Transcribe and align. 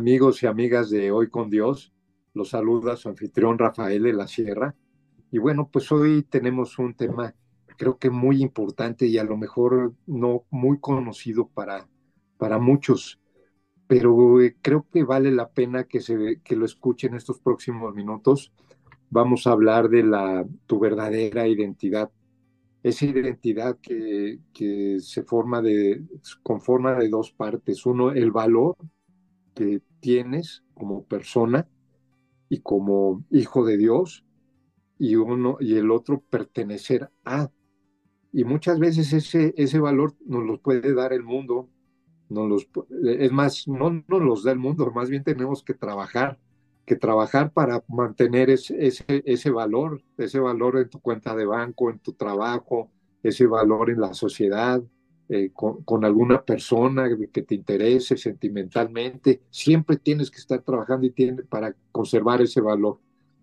Amigos 0.00 0.42
y 0.42 0.46
amigas 0.46 0.88
de 0.88 1.10
Hoy 1.10 1.28
con 1.28 1.50
Dios, 1.50 1.92
los 2.32 2.48
saluda 2.48 2.96
su 2.96 3.10
anfitrión 3.10 3.58
Rafael 3.58 4.02
de 4.02 4.14
la 4.14 4.26
Sierra. 4.26 4.74
Y 5.30 5.36
bueno, 5.36 5.68
pues 5.70 5.92
hoy 5.92 6.22
tenemos 6.22 6.78
un 6.78 6.94
tema 6.94 7.34
creo 7.76 7.98
que 7.98 8.08
muy 8.08 8.40
importante 8.40 9.04
y 9.04 9.18
a 9.18 9.24
lo 9.24 9.36
mejor 9.36 9.92
no 10.06 10.46
muy 10.48 10.80
conocido 10.80 11.48
para, 11.48 11.86
para 12.38 12.58
muchos, 12.58 13.20
pero 13.86 14.40
eh, 14.40 14.56
creo 14.62 14.86
que 14.90 15.04
vale 15.04 15.32
la 15.32 15.50
pena 15.50 15.84
que, 15.84 16.00
se, 16.00 16.40
que 16.42 16.56
lo 16.56 16.64
escuchen 16.64 17.14
estos 17.14 17.38
próximos 17.38 17.94
minutos. 17.94 18.54
Vamos 19.10 19.46
a 19.46 19.52
hablar 19.52 19.90
de 19.90 20.02
la, 20.02 20.46
tu 20.64 20.78
verdadera 20.78 21.46
identidad 21.46 22.10
esa 22.82 23.04
identidad 23.04 23.76
que, 23.82 24.38
que 24.54 24.98
se 25.00 25.24
forma 25.24 25.60
de, 25.60 26.02
conforma 26.42 26.94
de 26.94 27.10
dos 27.10 27.32
partes. 27.32 27.84
Uno, 27.84 28.12
el 28.12 28.30
valor 28.30 28.78
que 29.60 29.82
tienes 30.00 30.64
como 30.72 31.04
persona 31.04 31.68
y 32.48 32.60
como 32.60 33.22
hijo 33.30 33.66
de 33.66 33.76
Dios, 33.76 34.24
y 34.98 35.16
uno 35.16 35.58
y 35.60 35.74
el 35.74 35.90
otro 35.90 36.22
pertenecer 36.30 37.10
a. 37.26 37.50
Y 38.32 38.44
muchas 38.44 38.78
veces 38.78 39.12
ese, 39.12 39.52
ese 39.58 39.78
valor 39.78 40.14
nos 40.24 40.44
lo 40.46 40.58
puede 40.62 40.94
dar 40.94 41.12
el 41.12 41.24
mundo, 41.24 41.68
nos 42.30 42.48
los, 42.48 42.68
es 43.04 43.32
más, 43.32 43.68
no 43.68 43.90
nos 43.90 44.22
los 44.22 44.44
da 44.44 44.52
el 44.52 44.58
mundo, 44.58 44.90
más 44.92 45.10
bien 45.10 45.24
tenemos 45.24 45.62
que 45.62 45.74
trabajar 45.74 46.38
que 46.86 46.96
trabajar 46.96 47.52
para 47.52 47.84
mantener 47.86 48.50
ese, 48.50 48.74
ese, 49.24 49.50
valor, 49.50 50.02
ese 50.16 50.40
valor 50.40 50.76
en 50.78 50.88
tu 50.88 50.98
cuenta 50.98 51.36
de 51.36 51.46
banco, 51.46 51.88
en 51.88 52.00
tu 52.00 52.14
trabajo, 52.14 52.90
ese 53.22 53.46
valor 53.46 53.90
en 53.90 54.00
la 54.00 54.12
sociedad, 54.12 54.82
eh, 55.32 55.52
con, 55.54 56.04
alguna 56.04 56.42
persona 56.42 57.08
que 57.32 57.42
te 57.42 57.54
interese 57.54 58.16
sentimentalmente. 58.16 59.42
Siempre 59.48 59.96
tienes 59.96 60.28
que 60.28 60.38
estar 60.38 60.60
trabajando 60.62 61.06
y 61.06 61.10
tiene, 61.10 61.44
para 61.44 61.72
conservar 61.92 62.42
ese 62.42 62.60
valor. 62.60 62.98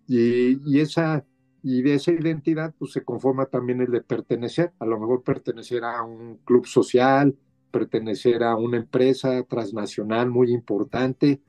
Y, 0.05 0.79
esa, 0.81 1.23
y 1.63 1.81
de 1.81 1.93
esa 1.93 2.11
identidad 2.11 2.73
pues, 2.77 2.91
se 2.91 3.05
conforma 3.05 3.45
también 3.45 3.79
el 3.79 3.89
de 3.89 4.01
pertenecer, 4.01 4.73
a 4.79 4.85
lo 4.85 4.99
mejor 4.99 5.23
pertenecer 5.23 5.85
a 5.85 6.03
un 6.03 6.39
club 6.43 6.65
social, 6.65 7.33
pertenecer 7.71 8.43
a 8.43 8.57
una 8.57 8.75
empresa 8.75 9.41
transnacional 9.43 10.29
muy 10.29 10.51
importante, 10.51 11.39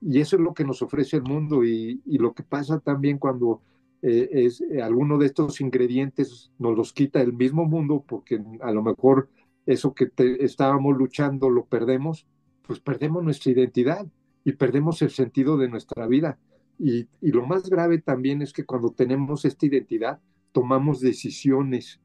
y 0.00 0.20
eso 0.20 0.36
es 0.36 0.42
lo 0.42 0.54
que 0.54 0.62
nos 0.62 0.80
ofrece 0.80 1.16
el 1.16 1.24
mundo 1.24 1.64
y, 1.64 2.00
lo 2.06 2.34
que 2.34 2.44
pasa 2.44 2.78
también 2.78 3.18
cuando 3.18 3.62
eh, 4.02 4.28
es, 4.30 4.60
eh, 4.60 4.80
alguno 4.80 5.18
de 5.18 5.26
estos 5.26 5.60
ingredientes 5.60 6.52
nos 6.56 6.76
los 6.76 6.92
quita 6.92 7.20
el 7.20 7.32
mismo 7.32 7.64
mundo, 7.64 8.04
porque 8.06 8.40
a 8.60 8.70
lo 8.70 8.84
mejor 8.84 9.28
eso 9.68 9.94
que 9.94 10.10
estábamos 10.40 10.96
luchando 10.96 11.50
lo 11.50 11.66
perdemos, 11.66 12.26
pues 12.62 12.80
perdemos 12.80 13.22
nuestra 13.22 13.52
identidad 13.52 14.06
y 14.44 14.52
perdemos 14.52 15.02
el 15.02 15.10
sentido 15.10 15.56
de 15.56 15.68
nuestra 15.68 16.06
vida. 16.06 16.38
Y, 16.78 17.08
y 17.20 17.32
lo 17.32 17.46
más 17.46 17.68
grave 17.68 17.98
también 17.98 18.40
es 18.42 18.52
que 18.52 18.64
cuando 18.64 18.90
tenemos 18.90 19.44
esta 19.44 19.66
identidad, 19.66 20.20
tomamos 20.52 21.00
decisiones 21.00 22.00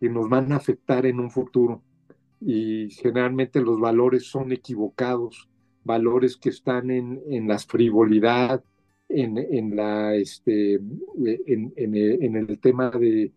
que 0.00 0.08
nos 0.08 0.28
van 0.28 0.52
a 0.52 0.56
afectar 0.56 1.06
en 1.06 1.18
un 1.18 1.30
futuro. 1.30 1.82
Y 2.40 2.90
generalmente 2.90 3.60
los 3.60 3.80
valores 3.80 4.26
son 4.26 4.52
equivocados 4.52 5.48
valores 5.84 6.36
que 6.36 6.50
están 6.50 6.90
en, 6.90 7.20
en 7.28 7.48
la 7.48 7.58
frivolidad, 7.58 8.62
en, 9.08 9.38
en 9.38 9.74
la, 9.74 10.14
este, 10.14 10.74
en, 10.74 11.72
en, 11.76 12.36
el 12.36 12.58
tema 12.60 12.90
de, 12.90 13.32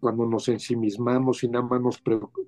cuando 0.00 0.26
nos 0.26 0.48
ensimismamos 0.48 1.42
y 1.42 1.48
nada 1.48 1.64
más 1.64 1.80
nos 1.80 2.02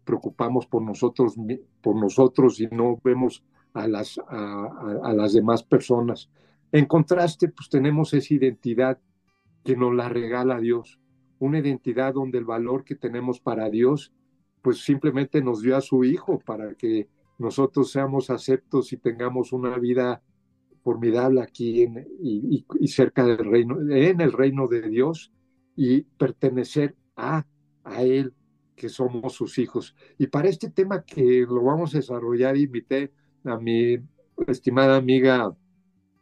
preocupamos 0.04 0.66
por 0.66 0.82
nosotros, 0.82 1.34
por 1.80 1.96
nosotros 1.96 2.60
y 2.60 2.66
no 2.66 3.00
vemos 3.02 3.42
a 3.72 3.88
las, 3.88 4.18
a, 4.28 4.98
a, 5.02 5.12
las 5.12 5.32
demás 5.32 5.62
personas. 5.62 6.30
En 6.70 6.86
contraste, 6.86 7.48
pues 7.48 7.68
tenemos 7.68 8.12
esa 8.12 8.34
identidad 8.34 8.98
que 9.64 9.76
nos 9.76 9.94
la 9.94 10.08
regala 10.08 10.60
Dios, 10.60 10.98
una 11.38 11.58
identidad 11.58 12.14
donde 12.14 12.38
el 12.38 12.44
valor 12.44 12.84
que 12.84 12.94
tenemos 12.94 13.40
para 13.40 13.70
Dios, 13.70 14.12
pues 14.60 14.84
simplemente 14.84 15.42
nos 15.42 15.62
dio 15.62 15.76
a 15.76 15.80
su 15.80 16.04
Hijo 16.04 16.38
para 16.38 16.74
que 16.74 17.08
nosotros 17.38 17.90
seamos 17.90 18.30
aceptos 18.30 18.92
y 18.92 18.96
tengamos 18.96 19.52
una 19.52 19.78
vida 19.78 20.22
formidable 20.84 21.42
aquí 21.42 21.82
en, 21.82 22.06
y, 22.20 22.64
cerca 22.88 23.24
del 23.24 23.38
reino, 23.38 23.80
en 23.90 24.20
el 24.20 24.32
reino 24.32 24.68
de 24.68 24.82
Dios 24.88 25.32
y 25.76 26.02
pertenecer 26.02 26.96
a, 27.16 27.46
a 27.84 28.02
Él, 28.02 28.34
que 28.76 28.88
somos 28.88 29.34
sus 29.34 29.58
hijos. 29.58 29.94
Y 30.18 30.26
para 30.26 30.48
este 30.48 30.70
tema 30.70 31.04
que 31.04 31.46
lo 31.48 31.62
vamos 31.62 31.94
a 31.94 31.98
desarrollar, 31.98 32.56
invité 32.56 33.12
a 33.44 33.58
mi 33.58 33.98
estimada 34.46 34.96
amiga 34.96 35.54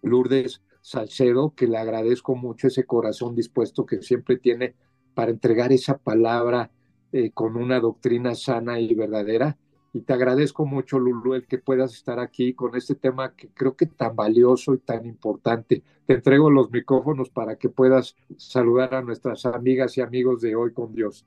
Lourdes 0.03 0.63
Salcedo, 0.83 1.55
que 1.55 1.67
le 1.67 1.79
agradezco 1.79 2.35
mucho 2.35 2.67
ese 2.67 2.85
corazón 2.85 3.35
dispuesto 3.35 3.87
que 3.87 4.03
siempre 4.03 4.39
tiene 4.39 4.75
para 5.15 5.31
entregar 5.31 5.73
esa 5.73 5.99
palabra 5.99 6.71
eh, 7.13 7.31
con 7.33 7.57
una 7.57 7.81
doctrina 7.81 8.35
sana 8.35 8.81
y 8.81 8.95
verdadera 8.95 9.59
y 9.93 10.03
te 10.03 10.13
agradezco 10.13 10.67
mucho, 10.67 10.99
Lulu, 10.99 11.35
el 11.35 11.47
que 11.47 11.59
puedas 11.59 11.95
estar 11.95 12.21
aquí 12.21 12.55
con 12.55 12.77
este 12.77 12.95
tema 12.95 13.35
que 13.35 13.49
creo 13.49 13.77
que 13.77 13.87
tan 13.87 14.15
valioso 14.15 14.75
y 14.75 14.79
tan 14.79 15.05
importante. 15.05 15.83
Te 16.07 16.15
entrego 16.15 16.51
los 16.51 16.71
micrófonos 16.71 17.29
para 17.31 17.57
que 17.57 17.69
puedas 17.69 18.15
saludar 18.37 18.95
a 18.95 19.03
nuestras 19.03 19.47
amigas 19.47 19.99
y 19.99 20.01
amigos 20.01 20.41
de 20.43 20.55
Hoy 20.55 20.73
con 20.73 20.95
Dios. 20.95 21.27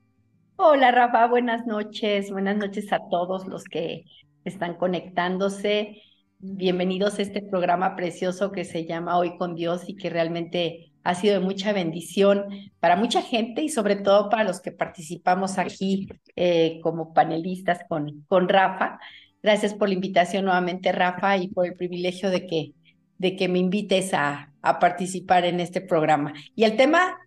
Hola, 0.56 0.92
Rafa, 0.92 1.26
buenas 1.26 1.66
noches. 1.66 2.30
Buenas 2.30 2.56
noches 2.56 2.90
a 2.92 3.00
todos 3.10 3.46
los 3.46 3.64
que 3.64 4.04
están 4.44 4.76
conectándose. 4.76 6.00
Bienvenidos 6.38 7.18
a 7.18 7.22
este 7.22 7.42
programa 7.42 7.96
precioso 7.96 8.50
que 8.50 8.64
se 8.64 8.86
llama 8.86 9.18
Hoy 9.18 9.36
con 9.36 9.54
Dios 9.54 9.88
y 9.88 9.96
que 9.96 10.08
realmente 10.08 10.93
ha 11.04 11.14
sido 11.14 11.34
de 11.34 11.40
mucha 11.40 11.72
bendición 11.72 12.46
para 12.80 12.96
mucha 12.96 13.22
gente 13.22 13.62
y 13.62 13.68
sobre 13.68 13.96
todo 13.96 14.30
para 14.30 14.42
los 14.42 14.60
que 14.60 14.72
participamos 14.72 15.58
aquí 15.58 16.08
eh, 16.34 16.80
como 16.82 17.12
panelistas 17.12 17.80
con, 17.88 18.24
con 18.26 18.48
Rafa. 18.48 18.98
Gracias 19.42 19.74
por 19.74 19.88
la 19.88 19.94
invitación 19.94 20.46
nuevamente, 20.46 20.90
Rafa, 20.92 21.36
y 21.36 21.48
por 21.48 21.66
el 21.66 21.74
privilegio 21.74 22.30
de 22.30 22.46
que, 22.46 22.72
de 23.18 23.36
que 23.36 23.48
me 23.48 23.58
invites 23.58 24.14
a, 24.14 24.54
a 24.62 24.78
participar 24.78 25.44
en 25.44 25.60
este 25.60 25.82
programa. 25.82 26.32
Y 26.56 26.64
el 26.64 26.76
tema, 26.76 27.18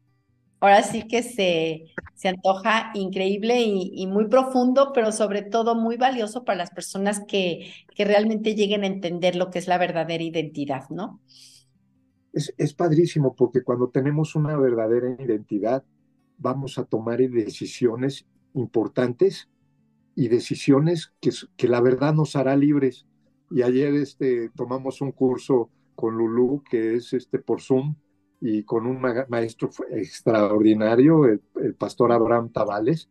ahora 0.60 0.82
sí 0.82 1.04
que 1.04 1.22
se, 1.22 1.86
se 2.16 2.30
antoja 2.30 2.90
increíble 2.96 3.62
y, 3.62 3.92
y, 3.94 4.08
muy 4.08 4.28
profundo, 4.28 4.92
pero 4.92 5.12
sobre 5.12 5.44
todo 5.44 5.76
muy 5.76 5.98
valioso 5.98 6.44
para 6.44 6.58
las 6.58 6.72
personas 6.72 7.22
que, 7.28 7.72
que 7.94 8.06
realmente 8.06 8.56
lleguen 8.56 8.84
a 8.84 8.88
entender 8.88 9.36
lo 9.36 9.52
que 9.52 9.60
es 9.60 9.68
la 9.68 9.78
verdadera 9.78 10.24
identidad, 10.24 10.90
¿no? 10.90 11.22
Es, 12.58 12.74
padrísimo 12.74 13.36
porque 13.36 13.64
cuando 13.64 13.90
tenemos 13.90 14.36
una 14.36 14.58
verdadera 14.58 15.16
identidad, 15.20 15.84
vamos 16.38 16.78
a 16.78 16.86
tomar 16.86 17.18
decisiones 17.18 18.26
importantes 18.54 19.50
y 20.16 20.28
decisiones 20.28 21.14
que, 21.20 21.32
que 21.56 21.68
la 21.68 21.82
verdad 21.82 22.14
nos 22.14 22.36
hará 22.36 22.56
libres. 22.56 23.06
Y 23.50 23.62
ayer 23.62 23.94
este, 23.96 24.50
tomamos 24.56 25.02
un 25.02 25.12
curso 25.12 25.70
con 25.96 26.18
Lulú, 26.18 26.64
que 26.70 26.96
es 26.96 27.14
este, 27.14 27.40
por 27.40 27.62
Zoom, 27.62 27.96
y 28.40 28.64
con 28.64 28.86
un 28.86 29.02
maestro 29.30 29.70
extraordinario, 29.90 31.26
el, 31.26 31.42
pastor 31.76 32.12
Abraham 32.12 32.52
Tavales, 32.52 33.10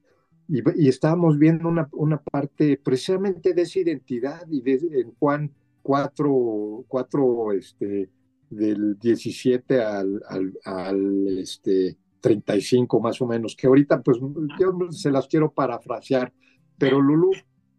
y, 0.48 0.60
y, 0.80 0.88
estábamos 0.88 1.36
viendo 1.38 1.68
una, 1.68 1.88
una 1.92 2.22
parte 2.22 2.76
precisamente 2.76 3.52
de 3.52 3.62
esa 3.62 3.80
identidad, 3.80 4.46
y 4.48 4.60
de, 4.62 5.00
en 5.00 5.12
Juan 5.18 5.52
4, 5.82 6.84
4 6.86 7.52
este, 7.52 8.08
del 8.50 8.98
17 8.98 9.82
al, 9.82 10.20
al, 10.64 11.38
este, 11.38 11.96
35 12.20 13.00
más 13.00 13.20
o 13.20 13.26
menos, 13.26 13.54
que 13.56 13.66
ahorita 13.66 14.02
pues 14.02 14.18
yo 14.58 14.90
se 14.90 15.10
las 15.10 15.26
quiero 15.26 15.52
parafrasear, 15.52 16.32
pero 16.78 17.00
Lulu, 17.00 17.30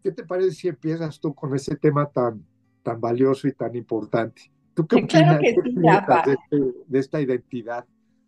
¿qué 0.03 0.11
te 0.11 0.23
parece 0.23 0.51
si 0.51 0.67
empiezas 0.67 1.19
tú 1.19 1.33
con 1.33 1.55
ese 1.55 1.75
tema 1.75 2.09
tan, 2.09 2.43
tan 2.83 2.99
valioso 2.99 3.47
y 3.47 3.53
tan 3.53 3.75
importante? 3.75 4.51
¿Tú 4.73 4.85
qué 4.87 4.97
opinas, 4.97 5.39
de, 5.39 5.49
este, 5.49 6.73
de 6.85 6.99
esta 6.99 7.19
identidad? 7.19 7.85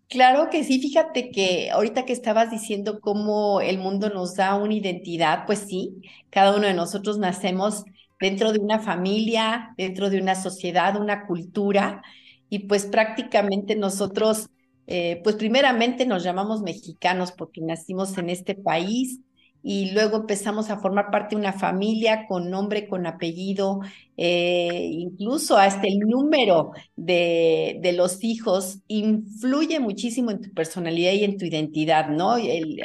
Claro 0.09 0.50
que 0.50 0.63
sí, 0.63 0.81
fíjate 0.81 1.30
que 1.30 1.69
ahorita 1.69 2.03
que 2.03 2.13
estabas 2.13 2.50
diciendo 2.50 3.00
cómo 3.00 3.62
el 3.62 3.77
mundo 3.77 4.09
nos 4.09 4.35
da 4.35 4.56
una 4.56 4.74
identidad, 4.74 5.45
pues 5.45 5.59
sí, 5.59 6.01
cada 6.31 6.57
uno 6.57 6.65
de 6.65 6.74
nosotros 6.74 7.19
nacemos 7.19 7.83
dentro 8.19 8.51
de 8.51 8.59
una 8.59 8.80
familia, 8.80 9.75
dentro 9.77 10.09
de 10.09 10.19
una 10.19 10.33
sociedad, 10.33 11.00
una 11.00 11.27
cultura, 11.27 12.01
y 12.49 12.59
pues 12.59 12.85
prácticamente 12.85 13.75
nosotros, 13.75 14.49
eh, 14.87 15.21
pues 15.23 15.35
primeramente 15.35 16.05
nos 16.05 16.23
llamamos 16.23 16.61
mexicanos 16.61 17.31
porque 17.31 17.61
nacimos 17.61 18.17
en 18.17 18.29
este 18.29 18.55
país 18.55 19.19
y 19.61 19.91
luego 19.91 20.17
empezamos 20.17 20.69
a 20.69 20.79
formar 20.79 21.11
parte 21.11 21.35
de 21.35 21.41
una 21.41 21.53
familia 21.53 22.25
con 22.27 22.49
nombre, 22.49 22.87
con 22.87 23.05
apellido, 23.05 23.81
eh, 24.15 24.87
incluso 24.91 25.57
hasta 25.57 25.87
el 25.87 25.99
número 25.99 26.71
de, 26.95 27.77
de, 27.81 27.91
los 27.93 28.23
hijos 28.23 28.79
influye 28.87 29.79
muchísimo 29.79 30.31
en 30.31 30.41
tu 30.41 30.51
personalidad 30.53 31.11
y 31.11 31.25
en 31.25 31.37
tu 31.37 31.45
identidad, 31.45 32.09
¿no? 32.09 32.35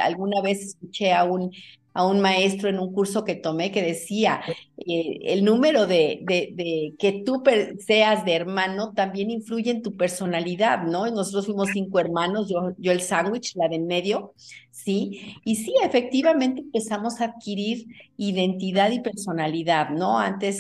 alguna 0.01 0.43
vez 0.43 0.63
escuché 0.63 1.13
a 1.13 1.25
un 1.25 1.53
a 1.95 2.05
un 2.07 2.21
maestro 2.21 2.69
en 2.69 2.81
un 2.81 2.93
curso 2.93 3.25
que 3.25 3.37
tomé 3.37 3.71
que 3.71 3.81
decía, 3.81 4.41
eh, 4.79 5.21
el 5.23 5.45
número 5.45 5.87
de, 5.87 6.21
de, 6.23 6.95
que 6.99 7.23
tú 7.25 7.43
seas 7.79 8.25
de 8.25 8.35
hermano 8.35 8.93
también 8.95 9.31
influye 9.31 9.71
en 9.71 9.83
tu 9.83 9.97
personalidad, 9.97 10.83
¿no? 10.83 11.09
Nosotros 11.11 11.47
fuimos 11.47 11.71
cinco 11.73 12.01
hermanos, 12.01 12.49
yo, 12.49 12.73
yo 12.79 12.91
el 12.91 13.01
sándwich, 13.01 13.55
la 13.55 13.69
de 13.69 13.77
en 13.77 13.87
medio, 13.87 14.35
¿sí? 14.73 15.37
Y 15.45 15.57
sí, 15.57 15.73
efectivamente 15.85 16.63
empezamos 16.63 17.21
a 17.21 17.27
adquirir 17.27 17.87
identidad 18.17 18.91
y 18.91 19.01
personalidad, 19.01 19.91
¿no? 19.91 20.19
Antes, 20.19 20.59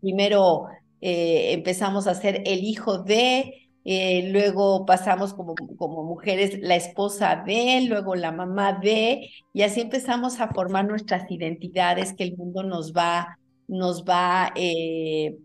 primero 0.00 0.66
eh, 1.00 1.52
empezamos 1.52 2.06
a 2.06 2.14
ser 2.14 2.42
el 2.44 2.62
hijo 2.62 2.98
de, 2.98 3.63
eh, 3.84 4.30
luego 4.32 4.86
pasamos 4.86 5.34
como, 5.34 5.54
como 5.76 6.04
mujeres 6.04 6.58
la 6.60 6.76
esposa 6.76 7.42
de, 7.46 7.82
luego 7.86 8.14
la 8.14 8.32
mamá 8.32 8.72
de, 8.72 9.30
y 9.52 9.62
así 9.62 9.80
empezamos 9.82 10.40
a 10.40 10.48
formar 10.48 10.86
nuestras 10.86 11.30
identidades 11.30 12.14
que 12.14 12.24
el 12.24 12.36
mundo 12.36 12.62
nos 12.62 12.92
va, 12.92 13.38
nos 13.68 14.04
va, 14.04 14.52
eh, 14.56 15.36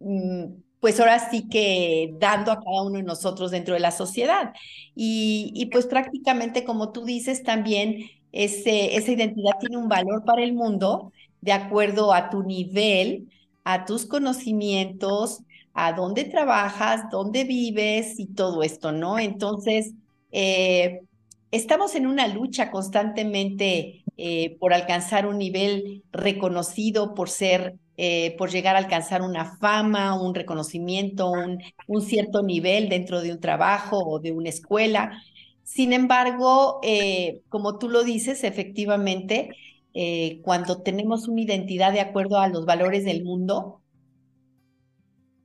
mm, 0.00 0.46
pues 0.80 0.98
ahora 0.98 1.30
sí 1.30 1.48
que 1.48 2.14
dando 2.18 2.50
a 2.50 2.56
cada 2.60 2.82
uno 2.82 2.96
de 2.96 3.04
nosotros 3.04 3.52
dentro 3.52 3.74
de 3.74 3.80
la 3.80 3.92
sociedad. 3.92 4.52
Y, 4.96 5.52
y 5.54 5.66
pues 5.66 5.86
prácticamente, 5.86 6.64
como 6.64 6.90
tú 6.90 7.04
dices, 7.04 7.44
también 7.44 8.06
ese, 8.32 8.96
esa 8.96 9.12
identidad 9.12 9.52
tiene 9.60 9.76
un 9.76 9.88
valor 9.88 10.24
para 10.24 10.42
el 10.42 10.54
mundo 10.54 11.12
de 11.40 11.52
acuerdo 11.52 12.12
a 12.12 12.30
tu 12.30 12.42
nivel, 12.42 13.28
a 13.64 13.84
tus 13.84 14.06
conocimientos, 14.06 15.42
a 15.74 15.92
dónde 15.92 16.24
trabajas, 16.24 17.02
dónde 17.10 17.44
vives 17.44 18.18
y 18.18 18.26
todo 18.26 18.62
esto, 18.62 18.92
¿no? 18.92 19.18
Entonces, 19.18 19.94
eh, 20.30 21.00
estamos 21.50 21.94
en 21.94 22.06
una 22.06 22.28
lucha 22.28 22.70
constantemente 22.70 24.04
eh, 24.16 24.56
por 24.58 24.74
alcanzar 24.74 25.26
un 25.26 25.38
nivel 25.38 26.04
reconocido, 26.12 27.14
por 27.14 27.30
ser, 27.30 27.76
eh, 27.96 28.36
por 28.36 28.50
llegar 28.50 28.76
a 28.76 28.78
alcanzar 28.78 29.22
una 29.22 29.56
fama, 29.56 30.20
un 30.20 30.34
reconocimiento, 30.34 31.30
un, 31.30 31.58
un, 31.86 32.02
cierto 32.02 32.42
nivel 32.42 32.88
dentro 32.88 33.22
de 33.22 33.32
un 33.32 33.40
trabajo 33.40 33.98
o 33.98 34.18
de 34.20 34.32
una 34.32 34.50
escuela. 34.50 35.22
Sin 35.62 35.92
embargo, 35.92 36.80
como 37.48 37.78
tú 37.78 37.88
lo 37.88 38.04
dices, 38.04 38.44
efectivamente, 38.44 39.50
cuando 40.42 40.82
tenemos 40.82 41.28
una 41.28 41.40
identidad 41.40 41.92
de 41.92 42.00
acuerdo 42.00 42.38
a 42.40 42.48
los 42.48 42.66
valores 42.66 43.04
del 43.04 43.24
mundo, 43.24 43.81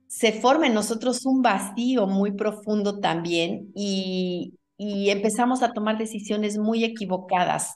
se 0.08 0.32
forma 0.32 0.66
en 0.66 0.74
nosotros 0.74 1.24
un 1.26 1.42
vacío 1.42 2.06
muy 2.06 2.32
profundo 2.32 2.98
también 2.98 3.70
y, 3.74 4.54
empezamos 4.80 5.62
a 5.62 5.72
tomar 5.72 5.98
decisiones 5.98 6.56
muy 6.56 6.84
equivocadas, 6.84 7.74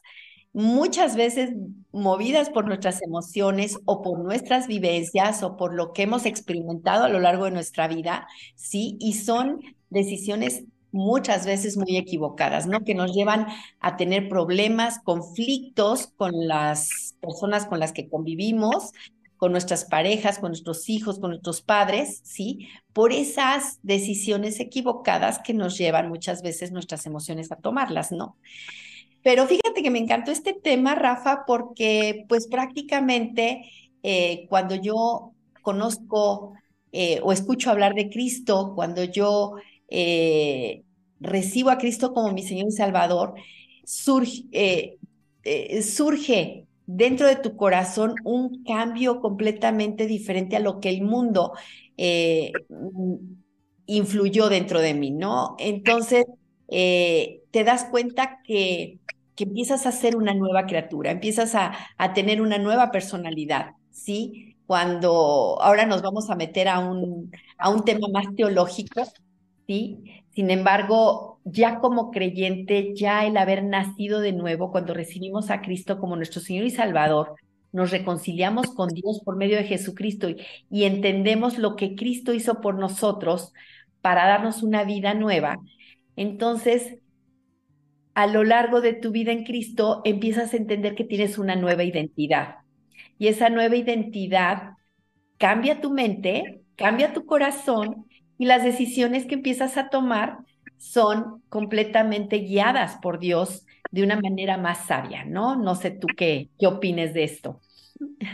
muchas 0.52 1.16
veces 1.16 1.50
movidas 1.90 2.48
por 2.48 2.64
nuestras 2.64 3.02
emociones 3.02 3.76
o 3.86 4.02
por 4.02 4.20
nuestras 4.20 4.68
vivencias 4.68 5.42
o 5.42 5.56
por 5.56 5.74
lo 5.74 5.92
que 5.92 6.02
hemos 6.02 6.26
experimentado 6.26 7.04
a 7.04 7.08
lo 7.08 7.18
largo 7.18 7.46
de 7.46 7.50
nuestra 7.50 7.88
vida, 7.88 8.28
¿sí? 8.54 8.98
Y 9.00 9.14
son 9.14 9.60
decisiones 9.90 10.62
muchas 10.92 11.44
veces 11.44 11.76
muy 11.76 11.96
equivocadas, 11.96 12.68
¿no? 12.68 12.84
Que 12.84 12.94
nos 12.94 13.12
llevan 13.12 13.48
a 13.80 13.96
tener 13.96 14.28
problemas, 14.28 15.00
conflictos 15.00 16.06
con 16.16 16.30
las 16.46 17.16
personas 17.20 17.66
con 17.66 17.80
las 17.80 17.92
que 17.92 18.08
convivimos, 18.08 18.92
con 19.42 19.50
nuestras 19.50 19.84
parejas, 19.84 20.38
con 20.38 20.50
nuestros 20.50 20.88
hijos, 20.88 21.18
con 21.18 21.30
nuestros 21.30 21.62
padres, 21.62 22.20
¿sí? 22.22 22.68
Por 22.92 23.12
esas 23.12 23.80
decisiones 23.82 24.60
equivocadas 24.60 25.40
que 25.40 25.52
nos 25.52 25.76
llevan 25.76 26.08
muchas 26.08 26.42
veces 26.42 26.70
nuestras 26.70 27.06
emociones 27.06 27.50
a 27.50 27.56
tomarlas, 27.56 28.12
¿no? 28.12 28.36
Pero 29.24 29.48
fíjate 29.48 29.82
que 29.82 29.90
me 29.90 29.98
encantó 29.98 30.30
este 30.30 30.52
tema, 30.52 30.94
Rafa, 30.94 31.42
porque 31.44 32.24
pues 32.28 32.46
prácticamente 32.46 33.68
eh, 34.04 34.46
cuando 34.48 34.76
yo 34.76 35.32
conozco 35.62 36.54
eh, 36.92 37.18
o 37.24 37.32
escucho 37.32 37.72
hablar 37.72 37.94
de 37.94 38.10
Cristo, 38.10 38.74
cuando 38.76 39.02
yo 39.02 39.54
eh, 39.88 40.84
recibo 41.18 41.70
a 41.70 41.78
Cristo 41.78 42.14
como 42.14 42.30
mi 42.30 42.44
Señor 42.44 42.68
y 42.68 42.70
Salvador, 42.70 43.34
surge, 43.82 45.00
surge 45.82 46.68
dentro 46.94 47.26
de 47.26 47.36
tu 47.36 47.56
corazón 47.56 48.14
un 48.24 48.62
cambio 48.64 49.20
completamente 49.20 50.06
diferente 50.06 50.56
a 50.56 50.60
lo 50.60 50.80
que 50.80 50.90
el 50.90 51.02
mundo 51.02 51.52
eh, 51.96 52.52
influyó 53.86 54.48
dentro 54.48 54.80
de 54.80 54.94
mí, 54.94 55.10
¿no? 55.10 55.56
Entonces, 55.58 56.26
eh, 56.68 57.42
te 57.50 57.64
das 57.64 57.84
cuenta 57.84 58.40
que, 58.44 58.98
que, 59.34 59.44
empiezas 59.44 59.86
a 59.86 59.92
ser 59.92 60.16
una 60.16 60.34
nueva 60.34 60.66
criatura, 60.66 61.10
empiezas 61.10 61.54
a, 61.54 61.72
a, 61.98 62.12
tener 62.12 62.40
una 62.40 62.58
nueva 62.58 62.90
personalidad, 62.90 63.72
¿sí? 63.90 64.56
Cuando 64.66 65.58
ahora 65.60 65.86
nos 65.86 66.02
vamos 66.02 66.30
a 66.30 66.36
meter 66.36 66.68
a 66.68 66.78
un, 66.78 67.30
a 67.58 67.70
un 67.70 67.84
tema 67.84 68.08
más 68.12 68.26
teológico, 68.36 69.02
¿sí? 69.66 70.22
Sin 70.34 70.50
embargo, 70.50 71.31
ya 71.44 71.78
como 71.80 72.10
creyente, 72.10 72.94
ya 72.94 73.26
el 73.26 73.36
haber 73.36 73.64
nacido 73.64 74.20
de 74.20 74.32
nuevo, 74.32 74.70
cuando 74.70 74.94
recibimos 74.94 75.50
a 75.50 75.60
Cristo 75.60 75.98
como 75.98 76.16
nuestro 76.16 76.40
Señor 76.40 76.64
y 76.66 76.70
Salvador, 76.70 77.34
nos 77.72 77.90
reconciliamos 77.90 78.68
con 78.74 78.88
Dios 78.90 79.20
por 79.24 79.36
medio 79.36 79.56
de 79.56 79.64
Jesucristo 79.64 80.28
y, 80.28 80.84
entendemos 80.84 81.58
lo 81.58 81.74
que 81.74 81.96
Cristo 81.96 82.34
hizo 82.34 82.60
por 82.60 82.78
nosotros 82.78 83.52
para 84.02 84.26
darnos 84.26 84.62
una 84.62 84.84
vida 84.84 85.14
nueva. 85.14 85.58
Entonces, 86.16 86.98
a 88.14 88.26
lo 88.26 88.44
largo 88.44 88.82
de 88.82 88.92
tu 88.92 89.10
vida 89.10 89.32
en 89.32 89.44
Cristo, 89.44 90.02
empiezas 90.04 90.52
a 90.52 90.58
entender 90.58 90.94
que 90.94 91.04
tienes 91.04 91.38
una 91.38 91.56
nueva 91.56 91.82
identidad. 91.82 92.56
Y 93.18 93.28
esa 93.28 93.48
nueva 93.48 93.76
identidad 93.76 94.74
cambia 95.38 95.80
tu 95.80 95.90
mente, 95.90 96.62
cambia 96.76 97.14
tu 97.14 97.24
corazón 97.24 98.06
y 98.36 98.44
las 98.44 98.64
decisiones 98.64 99.24
que 99.24 99.34
empiezas 99.34 99.78
a 99.78 99.88
tomar 99.88 100.38
son 100.82 101.40
completamente 101.48 102.38
guiadas 102.38 102.96
por 103.00 103.20
Dios 103.20 103.64
de 103.92 104.02
una 104.02 104.20
manera 104.20 104.58
más 104.58 104.86
sabia, 104.86 105.24
¿no? 105.24 105.54
No 105.54 105.76
sé 105.76 105.92
tú 105.92 106.08
qué, 106.16 106.50
qué 106.58 106.66
opines 106.66 107.14
de 107.14 107.22
esto. 107.22 107.60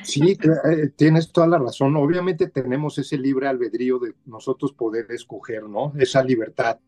Sí, 0.02 0.32
eh, 0.32 0.88
tienes 0.96 1.30
toda 1.30 1.46
la 1.46 1.58
razón. 1.58 1.94
Obviamente 1.96 2.48
tenemos 2.48 2.96
ese 2.96 3.18
libre 3.18 3.48
albedrío 3.48 3.98
de 3.98 4.14
nosotros 4.24 4.72
poder 4.72 5.12
escoger, 5.12 5.64
¿no? 5.64 5.92
Esa 5.98 6.22
libertad. 6.24 6.78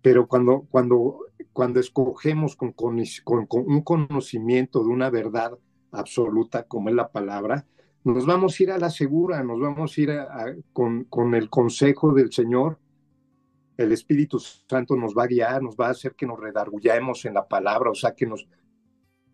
Pero 0.00 0.28
cuando, 0.28 0.68
cuando, 0.70 1.26
cuando 1.52 1.80
escogemos 1.80 2.54
con, 2.54 2.72
con, 2.72 3.02
con 3.24 3.64
un 3.66 3.82
conocimiento 3.82 4.84
de 4.84 4.90
una 4.90 5.10
verdad 5.10 5.58
absoluta 5.90 6.62
como 6.62 6.88
es 6.88 6.94
la 6.94 7.10
palabra, 7.10 7.66
nos 8.04 8.26
vamos 8.26 8.58
a 8.58 8.62
ir 8.62 8.70
a 8.70 8.78
la 8.78 8.90
segura, 8.90 9.42
nos 9.42 9.58
vamos 9.58 9.98
a 9.98 10.00
ir 10.00 10.10
con, 10.72 11.02
con, 11.04 11.34
el 11.34 11.50
consejo 11.50 12.14
del 12.14 12.32
Señor. 12.32 12.78
El 13.80 13.92
Espíritu 13.92 14.38
Santo 14.38 14.94
nos 14.96 15.14
va 15.14 15.24
a 15.24 15.26
guiar, 15.26 15.62
nos 15.62 15.76
va 15.76 15.88
a 15.88 15.90
hacer 15.90 16.14
que 16.14 16.26
nos 16.26 16.38
redargullemos 16.38 17.24
en 17.24 17.34
la 17.34 17.46
palabra, 17.46 17.90
o 17.90 17.94
sea, 17.94 18.14
que 18.14 18.26
nos 18.26 18.46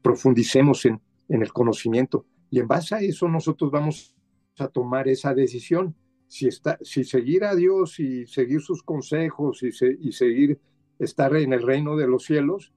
profundicemos 0.02 0.84
en, 0.86 1.00
en 1.28 1.42
el 1.42 1.52
conocimiento. 1.52 2.26
Y 2.50 2.60
en 2.60 2.68
base 2.68 2.94
a 2.94 3.00
eso 3.00 3.28
nosotros 3.28 3.70
vamos 3.70 4.14
a 4.58 4.68
tomar 4.68 5.08
esa 5.08 5.34
decisión. 5.34 5.94
Si, 6.28 6.46
está, 6.48 6.78
si 6.82 7.04
seguir 7.04 7.44
a 7.44 7.54
Dios 7.54 7.98
y 8.00 8.26
seguir 8.26 8.60
sus 8.60 8.82
consejos 8.82 9.62
y, 9.62 9.70
y 10.00 10.12
seguir 10.12 10.60
estar 10.98 11.34
en 11.36 11.52
el 11.52 11.62
reino 11.62 11.96
de 11.96 12.06
los 12.06 12.24
cielos, 12.24 12.72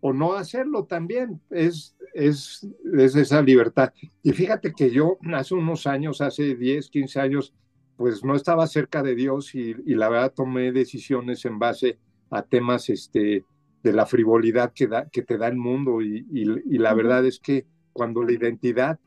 o 0.00 0.12
no 0.12 0.34
hacerlo 0.34 0.84
también, 0.84 1.40
es, 1.48 1.96
es, 2.12 2.66
es, 2.98 3.16
esa 3.16 3.40
libertad. 3.40 3.92
Y 4.22 4.32
fíjate 4.32 4.72
que 4.72 4.90
yo 4.90 5.16
hace 5.32 5.54
unos 5.54 5.86
años, 5.86 6.20
hace 6.20 6.56
10, 6.56 6.90
15 6.90 7.20
años, 7.20 7.54
pues 7.96 8.24
no 8.24 8.34
estaba 8.34 8.66
cerca 8.66 9.02
de 9.02 9.14
Dios 9.14 9.54
y, 9.54 9.74
y 9.86 9.94
la 9.94 10.08
verdad 10.08 10.32
tomé 10.34 10.72
decisiones 10.72 11.44
en 11.44 11.58
base 11.58 11.98
a 12.30 12.42
temas 12.42 12.88
este, 12.90 13.44
de 13.84 13.92
la 13.92 14.06
frivolidad 14.06 14.72
que, 14.72 14.86
da, 14.86 15.08
que 15.08 15.22
te 15.22 15.38
da 15.38 15.46
el 15.46 15.56
mundo 15.56 16.00
y, 16.00 16.26
y, 16.32 16.78
la 16.78 16.94
verdad 16.94 17.24
es 17.26 17.38
que 17.38 17.66
cuando 17.92 18.24
la 18.24 18.32
identidad, 18.32 18.98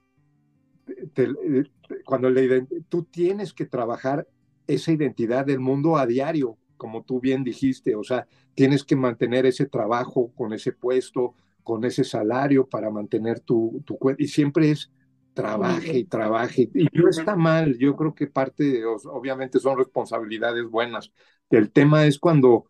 cuando 2.05 2.29
la, 2.29 2.65
tú 2.87 3.03
tienes 3.03 3.53
que 3.53 3.65
trabajar 3.65 4.27
esa 4.67 4.91
identidad 4.91 5.45
del 5.45 5.59
mundo 5.59 5.97
a 5.97 6.05
diario, 6.05 6.57
como 6.77 7.03
tú 7.03 7.19
bien 7.19 7.43
dijiste, 7.43 7.95
o 7.95 8.03
sea, 8.03 8.27
tienes 8.53 8.83
que 8.83 8.95
mantener 8.95 9.47
ese 9.47 9.65
trabajo 9.65 10.31
con 10.35 10.53
ese 10.53 10.71
puesto, 10.71 11.33
con 11.63 11.83
ese 11.83 12.03
salario 12.03 12.67
para 12.67 12.91
mantener 12.91 13.39
tu, 13.39 13.81
tu 13.83 13.97
y 14.19 14.27
siempre 14.27 14.69
es 14.69 14.91
trabaje 15.37 15.99
y 15.99 16.05
trabaje. 16.05 16.69
Y 16.73 16.87
no 16.93 17.09
está 17.09 17.35
mal, 17.35 17.77
yo 17.77 17.95
creo 17.95 18.15
que 18.15 18.25
parte, 18.25 18.83
obviamente 18.85 19.59
son 19.59 19.77
responsabilidades 19.77 20.65
buenas. 20.65 21.11
El 21.51 21.71
tema 21.71 22.07
es 22.07 22.17
cuando 22.17 22.65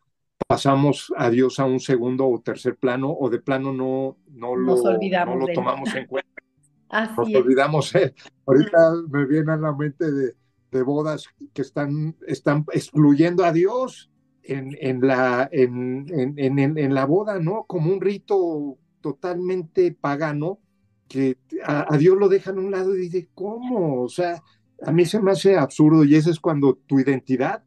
pasamos 0.46 1.14
a 1.16 1.30
Dios 1.30 1.60
a 1.60 1.66
un 1.66 1.80
segundo 1.80 2.28
o 2.28 2.42
tercer 2.42 2.76
plano 2.76 3.10
o 3.10 3.30
de 3.30 3.40
plano 3.40 3.72
no, 3.72 4.18
no, 4.32 4.56
lo, 4.56 4.76
no 4.76 5.36
lo 5.36 5.48
tomamos 5.54 5.96
en 5.96 6.08
cuenta. 6.08 6.30
Nos 7.18 7.36
olvidamos. 7.36 7.96
Eh. 7.96 8.14
Ahorita 8.46 8.78
me 9.10 9.26
viene 9.26 9.54
a 9.54 9.58
la 9.58 9.74
mente 9.74 10.12
de, 10.12 10.34
de 10.72 10.82
bodas 10.82 11.26
que 11.54 11.62
están, 11.62 12.18
están 12.28 12.66
excluyendo 12.74 13.46
a 13.46 13.54
Dios 13.54 14.10
en, 14.44 14.78
en 14.80 15.00
la, 15.08 15.48
en, 15.52 16.06
en, 16.38 16.78
en, 16.78 16.94
la 16.94 17.06
boda, 17.06 17.40
¿no? 17.40 17.66
Como 17.66 17.92
un 17.92 18.02
rito 18.02 18.78
totalmente 19.02 19.94
pagano 19.94 20.60
que 21.08 21.38
a, 21.66 21.98
Dios 21.98 22.18
lo 22.18 22.30
dejan 22.30 22.58
a 22.58 22.62
un 22.62 22.72
lado 22.72 22.96
y 22.96 23.02
dice, 23.02 23.30
¿cómo? 23.34 24.02
O 24.02 24.10
sea, 24.10 24.42
a 24.86 24.92
mí 24.92 25.06
se 25.06 25.20
me 25.22 25.32
hace 25.32 25.58
absurdo 25.58 26.04
y 26.04 26.16
eso 26.16 26.30
es 26.30 26.40
cuando 26.40 26.76
tu 26.76 27.00
identidad 27.00 27.64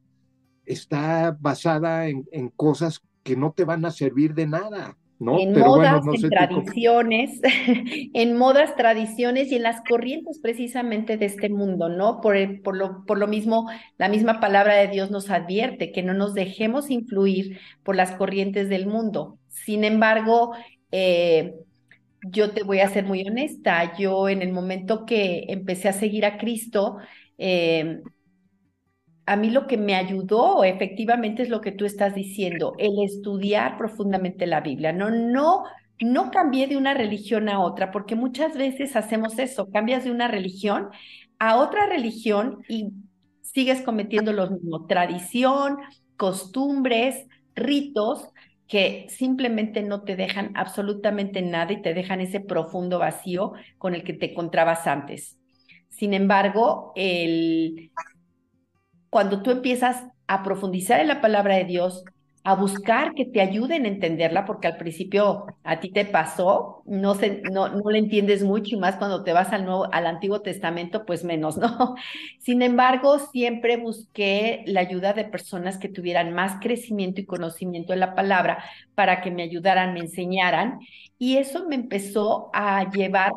está 0.65 1.37
basada 1.41 2.09
en, 2.09 2.25
cosas 2.57 3.03
que 3.23 3.37
no 3.37 3.53
te 3.53 3.65
van 3.65 3.85
a 3.85 3.91
servir 3.91 4.35
de 4.35 4.47
nada. 4.47 4.97
¿No? 5.19 5.39
En 5.39 5.53
modas, 5.53 6.03
en 6.07 6.31
tradiciones, 6.31 7.43
en 8.15 8.39
modas, 8.39 8.75
tradiciones 8.75 9.53
y 9.53 9.57
en 9.57 9.65
las 9.65 9.83
corrientes 9.87 10.39
precisamente 10.39 11.19
de 11.19 11.27
este 11.27 11.51
mundo, 11.51 11.91
¿no? 11.91 12.23
Por, 12.23 12.63
por, 12.63 12.75
lo, 12.75 13.05
por 13.05 13.19
lo 13.19 13.27
mismo, 13.27 13.69
la 13.99 14.09
misma 14.09 14.41
palabra 14.41 14.77
de 14.77 14.89
Dios 14.89 15.11
nos 15.11 15.29
advierte 15.29 15.93
que 15.93 16.03
no 16.03 16.15
nos 16.15 16.33
dejemos 16.33 16.89
influir 16.89 17.59
por 17.83 17.97
las 17.97 18.13
corrientes 18.13 18.71
del 18.71 18.87
mundo. 18.87 19.39
Sin 19.49 19.85
embargo, 19.85 20.53
eh, 20.91 21.55
yo 22.23 22.53
te 22.53 22.63
voy 22.63 22.81
a 22.81 22.89
ser 22.89 23.05
muy 23.05 23.27
honesta, 23.27 23.97
yo 23.97 24.29
en 24.29 24.43
el 24.43 24.53
momento 24.53 25.07
que 25.07 25.45
empecé 25.49 25.89
a 25.89 25.93
seguir 25.93 26.25
a 26.25 26.39
Cristo, 26.39 26.99
eh, 27.39 28.01
a 29.27 29.37
mí 29.37 29.51
lo 29.51 29.67
que 29.67 29.77
me 29.77 29.95
ayudó 29.95 30.65
efectivamente 30.65 31.43
es 31.43 31.49
lo 31.49 31.61
que 31.61 31.73
tú 31.73 31.85
estás 31.85 32.15
diciendo, 32.15 32.75
el 32.79 33.03
estudiar 33.05 33.79
profundamente 33.79 34.47
la 34.47 34.61
Biblia. 34.61 34.93
No, 34.93 35.11
no, 35.11 35.65
no 36.01 36.31
cambié 36.31 36.67
de 36.67 36.77
una 36.77 36.95
religión 36.95 37.49
a 37.49 37.61
otra, 37.61 37.93
porque 37.93 38.17
muchas 38.17 38.57
veces 38.57 38.97
hacemos 38.97 39.39
eso, 39.39 39.71
cambias 39.71 40.05
de 40.05 40.11
una 40.11 40.29
religión 40.29 40.89
a 41.39 41.57
otra 41.57 41.87
religión 41.87 42.63
y 42.69 42.91
sigues 43.43 43.83
cometiendo 43.83 44.33
lo 44.33 44.51
mismo, 44.51 44.87
tradición, 44.87 45.79
costumbres, 46.17 47.27
ritos, 47.55 48.29
que 48.71 49.09
simplemente 49.09 49.83
no 49.83 50.05
te 50.05 50.15
dejan 50.15 50.53
absolutamente 50.55 51.43
nada 51.43 51.73
y 51.73 51.83
te 51.83 51.93
dejan 51.93 52.21
ese 52.21 52.39
profundo 52.39 53.01
vacío 53.01 53.53
con 53.79 53.97
el 53.97 54.05
que 54.05 54.13
te 54.13 54.31
encontrabas 54.31 54.87
antes. 54.87 55.37
Sin 55.89 56.15
embargo, 56.15 56.93
el, 56.95 57.91
cuando 59.11 59.43
tú 59.43 59.51
empiezas 59.51 60.05
a 60.29 60.45
profundizar 60.45 61.01
en 61.01 61.09
la 61.09 61.21
palabra 61.21 61.57
de 61.57 61.65
Dios, 61.65 62.05
a 62.43 62.55
buscar 62.55 63.15
que 63.15 63.27
te 63.27 63.41
ayuden 63.41 63.85
a 63.85 63.89
entenderla, 63.89 64.47
porque 64.47 64.67
al 64.67 64.79
principio 64.79 65.47
a 65.63 65.79
ti 65.81 65.91
te 65.91 66.07
pasó, 66.07 66.83
no, 66.87 67.15
se, 67.15 67.43
no, 67.51 67.69
no 67.69 67.91
le 67.91 67.99
entiendes 67.99 68.43
mucho 68.43 68.77
y 68.77 68.79
más 68.79 68.97
cuando 68.97 69.23
te 69.25 69.33
vas 69.33 69.53
al, 69.53 69.67
nuevo, 69.67 69.93
al 69.93 70.07
Antiguo 70.07 70.41
Testamento, 70.41 71.05
pues 71.05 71.23
menos, 71.23 71.57
¿no? 71.59 71.97
Sin 72.39 72.63
embargo, 72.63 73.19
siempre 73.19 73.77
busqué 73.77 74.65
la 74.67 74.81
ayuda 74.81 75.13
de 75.13 75.25
personas 75.25 75.77
que 75.79 75.89
tuvieran 75.89 76.33
más 76.33 76.61
crecimiento 76.61 77.21
y 77.21 77.27
conocimiento 77.27 77.93
en 77.93 78.01
la 78.01 78.15
palabra 78.15 78.65
para 78.95 79.21
que 79.21 79.31
me 79.31 79.43
ayudaran, 79.43 79.93
me 79.93 80.01
enseñaran, 80.01 80.81
y 81.19 81.37
eso 81.37 81.69
me 81.69 81.75
empezó 81.75 82.51
a 82.55 82.91
llevar 82.91 83.33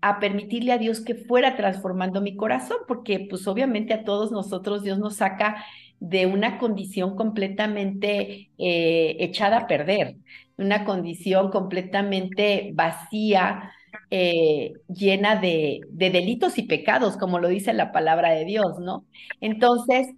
a 0.00 0.20
permitirle 0.20 0.72
a 0.72 0.78
Dios 0.78 1.00
que 1.00 1.14
fuera 1.14 1.56
transformando 1.56 2.20
mi 2.20 2.36
corazón, 2.36 2.76
porque 2.86 3.26
pues 3.28 3.46
obviamente 3.46 3.94
a 3.94 4.04
todos 4.04 4.30
nosotros 4.32 4.82
Dios 4.82 4.98
nos 4.98 5.16
saca 5.16 5.64
de 6.00 6.26
una 6.26 6.58
condición 6.58 7.16
completamente 7.16 8.50
eh, 8.58 9.16
echada 9.20 9.58
a 9.58 9.66
perder, 9.66 10.16
una 10.56 10.84
condición 10.84 11.50
completamente 11.50 12.70
vacía, 12.74 13.72
eh, 14.10 14.74
llena 14.88 15.36
de, 15.36 15.80
delitos 15.90 16.58
y 16.58 16.62
pecados, 16.62 17.16
como 17.16 17.38
lo 17.38 17.48
dice 17.48 17.72
la 17.72 17.92
palabra 17.92 18.30
de 18.32 18.44
Dios, 18.44 18.78
¿no? 18.78 19.06
Entonces, 19.40 20.08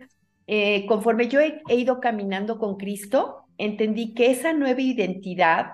eh, 0.46 0.86
conforme 0.86 1.28
yo 1.28 1.40
he, 1.40 1.62
ido 1.68 2.00
caminando 2.00 2.58
con 2.58 2.76
Cristo, 2.76 3.44
entendí 3.58 4.14
que 4.14 4.30
esa 4.30 4.52
nueva 4.52 4.80
identidad 4.80 5.72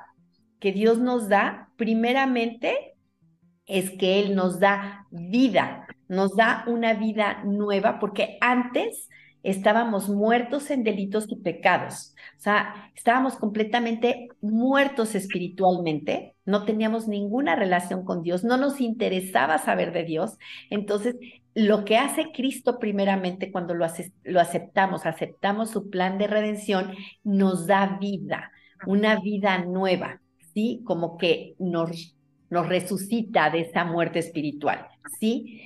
que 0.61 0.73
Dios 0.73 0.99
nos 0.99 1.29
da, 1.29 1.71
primeramente, 1.77 2.95
es 3.67 3.91
que 3.91 4.21
Él 4.21 4.35
nos 4.35 4.61
da 4.61 5.07
vida, 5.11 5.87
nos 6.09 6.37
da 6.37 6.65
una 6.67 6.95
vida 6.95 7.43
nueva, 7.45 7.99
porque 7.99 8.39
antes 8.41 9.09
estábamos 9.43 10.09
muertos 10.09 10.71
en 10.71 10.85
delitos 10.85 11.27
y 11.29 11.37
pecados. 11.37 12.15
O 12.39 12.41
sea, 12.41 12.91
estábamos 12.95 13.37
completamente 13.37 14.29
muertos 14.41 15.15
espiritualmente, 15.15 16.35
no 16.45 16.65
teníamos 16.65 17.09
ninguna 17.09 17.57
relación 17.57 18.05
con 18.05 18.23
Dios, 18.23 18.45
no 18.45 18.57
nos 18.57 18.81
interesaba 18.81 19.59
saber 19.59 19.93
de 19.93 20.05
Dios. 20.05 20.39
Entonces, 20.71 21.17
lo 21.55 21.85
que 21.85 21.99
hace 21.99 22.33
Cristo 22.33 22.79
primeramente 22.79 23.53
cuando 23.53 23.75
lo, 23.75 23.85
aceptamos, 23.85 25.07
aceptamos 25.07 25.71
su 25.71 25.91
plan 25.91 26.19
de 26.19 26.27
redención, 26.27 26.95
nos 27.25 27.67
da 27.67 27.99
vida, 28.01 28.51
una 28.87 29.21
vida 29.21 29.59
nueva, 29.65 30.21
¿sí? 30.55 30.81
Como 30.85 31.19
que 31.19 31.55
nos, 31.59 32.17
nos 32.49 32.69
resucita 32.69 33.51
de 33.51 33.61
esa 33.61 33.85
muerte 33.85 34.19
espiritual, 34.19 34.87
¿sí? 35.21 35.61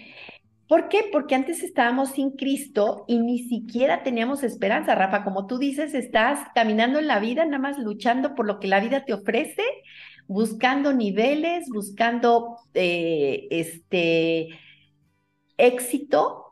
¿Por 0.68 0.88
qué? 0.88 1.08
Porque 1.12 1.37
antes 1.37 1.62
estábamos 1.62 2.11
sin 2.11 2.32
Cristo 2.32 3.04
y 3.06 3.18
ni 3.18 3.38
siquiera 3.38 4.02
teníamos 4.02 4.42
esperanza, 4.42 4.96
Rafa. 4.96 5.23
Como 5.23 5.46
tú 5.46 5.58
dices, 5.58 5.94
estás 5.94 6.40
caminando 6.54 6.99
en 6.99 7.06
la 7.06 7.20
vida, 7.20 7.44
nada 7.44 7.58
más 7.58 7.78
luchando 7.78 8.35
por 8.35 8.46
lo 8.46 8.58
que 8.58 8.66
la 8.66 8.80
vida 8.80 9.04
te 9.04 9.14
ofrece, 9.14 9.62
buscando 10.26 10.92
niveles, 10.92 11.68
buscando 11.73 12.58
eh, 12.75 13.46
este 13.50 14.49
éxito 15.56 16.46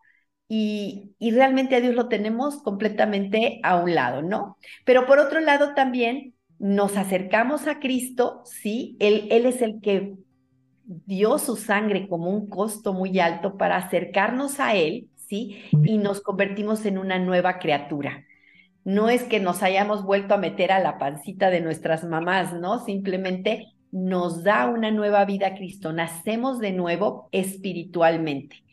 y, 0.48 1.14
y, 1.18 1.32
realmente 1.32 1.74
a 1.74 1.80
Dios 1.80 1.94
lo 1.94 2.08
tenemos 2.08 2.62
completamente 2.62 3.60
a 3.62 3.76
un 3.76 3.94
lado, 3.94 4.22
¿no? 4.22 4.58
Pero 4.84 5.06
por 5.06 5.18
otro 5.18 5.40
lado 5.40 5.74
también 5.74 6.34
nos 6.58 6.96
acercamos 6.96 7.66
a 7.66 7.80
Cristo, 7.80 8.42
sí, 8.44 8.96
Él, 9.00 9.26
él 9.30 9.46
es 9.46 9.60
el 9.62 9.80
que 9.80 10.14
dio 10.84 11.38
su 11.38 11.56
sangre 11.56 12.08
como 12.08 12.30
un 12.30 12.48
costo 12.48 12.92
muy 12.92 13.18
alto 13.18 13.56
para 13.56 13.76
acercarnos 13.76 14.60
a 14.60 14.74
Él, 14.74 15.08
¿sí? 15.16 15.62
Y 15.84 15.98
nos 15.98 16.20
convertimos 16.20 16.84
en 16.86 16.98
una 16.98 17.18
nueva 17.18 17.58
criatura. 17.58 18.24
No 18.84 19.08
es 19.08 19.24
que 19.24 19.40
nos 19.40 19.62
hayamos 19.62 20.04
vuelto 20.04 20.34
a 20.34 20.38
meter 20.38 20.70
a 20.70 20.80
la 20.80 20.98
pancita 20.98 21.50
de 21.50 21.60
nuestras 21.60 22.04
mamás, 22.04 22.52
¿no? 22.52 22.84
Simplemente 22.84 23.74
nos 23.90 24.42
da 24.42 24.66
una 24.66 24.90
nueva 24.90 25.24
vida 25.24 25.48
a 25.48 25.54
Cristo, 25.54 25.92
nacemos 25.92 26.58
de 26.58 26.72
nuevo 26.72 27.28
espiritualmente. 27.32 28.64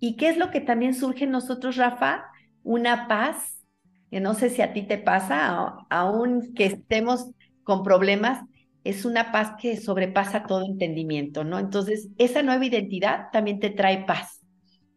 ¿Y 0.00 0.16
qué 0.16 0.30
es 0.30 0.36
lo 0.36 0.50
que 0.50 0.60
también 0.60 0.94
surge 0.94 1.24
en 1.24 1.30
nosotros, 1.30 1.76
Rafa? 1.76 2.24
Una 2.64 3.06
paz, 3.06 3.64
que 4.10 4.18
no 4.18 4.34
sé 4.34 4.50
si 4.50 4.62
a 4.62 4.72
ti 4.72 4.82
te 4.82 4.98
pasa, 4.98 5.76
aún 5.90 6.54
que 6.54 6.66
estemos 6.66 7.30
con 7.62 7.82
problemas, 7.84 8.44
es 8.84 9.04
una 9.04 9.32
paz 9.32 9.52
que 9.60 9.76
sobrepasa 9.76 10.44
todo 10.46 10.64
entendimiento, 10.64 11.44
¿no? 11.44 11.58
Entonces, 11.58 12.08
esa 12.18 12.42
nueva 12.42 12.64
identidad 12.66 13.26
también 13.32 13.60
te 13.60 13.70
trae 13.70 14.04
paz, 14.04 14.40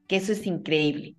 que 0.07 0.17
eso 0.17 0.31
es 0.31 0.45
increíble. 0.47 1.15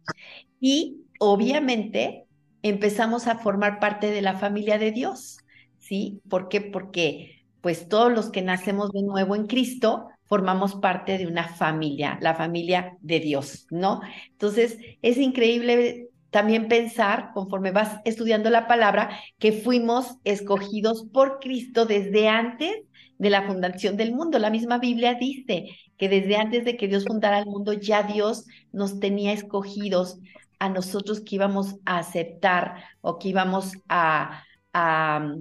Y 0.60 1.02
obviamente 1.18 2.26
empezamos 2.62 3.26
a 3.26 3.38
formar 3.38 3.78
parte 3.78 4.10
de 4.10 4.22
la 4.22 4.34
familia 4.34 4.78
de 4.78 4.90
Dios, 4.90 5.38
¿sí? 5.78 6.20
¿Por 6.28 6.48
qué? 6.48 6.60
Porque 6.60 7.44
pues 7.60 7.88
todos 7.88 8.12
los 8.12 8.30
que 8.30 8.42
nacemos 8.42 8.92
de 8.92 9.02
nuevo 9.02 9.34
en 9.34 9.46
Cristo 9.46 10.08
formamos 10.24 10.76
parte 10.76 11.18
de 11.18 11.26
una 11.26 11.48
familia, 11.48 12.18
la 12.20 12.34
familia 12.34 12.96
de 13.00 13.20
Dios, 13.20 13.66
¿no? 13.70 14.00
Entonces, 14.30 14.78
es 15.02 15.18
increíble 15.18 16.05
también 16.36 16.68
pensar, 16.68 17.30
conforme 17.32 17.70
vas 17.70 17.98
estudiando 18.04 18.50
la 18.50 18.66
palabra, 18.68 19.08
que 19.38 19.52
fuimos 19.52 20.18
escogidos 20.22 21.06
por 21.10 21.38
Cristo 21.40 21.86
desde 21.86 22.28
antes 22.28 22.76
de 23.16 23.30
la 23.30 23.44
fundación 23.46 23.96
del 23.96 24.12
mundo. 24.14 24.38
La 24.38 24.50
misma 24.50 24.76
Biblia 24.76 25.14
dice 25.14 25.64
que 25.96 26.10
desde 26.10 26.36
antes 26.36 26.66
de 26.66 26.76
que 26.76 26.88
Dios 26.88 27.06
fundara 27.06 27.38
el 27.38 27.46
mundo, 27.46 27.72
ya 27.72 28.02
Dios 28.02 28.44
nos 28.70 29.00
tenía 29.00 29.32
escogidos 29.32 30.18
a 30.58 30.68
nosotros 30.68 31.22
que 31.22 31.36
íbamos 31.36 31.76
a 31.86 32.00
aceptar 32.00 32.84
o 33.00 33.18
que 33.18 33.28
íbamos 33.28 33.72
a, 33.88 34.44
a, 34.74 35.36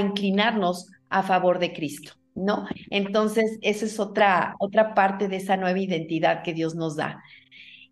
inclinarnos 0.00 0.90
a 1.10 1.22
favor 1.22 1.58
de 1.58 1.74
Cristo. 1.74 2.14
¿No? 2.34 2.66
Entonces, 2.88 3.58
esa 3.60 3.84
es 3.84 4.00
otra, 4.00 4.56
otra 4.60 4.94
parte 4.94 5.28
de 5.28 5.36
esa 5.36 5.58
nueva 5.58 5.78
identidad 5.78 6.42
que 6.42 6.54
Dios 6.54 6.74
nos 6.74 6.96
da. 6.96 7.22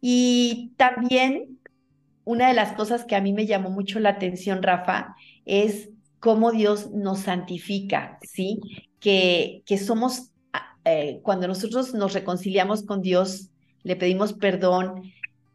Y 0.06 0.74
también 0.76 1.60
una 2.24 2.48
de 2.48 2.52
las 2.52 2.72
cosas 2.72 3.06
que 3.06 3.16
a 3.16 3.22
mí 3.22 3.32
me 3.32 3.46
llamó 3.46 3.70
mucho 3.70 4.00
la 4.00 4.10
atención, 4.10 4.62
Rafa, 4.62 5.16
es 5.46 5.88
cómo 6.20 6.52
Dios 6.52 6.90
nos 6.90 7.20
santifica, 7.20 8.18
¿sí? 8.20 8.60
Que, 9.00 9.62
que 9.64 9.78
somos, 9.78 10.30
ah, 10.52 10.76
eh, 10.84 11.20
cuando 11.22 11.48
nosotros 11.48 11.94
nos 11.94 12.12
reconciliamos 12.12 12.82
con 12.82 13.00
Dios, 13.00 13.48
le 13.82 13.96
pedimos 13.96 14.34
perdón, 14.34 15.10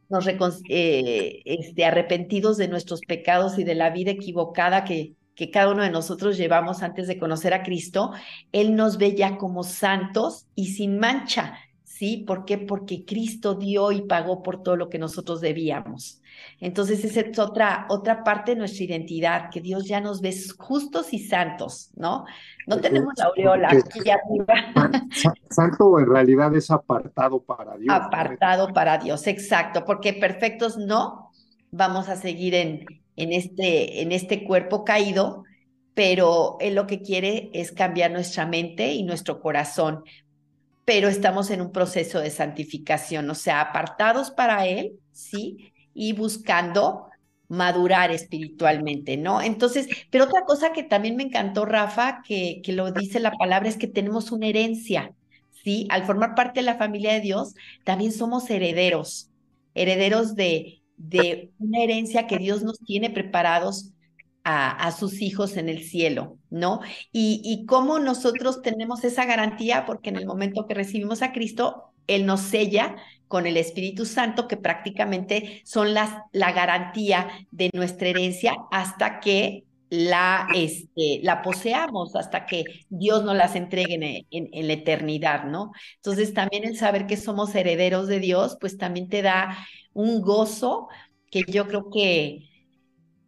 nos 0.09 0.25
eh, 0.27 1.41
este, 1.45 1.85
arrepentidos 1.85 2.57
de 2.57 2.69
nuestros 2.69 3.01
pecados 3.01 3.59
y 3.59 3.63
de 3.63 3.75
la 3.75 3.91
vida 3.91 4.09
equivocada 4.09 4.83
que, 4.83 5.13
que 5.35 5.51
cada 5.51 5.71
uno 5.71 5.83
de 5.83 5.91
nosotros 5.91 6.37
llevamos 6.37 6.81
antes 6.81 7.07
de 7.07 7.19
conocer 7.19 7.53
a 7.53 7.61
Cristo, 7.61 8.13
Él 8.51 8.75
nos 8.75 8.97
ve 8.97 9.15
ya 9.15 9.37
como 9.37 9.61
santos 9.61 10.47
y 10.55 10.69
sin 10.73 10.97
mancha, 10.97 11.53
¿sí? 11.99 12.23
¿Por 12.25 12.45
qué? 12.45 12.57
Porque 12.57 13.03
Cristo 13.03 13.55
dio 13.55 13.91
y 13.91 14.03
pagó 14.03 14.41
por 14.41 14.63
todo 14.63 14.77
lo 14.77 14.87
que 14.87 14.97
nosotros 14.97 15.41
debíamos. 15.41 16.21
Entonces, 16.61 17.03
esa 17.03 17.19
es 17.19 17.37
otra, 17.37 17.87
otra 17.89 18.23
parte 18.23 18.51
de 18.51 18.57
nuestra 18.57 18.85
identidad, 18.85 19.49
que 19.51 19.59
Dios 19.59 19.85
ya 19.85 19.99
nos 19.99 20.21
ve 20.21 20.33
justos 20.57 21.13
y 21.13 21.19
santos, 21.19 21.91
¿no? 21.97 22.23
No 22.67 22.79
tenemos 22.79 23.13
la 23.17 23.25
aureola 23.25 23.69
aquí 23.71 24.09
arriba. 24.09 24.89
Santo 25.49 25.99
en 25.99 26.09
realidad 26.09 26.55
es 26.55 26.71
apartado 26.71 27.41
para 27.41 27.75
Dios. 27.75 27.93
Apartado 27.93 28.69
para 28.73 28.97
Dios, 28.97 29.27
exacto, 29.27 29.83
porque 29.83 30.13
perfectos 30.13 30.77
no, 30.77 31.31
vamos 31.69 32.07
a 32.07 32.15
seguir 32.15 32.55
en, 32.55 32.85
en, 33.17 33.33
este, 33.33 34.01
en 34.01 34.13
este 34.13 34.45
cuerpo 34.45 34.85
caído, 34.85 35.43
pero 35.93 36.55
Él 36.61 36.75
lo 36.75 36.87
que 36.87 37.01
quiere 37.01 37.49
es 37.53 37.73
cambiar 37.73 38.11
nuestra 38.11 38.45
mente 38.45 38.93
y 38.93 39.03
nuestro 39.03 39.41
corazón 39.41 40.05
pero 40.89 41.07
estamos 41.07 41.51
en 41.51 41.61
un 41.61 41.71
proceso 41.71 42.19
de 42.19 42.31
santificación, 42.31 43.29
o 43.29 43.35
sea, 43.35 43.61
apartados 43.61 44.31
para 44.31 44.65
Él, 44.65 44.93
¿sí? 45.11 45.71
Y 45.93 46.13
buscando 46.13 47.09
madurar 47.47 48.09
espiritualmente, 48.09 49.15
¿no? 49.15 49.39
Entonces, 49.39 49.87
pero 50.09 50.23
otra 50.23 50.45
cosa 50.47 50.73
que 50.73 50.81
también 50.81 51.15
me 51.15 51.21
encantó, 51.21 51.65
Rafa, 51.65 52.23
que, 52.25 52.61
que 52.63 52.73
lo 52.73 52.91
dice 52.91 53.19
la 53.19 53.33
palabra, 53.33 53.69
es 53.69 53.77
que 53.77 53.85
tenemos 53.85 54.31
una 54.31 54.47
herencia, 54.47 55.13
¿sí? 55.63 55.85
Al 55.91 56.05
formar 56.05 56.33
parte 56.33 56.61
de 56.61 56.65
la 56.65 56.79
familia 56.79 57.13
de 57.13 57.21
Dios, 57.21 57.53
también 57.83 58.11
somos 58.11 58.49
herederos, 58.49 59.29
herederos 59.75 60.33
de, 60.33 60.81
de 60.97 61.51
una 61.59 61.83
herencia 61.83 62.25
que 62.25 62.39
Dios 62.39 62.63
nos 62.63 62.79
tiene 62.79 63.11
preparados 63.11 63.91
a, 64.43 64.91
sus 64.91 65.21
hijos 65.21 65.57
en 65.57 65.69
el 65.69 65.83
cielo, 65.83 66.37
¿no? 66.49 66.81
Y, 67.11 67.65
cómo 67.67 67.99
nosotros 67.99 68.61
tenemos 68.61 69.03
esa 69.03 69.25
garantía, 69.25 69.85
porque 69.85 70.09
en 70.09 70.17
el 70.17 70.25
momento 70.25 70.65
que 70.65 70.73
recibimos 70.73 71.21
a 71.21 71.31
Cristo, 71.31 71.93
Él 72.07 72.25
nos 72.25 72.41
sella 72.41 72.95
con 73.27 73.45
el 73.45 73.57
Espíritu 73.57 74.05
Santo, 74.05 74.47
que 74.47 74.57
prácticamente 74.57 75.61
son 75.65 75.93
las, 75.93 76.11
la 76.31 76.51
garantía 76.51 77.27
de 77.51 77.69
nuestra 77.73 78.09
herencia 78.09 78.55
hasta 78.71 79.19
que 79.19 79.65
la, 79.89 80.47
este, 80.55 81.19
la 81.23 81.41
poseamos, 81.41 82.15
hasta 82.15 82.45
que 82.45 82.63
Dios 82.89 83.23
nos 83.23 83.35
las 83.35 83.55
entregue 83.55 84.25
en, 84.29 84.49
en, 84.51 84.67
la 84.67 84.73
eternidad, 84.73 85.45
¿no? 85.45 85.71
Entonces 85.95 86.33
también 86.33 86.63
el 86.63 86.77
saber 86.77 87.07
que 87.07 87.17
somos 87.17 87.53
herederos 87.55 88.07
de 88.07 88.19
Dios, 88.19 88.57
pues 88.59 88.77
también 88.77 89.09
te 89.09 89.21
da 89.21 89.57
un 89.93 90.21
gozo 90.21 90.87
que 91.31 91.43
yo 91.47 91.67
creo 91.67 91.89
que, 91.89 92.48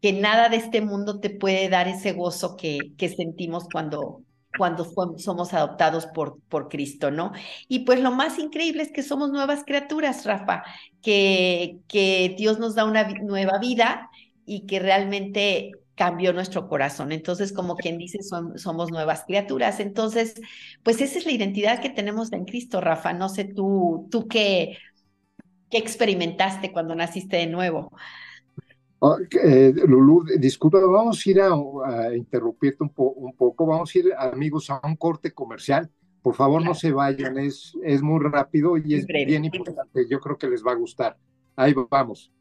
que 0.02 0.14
nada 0.14 0.50
de 0.50 0.58
este 0.58 0.82
mundo 0.82 1.20
te 1.20 1.30
puede 1.30 1.70
dar 1.70 1.88
ese 1.88 2.14
gozo 2.14 2.56
que, 2.56 2.80
que 2.98 3.10
sentimos 3.10 3.66
cuando, 3.72 4.24
cuando 4.58 4.86
somos 5.18 5.54
adoptados 5.54 6.08
por, 6.08 6.40
por 6.50 6.70
Cristo, 6.70 7.12
¿no? 7.12 7.32
Y 7.68 7.80
pues 7.80 8.00
lo 8.02 8.12
más 8.12 8.40
increíble 8.40 8.84
es 8.84 8.92
que 8.92 9.04
somos 9.04 9.32
nuevas 9.32 9.64
criaturas, 9.64 10.26
Rafa, 10.26 10.64
que, 11.02 11.78
que 11.88 12.36
Dios 12.38 12.60
nos 12.60 12.76
da 12.76 12.86
una 12.86 13.08
nueva 13.10 13.60
vida 13.60 14.10
y 14.46 14.66
que 14.66 14.80
realmente 14.80 15.72
cambió 15.96 16.34
nuestro 16.34 16.68
corazón. 16.68 17.12
Entonces, 17.12 17.54
como 17.54 17.76
quien 17.76 17.98
dice, 18.00 18.20
somos 18.24 18.92
nuevas 18.92 19.24
criaturas. 19.26 19.80
Entonces, 19.80 20.34
pues 20.84 21.00
esa 21.00 21.20
es 21.20 21.26
la 21.26 21.32
identidad 21.32 21.80
que 21.80 21.90
tenemos 21.92 22.32
en 22.34 22.46
Cristo, 22.46 22.82
Rafa. 22.82 23.14
No 23.14 23.30
sé 23.30 23.46
tú, 23.46 24.08
tú 24.10 24.28
qué, 24.28 24.78
qué 25.70 25.78
experimentaste 25.78 26.72
cuando 26.72 26.96
naciste 26.96 27.38
de 27.38 27.48
nuevo. 27.48 27.92
Ah, 29.04 29.18
eh, 29.44 29.74
Lulú, 29.88 30.24
disculpa, 30.38 30.80
vamos 30.80 31.26
a 31.26 31.30
ir 31.30 31.42
a, 31.42 32.16
interrumpirte 32.16 32.84
un, 32.84 32.92
un, 32.96 33.36
poco, 33.36 33.66
vamos 33.66 33.94
a 33.96 34.00
ir, 34.00 34.14
amigos, 34.16 34.70
a 34.70 34.80
un 34.84 34.96
corte 34.96 35.32
comercial. 35.32 35.90
Por 36.22 36.36
favor, 36.36 36.64
no 36.64 36.76
se 36.76 36.92
vayan, 36.92 37.40
es, 37.40 37.76
es 37.84 38.04
muy 38.04 38.24
rápido 38.24 38.78
y 38.78 38.94
es 38.94 39.08
bien 39.08 39.44
importante. 39.44 40.08
Yo 40.08 40.20
creo 40.20 40.38
que 40.38 40.48
les 40.48 40.64
va 40.64 40.74
a 40.74 40.76
gustar. 40.76 41.18
Ahí 41.56 41.74
vamos. 41.90 42.32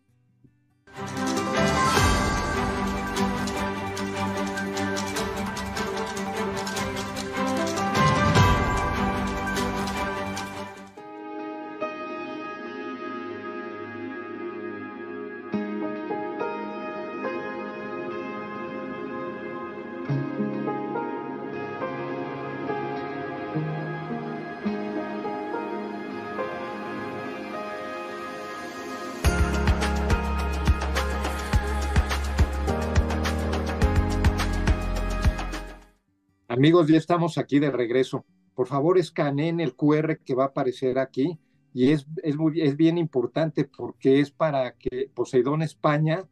Amigos, 36.61 36.89
ya 36.89 36.99
estamos 36.99 37.39
aquí 37.39 37.59
de 37.59 37.71
regreso. 37.71 38.27
Por 38.55 38.67
favor, 38.67 38.99
escaneen 38.99 39.61
el 39.61 39.75
QR 39.75 40.19
que 40.19 40.35
va 40.35 40.45
a 40.45 40.49
aparecer 40.49 40.99
aquí 40.99 41.39
y 41.73 41.93
es, 41.93 42.07
es, 42.23 42.37
muy, 42.37 42.61
es 42.61 42.77
bien 42.77 42.99
importante 42.99 43.65
porque 43.65 44.21
es 44.21 44.31
para 44.31 44.73
que 44.73 45.11
Poseidón 45.15 45.63
España 45.63 46.29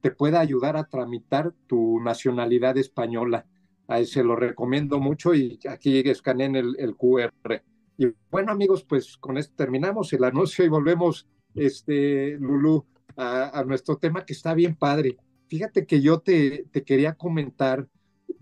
te 0.00 0.10
pueda 0.10 0.40
ayudar 0.40 0.78
a 0.78 0.84
tramitar 0.84 1.52
tu 1.66 2.00
nacionalidad 2.00 2.78
española. 2.78 3.44
Ahí 3.88 4.06
se 4.06 4.24
lo 4.24 4.36
recomiendo 4.36 5.00
mucho 5.00 5.34
y 5.34 5.58
aquí 5.68 5.98
escaneen 5.98 6.56
el, 6.56 6.74
el 6.78 6.96
QR. 6.96 7.62
Y 7.98 8.06
bueno, 8.30 8.52
amigos, 8.52 8.84
pues 8.84 9.18
con 9.18 9.36
esto 9.36 9.52
terminamos 9.54 10.10
el 10.14 10.24
anuncio 10.24 10.64
y 10.64 10.68
volvemos, 10.68 11.28
este, 11.54 12.38
Lulú, 12.40 12.86
a, 13.18 13.58
a 13.58 13.64
nuestro 13.64 13.98
tema 13.98 14.24
que 14.24 14.32
está 14.32 14.54
bien 14.54 14.76
padre. 14.76 15.18
Fíjate 15.48 15.84
que 15.84 16.00
yo 16.00 16.20
te, 16.20 16.64
te 16.72 16.84
quería 16.84 17.12
comentar 17.16 17.86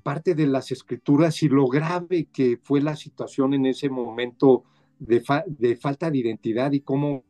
parte 0.02 0.34
de 0.34 0.46
las 0.46 0.70
escrituras 0.72 1.42
y 1.42 1.48
lo 1.48 1.66
grave 1.66 2.28
que 2.32 2.58
fue 2.62 2.80
la 2.80 2.96
situación 2.96 3.54
en 3.54 3.66
ese 3.66 3.88
momento 3.88 4.64
de, 4.98 5.22
de 5.46 5.76
falta 5.76 6.10
de 6.10 6.18
identidad 6.18 6.72
y 6.72 6.80
cómo, 6.80 7.24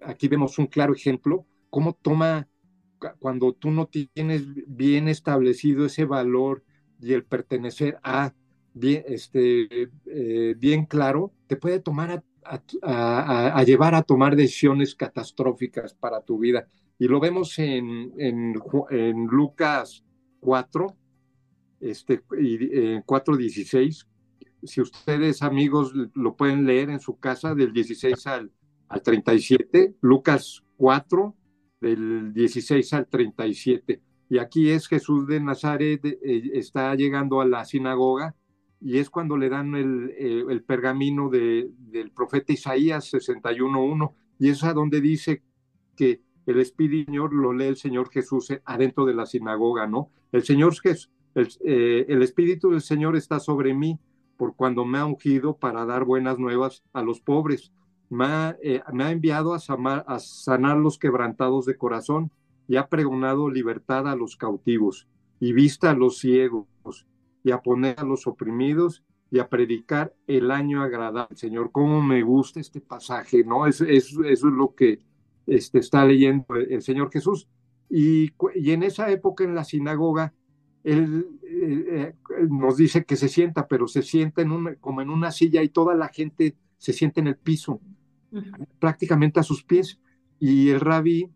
aquí 0.00 0.28
vemos 0.28 0.58
un 0.58 0.66
claro 0.66 0.94
ejemplo, 0.94 1.46
cómo 1.70 1.94
toma, 1.94 2.48
cuando 3.18 3.52
tú 3.52 3.70
no 3.70 3.86
tienes 3.86 4.42
bien 4.66 5.08
establecido 5.08 5.86
ese 5.86 6.04
valor 6.04 6.64
y 7.00 7.12
el 7.12 7.24
pertenecer 7.24 7.98
a 8.02 8.34
bien, 8.74 9.04
este, 9.06 9.90
eh, 10.06 10.54
bien 10.58 10.84
claro, 10.84 11.32
te 11.46 11.56
puede 11.56 11.80
tomar 11.80 12.24
a, 12.82 13.64
llevar 13.64 13.94
a 13.94 14.02
tomar 14.02 14.36
decisiones 14.36 14.94
catastróficas 14.94 15.94
para 15.94 16.22
tu 16.22 16.38
vida. 16.38 16.66
Y 16.98 17.06
lo 17.06 17.20
vemos 17.20 17.58
en, 17.58 18.12
en, 18.18 18.54
en 18.90 19.26
Lucas 19.26 20.04
4, 20.40 20.96
este, 21.80 22.22
y, 22.38 22.58
4.16. 22.58 24.06
Si 24.62 24.80
ustedes, 24.80 25.42
amigos, 25.42 25.92
lo 26.14 26.36
pueden 26.36 26.66
leer 26.66 26.90
en 26.90 27.00
su 27.00 27.18
casa 27.18 27.54
del 27.54 27.72
16 27.72 28.26
al, 28.26 28.50
al 28.88 29.02
37, 29.02 29.96
Lucas 30.00 30.64
4, 30.76 31.34
del 31.80 32.32
16 32.32 32.92
al 32.94 33.06
37. 33.06 34.00
Y 34.30 34.38
aquí 34.38 34.70
es 34.70 34.88
Jesús 34.88 35.26
de 35.26 35.40
Nazaret, 35.40 36.04
eh, 36.04 36.50
está 36.54 36.94
llegando 36.94 37.40
a 37.40 37.46
la 37.46 37.64
sinagoga 37.64 38.34
y 38.80 38.98
es 38.98 39.10
cuando 39.10 39.36
le 39.36 39.48
dan 39.48 39.74
el, 39.74 40.10
eh, 40.16 40.44
el 40.48 40.62
pergamino 40.62 41.30
de, 41.30 41.70
del 41.78 42.10
profeta 42.10 42.52
Isaías 42.52 43.12
61.1 43.12 44.12
y 44.38 44.50
es 44.50 44.62
a 44.64 44.72
donde 44.72 45.00
dice 45.00 45.42
que 45.96 46.20
el 46.46 46.60
Espíritu 46.60 47.28
lo 47.28 47.52
lee 47.52 47.66
el 47.66 47.76
Señor 47.76 48.10
Jesús 48.10 48.48
adentro 48.64 49.04
de 49.04 49.14
la 49.14 49.26
sinagoga, 49.26 49.86
¿no? 49.86 50.10
El 50.32 50.44
Señor 50.44 50.74
Jesús 50.80 51.10
eh, 51.64 52.06
el, 52.08 52.22
Espíritu 52.22 52.70
del 52.70 52.80
Señor 52.80 53.16
está 53.16 53.40
sobre 53.40 53.74
mí 53.74 53.98
por 54.36 54.54
cuando 54.54 54.84
me 54.84 54.98
ha 54.98 55.04
ungido 55.06 55.56
para 55.56 55.84
dar 55.84 56.04
buenas 56.04 56.38
nuevas 56.38 56.84
a 56.92 57.02
los 57.02 57.20
pobres. 57.20 57.72
Me 58.10 58.24
ha, 58.24 58.56
eh, 58.62 58.82
enviado 58.86 59.54
a, 59.54 59.58
sanar 59.58 60.76
los 60.78 60.98
quebrantados 60.98 61.66
de 61.66 61.76
corazón 61.76 62.30
y 62.66 62.76
ha 62.76 62.88
pregonado 62.88 63.50
libertad 63.50 64.08
a 64.08 64.16
los 64.16 64.36
cautivos 64.36 65.08
y 65.40 65.52
vista 65.52 65.90
a 65.90 65.94
los 65.94 66.18
ciegos 66.18 66.66
y 67.44 67.50
a 67.50 67.60
poner 67.60 68.00
a 68.00 68.04
los 68.04 68.26
oprimidos 68.26 69.04
y 69.30 69.38
a 69.38 69.48
predicar 69.48 70.14
el 70.26 70.50
año 70.50 70.82
agradable. 70.82 71.36
Señor, 71.36 71.70
cómo 71.70 72.02
me 72.02 72.22
gusta 72.22 72.60
este 72.60 72.80
pasaje, 72.80 73.44
¿no? 73.44 73.66
Eso, 73.66 73.84
es 73.84 74.42
lo 74.42 74.74
que 74.74 75.00
este, 75.46 75.78
está 75.78 76.04
leyendo 76.04 76.46
el 76.54 76.82
Señor 76.82 77.10
Jesús. 77.10 77.48
Y, 77.90 78.32
y 78.54 78.70
en 78.70 78.82
esa 78.82 79.10
época 79.10 79.44
en 79.44 79.54
la 79.54 79.64
sinagoga 79.64 80.34
él 80.84 81.26
eh, 81.42 81.84
eh, 81.90 82.46
nos 82.48 82.76
dice 82.76 83.04
que 83.04 83.16
se 83.16 83.28
sienta, 83.28 83.66
pero 83.66 83.88
se 83.88 84.02
sienta 84.02 84.42
en 84.42 84.52
una, 84.52 84.74
como 84.76 85.02
en 85.02 85.10
una 85.10 85.30
silla 85.30 85.62
y 85.62 85.68
toda 85.68 85.94
la 85.94 86.08
gente 86.08 86.56
se 86.76 86.92
siente 86.92 87.20
en 87.20 87.26
el 87.26 87.36
piso, 87.36 87.80
prácticamente 88.78 89.40
a 89.40 89.42
sus 89.42 89.64
pies. 89.64 89.98
Y 90.38 90.70
el 90.70 90.80
rabí 90.80 91.30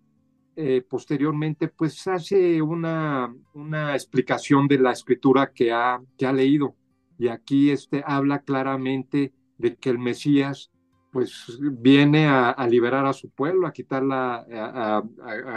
eh, 0.55 0.85
posteriormente 0.89 1.69
pues 1.69 2.07
hace 2.07 2.63
una, 2.63 3.35
una 3.55 3.95
explicación 3.95 4.69
de 4.69 4.79
la 4.79 4.93
escritura 4.93 5.53
que 5.53 5.73
ha, 5.73 6.01
que 6.17 6.27
ha 6.27 6.33
leído. 6.33 6.77
Y 7.19 7.29
aquí 7.29 7.71
este, 7.71 8.03
habla 8.07 8.43
claramente 8.43 9.33
de 9.59 9.77
que 9.77 9.91
el 9.91 9.99
Mesías 9.99 10.71
pues 11.13 11.59
viene 11.61 12.27
a, 12.27 12.67
liberar 12.67 13.05
a 13.05 13.13
su 13.13 13.29
pueblo, 13.29 13.67
a 13.67 13.73
quitar 13.73 14.03
la, 14.03 15.03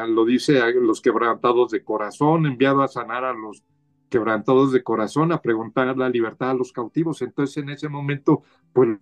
lo 0.05 0.25
dice, 0.25 0.59
a 0.59 0.69
los 0.69 1.01
quebrantados 1.01 1.71
de 1.71 1.81
corazón, 1.81 2.45
enviado 2.45 2.83
a 2.83 2.89
sanar 2.89 3.23
a 3.23 3.31
los 3.31 3.63
quebrantados 4.09 4.71
de 4.71 4.83
corazón, 4.83 5.31
a 5.31 5.41
preguntar 5.41 5.97
la 5.97 6.09
libertad 6.09 6.51
a 6.51 6.53
los 6.53 6.71
cautivos. 6.71 7.21
Entonces 7.21 7.57
en 7.57 7.69
ese 7.69 7.89
momento, 7.89 8.43
pues 8.73 8.97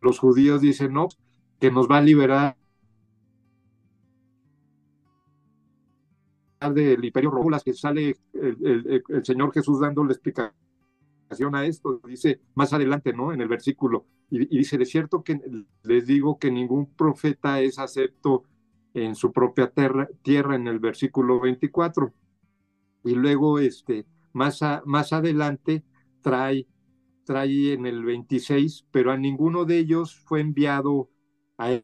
los 0.00 0.18
judíos 0.18 0.60
dicen, 0.60 0.92
no, 0.92 1.08
que 1.58 1.70
nos 1.70 1.88
va 1.88 1.98
a 1.98 2.02
liberar 2.02 2.56
del 6.60 7.04
imperio 7.04 7.30
romano, 7.30 7.58
que 7.64 7.72
sale 7.72 8.16
el, 8.34 9.02
Señor 9.24 9.52
Jesús 9.52 9.80
dando 9.80 10.04
la 10.04 10.12
explicación 10.12 11.54
a 11.54 11.64
esto, 11.64 12.00
dice 12.06 12.40
más 12.54 12.72
adelante, 12.72 13.12
¿no? 13.12 13.32
En 13.32 13.40
el 13.40 13.48
versículo, 13.48 14.06
y, 14.28 14.58
dice, 14.58 14.76
de 14.76 14.84
cierto 14.84 15.22
que 15.22 15.40
les 15.84 16.06
digo 16.06 16.38
que 16.38 16.50
ningún 16.50 16.86
profeta 16.94 17.60
es 17.60 17.78
acepto 17.78 18.44
en 18.92 19.14
su 19.14 19.32
propia 19.32 19.72
tierra 20.22 20.56
en 20.56 20.66
el 20.66 20.80
versículo 20.80 21.40
24. 21.40 22.12
Y 23.04 23.14
luego, 23.14 23.58
este, 23.58 24.06
más, 24.32 24.60
más 24.84 25.12
adelante, 25.12 25.84
trae, 26.20 26.66
trae 27.24 27.72
en 27.72 27.86
el 27.86 28.04
26, 28.04 28.86
pero 28.90 29.12
a 29.12 29.16
ninguno 29.16 29.64
de 29.64 29.78
ellos 29.78 30.16
fue 30.24 30.40
enviado 30.40 31.10
a 31.58 31.80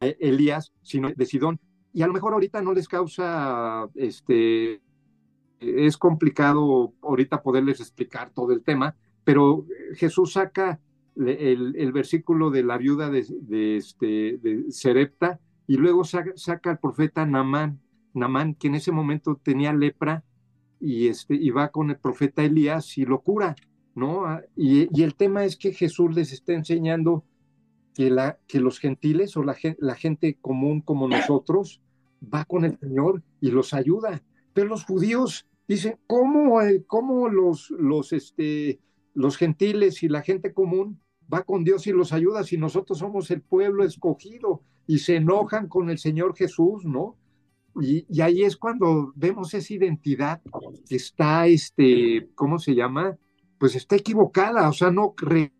Elías, 0.00 0.72
sino 0.82 1.10
de 1.10 1.26
Sidón. 1.26 1.60
Y 1.92 2.02
a 2.02 2.06
lo 2.06 2.12
mejor 2.12 2.34
ahorita 2.34 2.60
no 2.60 2.72
les 2.72 2.88
causa, 2.88 3.88
este, 3.94 4.82
es 5.60 5.96
complicado 5.96 6.94
ahorita 7.02 7.42
poderles 7.42 7.80
explicar 7.80 8.30
todo 8.30 8.52
el 8.52 8.62
tema, 8.62 8.96
pero 9.24 9.66
Jesús 9.94 10.34
saca 10.34 10.80
el, 11.16 11.92
versículo 11.92 12.50
de 12.50 12.62
la 12.62 12.76
viuda 12.76 13.08
de, 13.08 13.26
de, 13.40 13.76
este, 13.76 14.38
de 14.38 14.70
Serepta 14.70 15.40
y 15.66 15.76
luego 15.76 16.04
saca, 16.04 16.32
saca 16.36 16.70
al 16.70 16.78
profeta 16.78 17.26
Namán, 17.26 17.80
Namán, 18.14 18.54
que 18.54 18.68
en 18.68 18.76
ese 18.76 18.92
momento 18.92 19.40
tenía 19.42 19.72
lepra 19.72 20.24
y, 20.80 21.08
este, 21.08 21.34
y 21.34 21.50
va 21.50 21.68
con 21.68 21.90
el 21.90 21.98
profeta 21.98 22.42
Elías 22.42 22.96
y 22.98 23.04
lo 23.04 23.20
cura, 23.20 23.56
¿no? 23.94 24.24
Y, 24.56 24.88
y 24.98 25.02
el 25.02 25.14
tema 25.14 25.44
es 25.44 25.56
que 25.56 25.72
Jesús 25.72 26.14
les 26.14 26.32
está 26.32 26.52
enseñando 26.52 27.24
que, 27.94 28.10
la, 28.10 28.38
que 28.46 28.60
los 28.60 28.78
gentiles 28.78 29.36
o 29.36 29.42
la, 29.42 29.56
la 29.78 29.94
gente 29.94 30.36
común 30.40 30.82
como 30.82 31.08
nosotros 31.08 31.80
va 32.22 32.44
con 32.44 32.64
el 32.64 32.78
Señor 32.78 33.22
y 33.40 33.50
los 33.50 33.72
ayuda. 33.72 34.22
Pero 34.52 34.68
los 34.68 34.84
judíos 34.84 35.46
dicen, 35.66 35.98
¿cómo, 36.06 36.60
eh, 36.60 36.84
cómo 36.86 37.28
los, 37.28 37.70
los, 37.70 38.12
este, 38.12 38.80
los 39.14 39.36
gentiles 39.36 40.02
y 40.02 40.08
la 40.08 40.22
gente 40.22 40.52
común 40.52 41.00
va 41.32 41.42
con 41.42 41.64
Dios 41.64 41.86
y 41.86 41.92
los 41.92 42.12
ayuda 42.12 42.44
si 42.44 42.58
nosotros 42.58 42.98
somos 42.98 43.30
el 43.30 43.40
pueblo 43.40 43.82
escogido? 43.82 44.62
Y 44.86 44.98
se 44.98 45.16
enojan 45.16 45.68
con 45.68 45.90
el 45.90 45.98
Señor 45.98 46.36
Jesús, 46.36 46.84
¿no? 46.84 47.16
Y, 47.80 48.06
ahí 48.20 48.42
es 48.42 48.56
cuando 48.56 49.12
vemos 49.14 49.52
esa 49.52 49.74
identidad 49.74 50.40
que 50.88 50.96
está, 50.96 51.46
este, 51.46 52.30
¿cómo 52.34 52.58
se 52.58 52.74
llama? 52.74 53.18
Pues 53.58 53.74
está 53.74 53.96
equivocada, 53.96 54.68
o 54.68 54.72
sea, 54.72 54.90
no 54.90 55.14
cree 55.14 55.52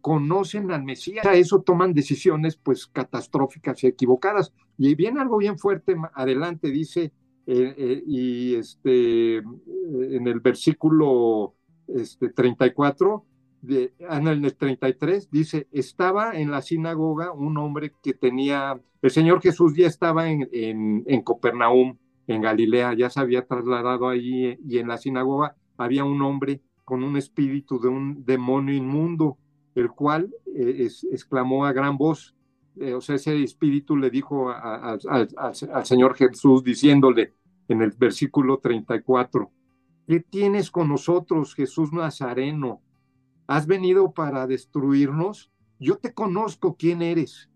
conocen 0.00 0.70
al 0.70 0.84
Mesías, 0.84 1.26
a 1.26 1.34
eso 1.34 1.60
toman 1.60 1.92
decisiones 1.92 2.56
pues 2.56 2.86
catastróficas 2.86 3.82
y 3.84 3.88
equivocadas. 3.88 4.52
Y 4.78 4.94
viene 4.94 5.20
algo 5.20 5.38
bien 5.38 5.58
fuerte 5.58 5.96
adelante, 6.14 6.70
dice, 6.70 7.12
eh, 7.46 7.74
eh, 7.76 8.02
y 8.06 8.54
este, 8.54 9.36
en 9.38 10.26
el 10.26 10.40
versículo 10.40 11.54
este, 11.88 12.30
34, 12.30 13.24
de, 13.62 13.94
en 13.98 14.28
el 14.28 14.54
33, 14.54 15.30
dice, 15.30 15.68
estaba 15.72 16.38
en 16.38 16.50
la 16.50 16.60
sinagoga 16.60 17.32
un 17.32 17.56
hombre 17.56 17.92
que 18.02 18.12
tenía, 18.12 18.78
el 19.00 19.10
Señor 19.10 19.40
Jesús 19.40 19.74
ya 19.74 19.86
estaba 19.86 20.28
en, 20.28 20.48
en, 20.52 21.04
en 21.06 21.22
Copernaum, 21.22 21.96
en 22.26 22.42
Galilea, 22.42 22.94
ya 22.94 23.08
se 23.08 23.20
había 23.20 23.46
trasladado 23.46 24.08
allí 24.08 24.58
y 24.66 24.78
en 24.78 24.88
la 24.88 24.98
sinagoga 24.98 25.56
había 25.76 26.04
un 26.04 26.22
hombre 26.22 26.60
con 26.84 27.02
un 27.02 27.16
espíritu 27.16 27.80
de 27.80 27.88
un 27.88 28.24
demonio 28.24 28.74
inmundo 28.74 29.38
el 29.74 29.90
cual 29.90 30.30
eh, 30.54 30.88
exclamó 31.10 31.64
a 31.64 31.72
gran 31.72 31.96
voz, 31.96 32.34
eh, 32.76 32.94
o 32.94 33.00
sea, 33.00 33.16
ese 33.16 33.42
espíritu 33.42 33.96
le 33.96 34.10
dijo 34.10 34.50
al 34.50 35.84
Señor 35.84 36.14
Jesús 36.14 36.62
diciéndole 36.62 37.34
en 37.68 37.82
el 37.82 37.92
versículo 37.92 38.58
34, 38.58 39.50
¿qué 40.06 40.20
tienes 40.20 40.70
con 40.70 40.88
nosotros, 40.88 41.54
Jesús 41.54 41.92
Nazareno? 41.92 42.80
¿Has 43.46 43.66
venido 43.66 44.12
para 44.12 44.46
destruirnos? 44.46 45.50
Yo 45.78 45.98
te 45.98 46.14
conozco 46.14 46.76
quién 46.76 47.02
eres. 47.02 47.50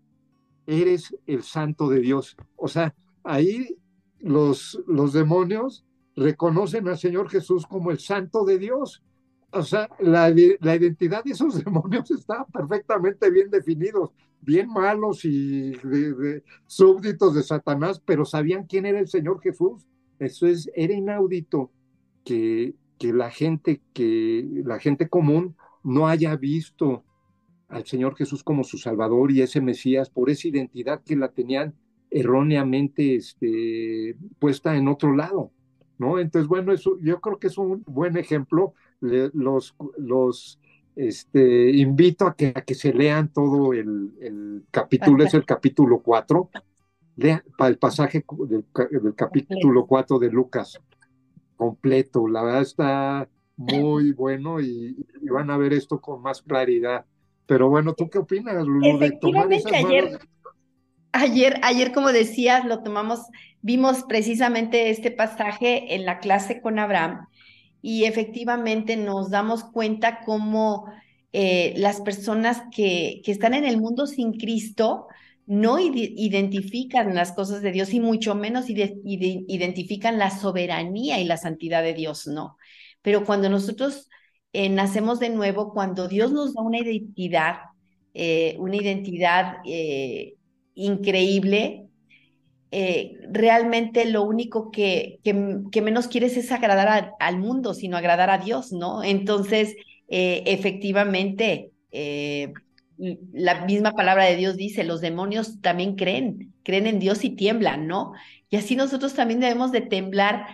Eres 0.65 1.15
el 1.25 1.43
santo 1.43 1.89
de 1.89 1.99
Dios. 1.99 2.35
O 2.55 2.67
sea, 2.67 2.93
ahí 3.23 3.77
los, 4.19 4.81
los 4.87 5.13
demonios 5.13 5.85
reconocen 6.15 6.87
al 6.87 6.97
Señor 6.97 7.29
Jesús 7.29 7.65
como 7.65 7.91
el 7.91 7.99
santo 7.99 8.43
de 8.43 8.57
Dios 8.57 9.03
o 9.51 9.63
sea, 9.63 9.89
la, 9.99 10.29
identidad 10.29 11.23
de 11.23 11.31
esos 11.31 11.63
demonios 11.63 12.11
está 12.11 12.45
perfectamente 12.45 13.29
bien 13.29 13.49
definidos, 13.49 14.11
bien 14.41 14.69
malos 14.69 15.23
y 15.25 15.73
súbditos 16.65 17.35
de 17.35 17.43
Satanás, 17.43 18.01
pero 18.03 18.25
sabían 18.25 18.65
quién 18.65 18.85
era 18.85 18.99
el 18.99 19.07
Señor 19.07 19.41
Jesús. 19.41 19.85
Eso 20.19 20.47
es, 20.47 20.69
era 20.75 20.93
inaudito 20.93 21.71
que, 22.25 22.75
que 22.97 23.13
la 23.13 23.29
gente, 23.29 23.81
que 23.93 24.45
la 24.65 24.79
gente 24.79 25.07
común 25.07 25.55
no 25.87 26.09
haya 26.09 26.35
visto 26.35 27.05
al 27.69 27.85
Señor 27.85 28.15
Jesús 28.17 28.43
como 28.43 28.65
su 28.65 28.77
Salvador 28.77 29.31
y 29.31 29.41
ese 29.41 29.61
Mesías 29.61 30.09
por 30.09 30.29
esa 30.29 30.49
identidad 30.49 31.01
que 31.01 31.15
la 31.15 31.29
tenían 31.29 31.75
erróneamente 32.11 33.15
este, 33.15 34.17
puesta 34.37 34.75
en 34.75 34.89
otro 34.89 35.15
lado. 35.15 35.51
¿no? 35.97 36.19
Entonces, 36.19 36.49
bueno, 36.49 36.73
eso, 36.73 36.97
yo 37.01 37.21
creo 37.21 37.39
que 37.39 37.47
es 37.47 37.57
un 37.57 37.83
buen 37.87 38.17
ejemplo. 38.17 38.73
los, 38.99 39.75
los 39.97 40.59
este, 40.97 41.71
invito 41.71 42.27
a 42.27 42.35
que, 42.35 42.47
a 42.47 42.61
que 42.63 42.75
se 42.75 42.91
lean 42.91 43.31
todo 43.31 43.71
el, 43.71 44.11
el 44.19 44.65
capítulo, 44.69 45.23
es 45.23 45.33
el 45.33 45.45
capítulo 45.45 46.01
4, 46.01 46.49
lean 47.15 47.43
el 47.59 47.77
pasaje 47.77 48.25
del, 48.49 48.65
del 48.91 49.15
capítulo 49.15 49.85
4 49.85 50.19
de 50.19 50.31
Lucas 50.31 50.81
completo. 51.55 52.27
La 52.27 52.43
verdad 52.43 52.61
está 52.61 53.29
muy 53.57 54.11
bueno 54.13 54.61
y, 54.61 54.95
van 55.29 55.49
a 55.51 55.57
ver 55.57 55.73
esto 55.73 55.99
con 55.99 56.21
más 56.21 56.41
claridad. 56.41 57.05
Pero 57.45 57.69
bueno, 57.69 57.93
¿tú 57.93 58.09
qué 58.09 58.19
opinas, 58.19 58.65
Lulu, 58.65 58.99
de 58.99 59.11
tomar 59.11 59.51
esas 59.51 59.73
ayer, 59.73 60.19
ayer, 61.11 61.59
ayer, 61.63 61.91
como 61.91 62.11
decías, 62.11 62.65
lo 62.65 62.83
tomamos 62.83 63.21
vimos 63.61 64.03
precisamente 64.07 64.89
este 64.89 65.11
pasaje 65.11 65.95
en 65.95 66.05
la 66.05 66.19
clase 66.19 66.61
con 66.61 66.79
Abraham 66.79 67.27
y 67.81 68.05
efectivamente 68.05 68.95
nos 68.95 69.29
damos 69.29 69.63
cuenta 69.63 70.19
cómo 70.25 70.85
eh, 71.33 71.73
las 71.77 72.01
personas 72.01 72.63
que, 72.71 73.21
que, 73.23 73.31
están 73.31 73.53
en 73.53 73.65
el 73.65 73.79
mundo 73.79 74.07
sin 74.07 74.33
Cristo 74.33 75.07
no 75.45 75.79
identifican 75.79 77.15
las 77.15 77.31
cosas 77.31 77.61
de 77.61 77.71
Dios 77.71 77.93
y 77.93 78.01
mucho 78.01 78.35
menos 78.35 78.65
identifican 78.69 80.17
la 80.17 80.29
soberanía 80.29 81.21
y 81.21 81.25
la 81.25 81.37
santidad 81.37 81.83
de 81.83 81.93
Dios, 81.93 82.27
no. 82.27 82.57
Pero 83.01 83.25
cuando 83.25 83.49
nosotros 83.49 84.09
eh, 84.53 84.69
nacemos 84.69 85.19
de 85.19 85.29
nuevo, 85.29 85.73
cuando 85.73 86.07
Dios 86.07 86.31
nos 86.31 86.53
da 86.53 86.61
una 86.61 86.79
identidad, 86.79 87.57
eh, 88.13 88.55
una 88.59 88.75
identidad 88.75 89.57
increíble, 90.73 91.87
eh, 92.71 93.17
realmente 93.31 94.05
lo 94.05 94.23
único 94.23 94.71
que, 94.71 95.19
menos 95.81 96.07
quieres 96.07 96.37
es 96.37 96.51
agradar 96.51 97.11
al 97.19 97.37
mundo, 97.37 97.73
sino 97.73 97.97
agradar 97.97 98.29
a 98.29 98.39
Dios, 98.39 98.71
¿no? 98.71 99.03
Entonces, 99.03 99.75
efectivamente, 100.09 101.71
la 102.97 103.65
misma 103.65 103.91
palabra 103.91 104.25
de 104.25 104.35
Dios 104.35 104.57
dice, 104.57 104.83
los 104.83 105.01
demonios 105.01 105.61
también 105.61 105.95
creen, 105.95 106.53
creen 106.63 106.87
en 106.87 106.99
Dios 106.99 107.23
y 107.23 107.29
tiemblan, 107.31 107.87
¿no? 107.87 108.13
Y 108.49 108.55
así 108.55 108.75
nosotros 108.75 109.13
también 109.13 109.39
debemos 109.39 109.71
de 109.71 109.81
temblar 109.81 110.47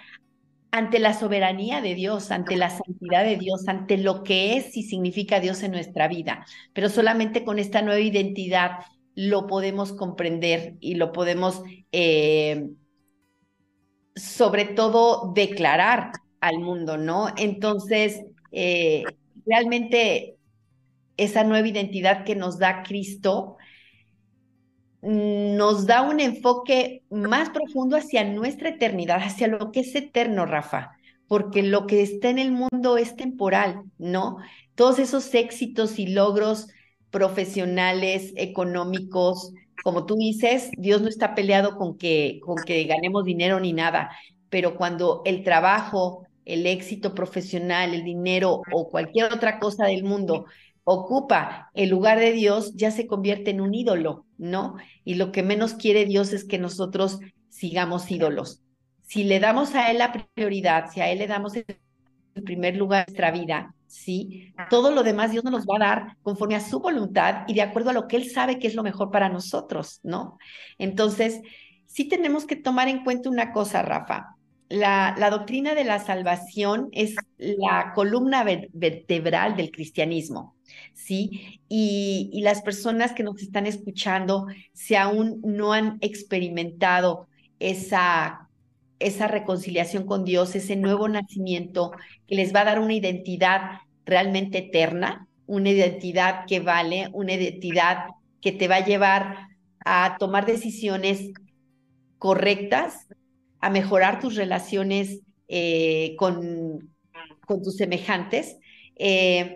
ante 0.73 0.97
la 0.97 1.13
soberanía 1.13 1.81
de 1.81 1.93
Dios, 1.93 2.31
ante 2.31 2.55
la 2.57 2.71
santidad 2.71 3.23
de 3.23 3.37
Dios, 3.37 3.67
ante 3.67 3.95
lo 3.95 4.23
que 4.23 4.57
es 4.57 4.75
y 4.75 4.81
significa 4.81 5.39
Dios 5.39 5.61
en 5.61 5.71
nuestra 5.71 6.07
vida, 6.07 6.47
pero 6.73 6.89
solamente 6.89 7.43
con 7.43 7.59
esta 7.59 7.83
nueva 7.83 7.99
identidad 7.99 8.79
lo 9.13 9.45
podemos 9.45 9.93
comprender 9.93 10.73
y 10.79 10.95
lo 10.95 11.11
podemos, 11.11 11.61
eh, 11.91 12.69
sobre 14.15 14.65
todo, 14.65 15.31
declarar 15.35 16.11
al 16.41 16.57
mundo, 16.57 16.97
¿no? 16.97 17.27
Entonces, 17.37 18.23
eh, 18.51 19.03
realmente 19.45 20.37
esa 21.17 21.43
nueva 21.43 21.67
identidad 21.67 22.23
que 22.23 22.35
nos 22.35 22.57
da 22.57 22.81
Cristo 22.81 23.57
nos 25.03 25.85
da 25.85 26.01
un 26.01 26.19
enfoque 26.21 27.03
más 27.09 27.49
profundo 27.49 27.97
hacia 27.97 28.23
nuestra 28.23 28.69
eternidad, 28.69 29.19
hacia 29.21 29.47
lo 29.47 29.71
que 29.71 29.81
es 29.81 29.93
eterno, 29.95 30.45
Rafa, 30.45 30.91
porque 31.27 31.61
lo 31.61 31.87
que 31.87 32.01
está 32.01 32.29
en 32.29 32.39
el 32.39 32.51
mundo 32.51 32.97
es 32.97 33.15
temporal, 33.15 33.83
¿no? 33.97 34.37
Todos 34.75 34.99
esos 34.99 35.33
éxitos 35.35 35.99
y 35.99 36.07
logros 36.07 36.67
profesionales, 37.11 38.33
económicos, 38.37 39.53
como 39.83 40.05
tú 40.05 40.15
dices, 40.15 40.71
Dios 40.77 41.01
no 41.01 41.09
está 41.09 41.35
peleado 41.35 41.75
con 41.75 41.97
que, 41.97 42.39
con 42.41 42.55
que 42.65 42.85
ganemos 42.85 43.25
dinero 43.25 43.59
ni 43.59 43.73
nada, 43.73 44.09
pero 44.49 44.77
cuando 44.77 45.21
el 45.25 45.43
trabajo, 45.43 46.25
el 46.45 46.65
éxito 46.65 47.13
profesional, 47.13 47.93
el 47.93 48.05
dinero 48.05 48.61
o 48.71 48.89
cualquier 48.89 49.33
otra 49.33 49.59
cosa 49.59 49.85
del 49.85 50.03
mundo 50.03 50.45
ocupa 50.83 51.69
el 51.73 51.89
lugar 51.89 52.19
de 52.19 52.33
Dios, 52.33 52.73
ya 52.75 52.91
se 52.91 53.07
convierte 53.07 53.51
en 53.51 53.61
un 53.61 53.73
ídolo, 53.73 54.25
¿no? 54.37 54.75
Y 55.03 55.15
lo 55.15 55.31
que 55.31 55.43
menos 55.43 55.73
quiere 55.75 56.05
Dios 56.05 56.33
es 56.33 56.43
que 56.43 56.59
nosotros 56.59 57.19
sigamos 57.49 58.09
ídolos. 58.11 58.61
Si 59.03 59.23
le 59.23 59.39
damos 59.39 59.75
a 59.75 59.91
Él 59.91 59.99
la 59.99 60.11
prioridad, 60.35 60.91
si 60.91 61.01
a 61.01 61.09
Él 61.09 61.19
le 61.19 61.27
damos 61.27 61.55
el 61.55 61.65
primer 62.43 62.75
lugar 62.75 63.05
en 63.07 63.13
nuestra 63.13 63.31
vida, 63.31 63.75
¿sí? 63.87 64.53
Todo 64.69 64.91
lo 64.91 65.03
demás 65.03 65.31
Dios 65.31 65.43
nos 65.43 65.53
los 65.53 65.65
va 65.65 65.75
a 65.75 65.87
dar 65.87 66.17
conforme 66.21 66.55
a 66.55 66.59
su 66.59 66.79
voluntad 66.79 67.43
y 67.47 67.53
de 67.53 67.61
acuerdo 67.61 67.91
a 67.91 67.93
lo 67.93 68.07
que 68.07 68.17
Él 68.17 68.29
sabe 68.29 68.59
que 68.59 68.67
es 68.67 68.75
lo 68.75 68.83
mejor 68.83 69.11
para 69.11 69.29
nosotros, 69.29 69.99
¿no? 70.03 70.37
Entonces, 70.77 71.41
sí 71.85 72.07
tenemos 72.07 72.45
que 72.45 72.55
tomar 72.55 72.87
en 72.87 73.03
cuenta 73.03 73.29
una 73.29 73.51
cosa, 73.51 73.83
Rafa. 73.83 74.32
La, 74.75 75.15
doctrina 75.29 75.75
de 75.75 75.83
la 75.83 75.99
salvación 75.99 76.89
es 76.93 77.15
la 77.37 77.91
columna 77.93 78.43
vertebral 78.43 79.55
del 79.55 79.69
cristianismo, 79.69 80.55
¿sí? 80.95 81.61
Y, 81.69 82.31
y 82.33 82.41
las 82.41 82.63
personas 82.63 83.13
que 83.13 83.21
nos 83.21 83.39
están 83.39 83.67
escuchando, 83.67 84.47
si 84.73 84.95
aún 84.95 85.41
no 85.43 85.73
han 85.73 85.99
experimentado 86.01 87.27
esa 87.59 88.49
esa 88.97 89.27
reconciliación 89.27 90.05
con 90.05 90.23
Dios, 90.23 90.55
ese 90.55 90.75
nuevo 90.75 91.07
nacimiento 91.07 91.91
que 92.25 92.35
les 92.35 92.55
va 92.55 92.61
a 92.61 92.65
dar 92.65 92.79
una 92.79 92.93
identidad 92.93 93.81
realmente 94.05 94.59
eterna, 94.59 95.27
una 95.45 95.69
identidad 95.69 96.45
que 96.47 96.61
vale, 96.61 97.09
una 97.13 97.33
identidad 97.33 98.05
que 98.41 98.53
te 98.53 98.67
va 98.67 98.77
a 98.77 98.85
llevar 98.85 99.49
a 99.85 100.15
tomar 100.19 100.45
decisiones 100.45 101.31
correctas, 102.17 103.07
a 103.63 103.69
mejorar 103.69 104.19
tus 104.19 104.35
relaciones 104.35 105.21
eh, 105.47 106.15
con, 106.17 106.93
con, 107.47 107.63
tus 107.63 107.77
semejantes. 107.77 108.57
Eh, 108.97 109.55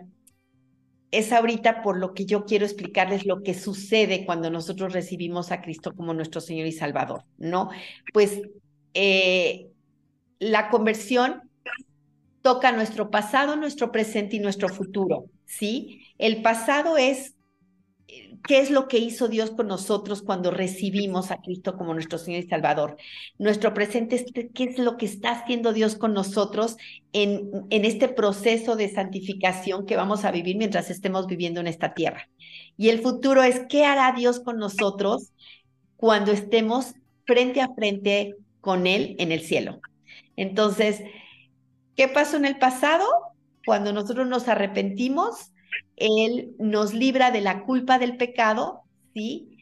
es 1.11 1.33
ahorita 1.33 1.81
por 1.81 1.97
lo 1.97 2.13
que 2.13 2.25
yo 2.25 2.45
quiero 2.45 2.63
explicarles 2.65 3.25
lo 3.25 3.43
que 3.43 3.53
sucede 3.53 4.25
cuando 4.25 4.49
nosotros 4.49 4.93
recibimos 4.93 5.51
a 5.51 5.59
Cristo 5.59 5.93
como 5.93 6.13
nuestro 6.13 6.39
Señor 6.39 6.67
y 6.67 6.71
Salvador, 6.71 7.25
¿no? 7.37 7.69
Pues 8.13 8.41
eh, 8.93 9.71
la 10.39 10.69
conversión 10.69 11.41
toca 12.41 12.71
nuestro 12.71 13.11
pasado, 13.11 13.57
nuestro 13.57 13.91
presente 13.91 14.37
y 14.37 14.39
nuestro 14.39 14.69
futuro, 14.69 15.25
¿sí? 15.43 16.01
El 16.17 16.41
pasado 16.41 16.95
es 16.95 17.35
qué 18.43 18.59
es 18.59 18.71
lo 18.71 18.87
que 18.87 18.97
hizo 18.97 19.27
Dios 19.27 19.51
con 19.51 19.67
nosotros 19.67 20.21
cuando 20.21 20.51
recibimos 20.51 21.31
a 21.31 21.41
Cristo 21.41 21.77
como 21.77 21.93
nuestro 21.93 22.17
Señor 22.17 22.43
y 22.43 22.47
Salvador. 22.47 22.97
Nuestro 23.37 23.73
presente 23.73 24.15
es 24.15 24.25
qué 24.53 24.63
es 24.63 24.77
lo 24.77 24.97
que 24.97 25.05
está 25.05 25.31
haciendo 25.31 25.73
Dios 25.73 25.95
con 25.95 26.13
nosotros 26.13 26.77
en, 27.13 27.49
en 27.69 27.85
este 27.85 28.07
proceso 28.07 28.75
de 28.75 28.89
santificación 28.89 29.85
que 29.85 29.95
vamos 29.95 30.25
a 30.25 30.31
vivir 30.31 30.57
mientras 30.57 30.89
estemos 30.89 31.27
viviendo 31.27 31.59
en 31.59 31.67
esta 31.67 31.93
tierra. 31.93 32.29
Y 32.77 32.89
el 32.89 33.01
futuro 33.01 33.43
es 33.43 33.61
qué 33.69 33.85
hará 33.85 34.13
Dios 34.15 34.39
con 34.39 34.57
nosotros 34.57 35.31
cuando 35.95 36.31
estemos 36.31 36.93
frente 37.25 37.61
a 37.61 37.73
frente 37.73 38.35
con 38.61 38.87
Él 38.87 39.15
en 39.19 39.31
el 39.31 39.41
cielo. 39.41 39.81
Entonces, 40.35 41.01
¿qué 41.95 42.07
pasó 42.07 42.37
en 42.37 42.45
el 42.45 42.57
pasado? 42.57 43.05
Cuando 43.65 43.91
nosotros 43.91 44.27
nos 44.27 44.47
arrepentimos, 44.47 45.51
Él 45.95 46.55
nos 46.59 46.93
libra 46.93 47.31
de 47.31 47.41
la 47.41 47.63
culpa 47.63 47.99
del 47.99 48.17
pecado, 48.17 48.83
¿sí? 49.13 49.57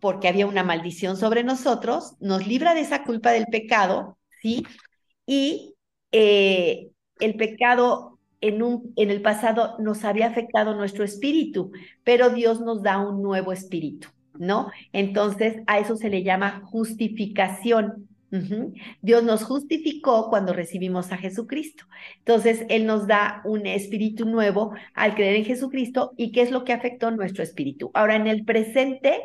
Porque 0.00 0.28
había 0.28 0.46
una 0.46 0.62
maldición 0.62 1.16
sobre 1.16 1.42
nosotros, 1.44 2.14
nos 2.20 2.46
libra 2.46 2.74
de 2.74 2.80
esa 2.80 3.04
culpa 3.04 3.32
del 3.32 3.46
pecado, 3.46 4.18
¿sí? 4.42 4.66
Y 5.26 5.74
eh, 6.12 6.90
el 7.20 7.34
pecado 7.36 8.18
en, 8.40 8.62
un, 8.62 8.92
en 8.96 9.10
el 9.10 9.22
pasado 9.22 9.76
nos 9.78 10.04
había 10.04 10.26
afectado 10.26 10.74
nuestro 10.74 11.04
espíritu, 11.04 11.72
pero 12.04 12.30
Dios 12.30 12.60
nos 12.60 12.82
da 12.82 12.98
un 12.98 13.22
nuevo 13.22 13.52
espíritu, 13.52 14.08
¿no? 14.34 14.70
Entonces, 14.92 15.62
a 15.66 15.78
eso 15.78 15.96
se 15.96 16.10
le 16.10 16.22
llama 16.22 16.62
justificación. 16.64 18.08
Dios 19.00 19.22
nos 19.24 19.42
justificó 19.44 20.28
cuando 20.28 20.52
recibimos 20.52 21.12
a 21.12 21.16
Jesucristo. 21.16 21.84
Entonces, 22.18 22.64
Él 22.68 22.86
nos 22.86 23.06
da 23.06 23.40
un 23.44 23.66
espíritu 23.66 24.26
nuevo 24.26 24.72
al 24.94 25.14
creer 25.14 25.36
en 25.36 25.44
Jesucristo 25.44 26.12
y 26.16 26.32
qué 26.32 26.42
es 26.42 26.50
lo 26.50 26.64
que 26.64 26.72
afectó 26.72 27.10
nuestro 27.10 27.42
espíritu. 27.42 27.90
Ahora, 27.94 28.16
en 28.16 28.26
el 28.26 28.44
presente, 28.44 29.20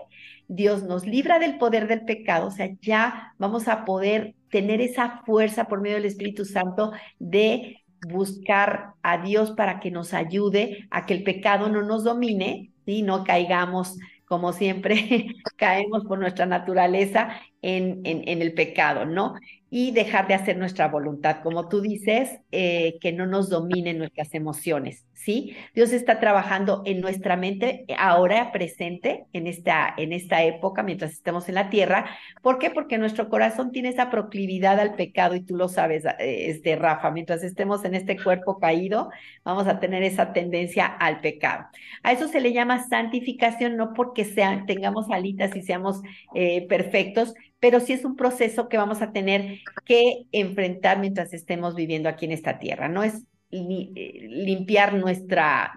Dios 0.47 0.83
nos 0.83 1.05
libra 1.05 1.39
del 1.39 1.57
poder 1.57 1.87
del 1.87 2.05
pecado, 2.05 2.47
o 2.47 2.51
sea, 2.51 2.69
ya 2.81 3.33
vamos 3.37 3.67
a 3.67 3.85
poder 3.85 4.35
tener 4.49 4.81
esa 4.81 5.21
fuerza 5.25 5.65
por 5.65 5.81
medio 5.81 5.95
del 5.95 6.05
Espíritu 6.05 6.45
Santo 6.45 6.91
de 7.17 7.83
buscar 8.07 8.93
a 9.01 9.23
Dios 9.23 9.51
para 9.51 9.79
que 9.79 9.89
nos 9.89 10.13
ayude 10.13 10.87
a 10.91 11.05
que 11.05 11.13
el 11.13 11.23
pecado 11.23 11.69
no 11.69 11.81
nos 11.81 12.03
domine, 12.03 12.73
y 12.85 13.01
no 13.01 13.23
caigamos 13.23 13.97
como 14.33 14.51
siempre 14.51 15.27
caemos 15.57 16.05
por 16.05 16.17
nuestra 16.17 16.47
naturaleza 16.47 17.39
en, 17.61 18.01
el 18.03 18.53
pecado, 18.55 19.05
¿no? 19.05 19.35
Y 19.75 19.89
dejar 19.89 20.27
de 20.27 20.35
hacer 20.35 20.55
nuestra 20.55 20.87
voluntad, 20.87 21.37
como 21.41 21.67
tú 21.67 21.81
dices, 21.81 22.29
eh, 22.51 22.99
que 23.01 23.11
no 23.11 23.25
nos 23.25 23.49
dominen 23.49 23.97
nuestras 23.97 24.35
emociones, 24.35 25.07
¿sí? 25.13 25.55
Dios 25.73 25.93
está 25.93 26.19
trabajando 26.19 26.83
en 26.85 27.01
nuestra 27.01 27.37
mente 27.37 27.83
ahora 27.97 28.51
presente, 28.51 29.25
en 29.33 29.47
esta, 29.47 29.91
en 29.97 30.13
esta 30.13 30.43
época, 30.43 30.83
mientras 30.83 31.13
estemos 31.13 31.49
en 31.49 31.55
la 31.55 31.71
tierra. 31.71 32.05
¿Por 32.43 32.59
qué? 32.59 32.69
Porque 32.69 32.99
nuestro 32.99 33.29
corazón 33.29 33.71
tiene 33.71 33.89
esa 33.89 34.11
proclividad 34.11 34.79
al 34.79 34.93
pecado 34.93 35.33
y 35.33 35.41
tú 35.41 35.55
lo 35.55 35.67
sabes, 35.67 36.05
eh, 36.05 36.51
este 36.51 36.75
Rafa, 36.75 37.09
mientras 37.09 37.41
estemos 37.41 37.83
en 37.83 37.95
este 37.95 38.15
cuerpo 38.21 38.59
caído, 38.59 39.09
vamos 39.43 39.65
a 39.65 39.79
tener 39.79 40.03
esa 40.03 40.33
tendencia 40.33 40.85
al 40.85 41.19
pecado. 41.19 41.65
A 42.03 42.11
eso 42.11 42.27
se 42.27 42.41
le 42.41 42.53
llama 42.53 42.87
santificación, 42.87 43.75
no 43.75 43.93
porque 43.93 44.23
sean, 44.23 44.67
tengamos 44.67 45.09
alitas 45.09 45.55
y 45.55 45.63
seamos 45.63 46.03
eh, 46.35 46.67
perfectos, 46.67 47.33
pero 47.63 47.79
sí 47.79 47.93
es 47.93 48.03
un 48.03 48.17
proceso 48.17 48.67
que 48.67 48.75
vamos 48.75 49.01
a 49.01 49.13
tener 49.13 49.59
que 49.85 50.25
enfrentar 50.33 50.99
mientras 50.99 51.31
estemos 51.31 51.75
viviendo 51.75 52.09
aquí 52.09 52.25
en 52.25 52.33
esta 52.33 52.59
tierra. 52.59 52.89
No 52.89 53.03
es 53.03 53.23
eh, 53.51 54.27
limpiar 54.29 54.95
nuestra, 54.95 55.71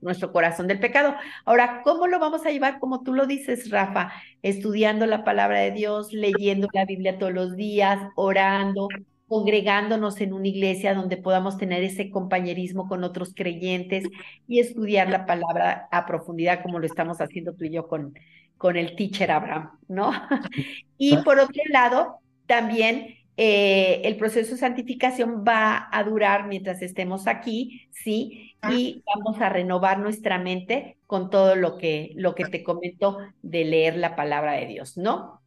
nuestro 0.00 0.32
corazón 0.32 0.68
del 0.68 0.80
pecado. 0.80 1.14
Ahora, 1.44 1.82
¿cómo 1.84 2.06
lo 2.06 2.18
vamos 2.18 2.46
a 2.46 2.50
llevar? 2.50 2.78
Como 2.78 3.02
tú 3.02 3.12
lo 3.12 3.26
dices, 3.26 3.68
Rafa, 3.68 4.12
estudiando 4.40 5.04
la 5.04 5.24
palabra 5.24 5.60
de 5.60 5.72
Dios, 5.72 6.10
leyendo 6.14 6.68
la 6.72 6.86
Biblia 6.86 7.18
todos 7.18 7.34
los 7.34 7.54
días, 7.54 7.98
orando, 8.16 8.88
congregándonos 9.26 10.22
en 10.22 10.32
una 10.32 10.48
iglesia 10.48 10.94
donde 10.94 11.18
podamos 11.18 11.58
tener 11.58 11.82
ese 11.82 12.10
compañerismo 12.10 12.88
con 12.88 13.04
otros 13.04 13.34
creyentes 13.34 14.04
y 14.48 14.60
estudiar 14.60 15.10
la 15.10 15.26
palabra 15.26 15.86
a 15.90 16.06
profundidad 16.06 16.62
como 16.62 16.78
lo 16.78 16.86
estamos 16.86 17.20
haciendo 17.20 17.52
tú 17.52 17.66
y 17.66 17.70
yo 17.70 17.88
con, 17.88 18.14
con 18.62 18.76
el 18.76 18.94
teacher 18.94 19.32
Abraham, 19.32 19.72
¿no? 19.88 20.12
y 20.96 21.16
por 21.24 21.40
otro 21.40 21.60
lado, 21.72 22.20
también 22.46 23.16
eh, 23.36 24.02
el 24.04 24.16
proceso 24.16 24.52
de 24.52 24.58
santificación 24.58 25.42
va 25.42 25.88
a 25.90 26.04
durar 26.04 26.46
mientras 26.46 26.80
estemos 26.80 27.26
aquí, 27.26 27.88
¿sí? 27.90 28.54
Y 28.70 29.02
vamos 29.04 29.40
a 29.40 29.48
renovar 29.48 29.98
nuestra 29.98 30.38
mente 30.38 30.96
con 31.08 31.28
todo 31.28 31.56
lo 31.56 31.76
que, 31.76 32.12
lo 32.14 32.36
que 32.36 32.44
te 32.44 32.62
comento 32.62 33.18
de 33.42 33.64
leer 33.64 33.96
la 33.96 34.14
palabra 34.14 34.52
de 34.52 34.66
Dios, 34.66 34.96
¿no? 34.96 35.42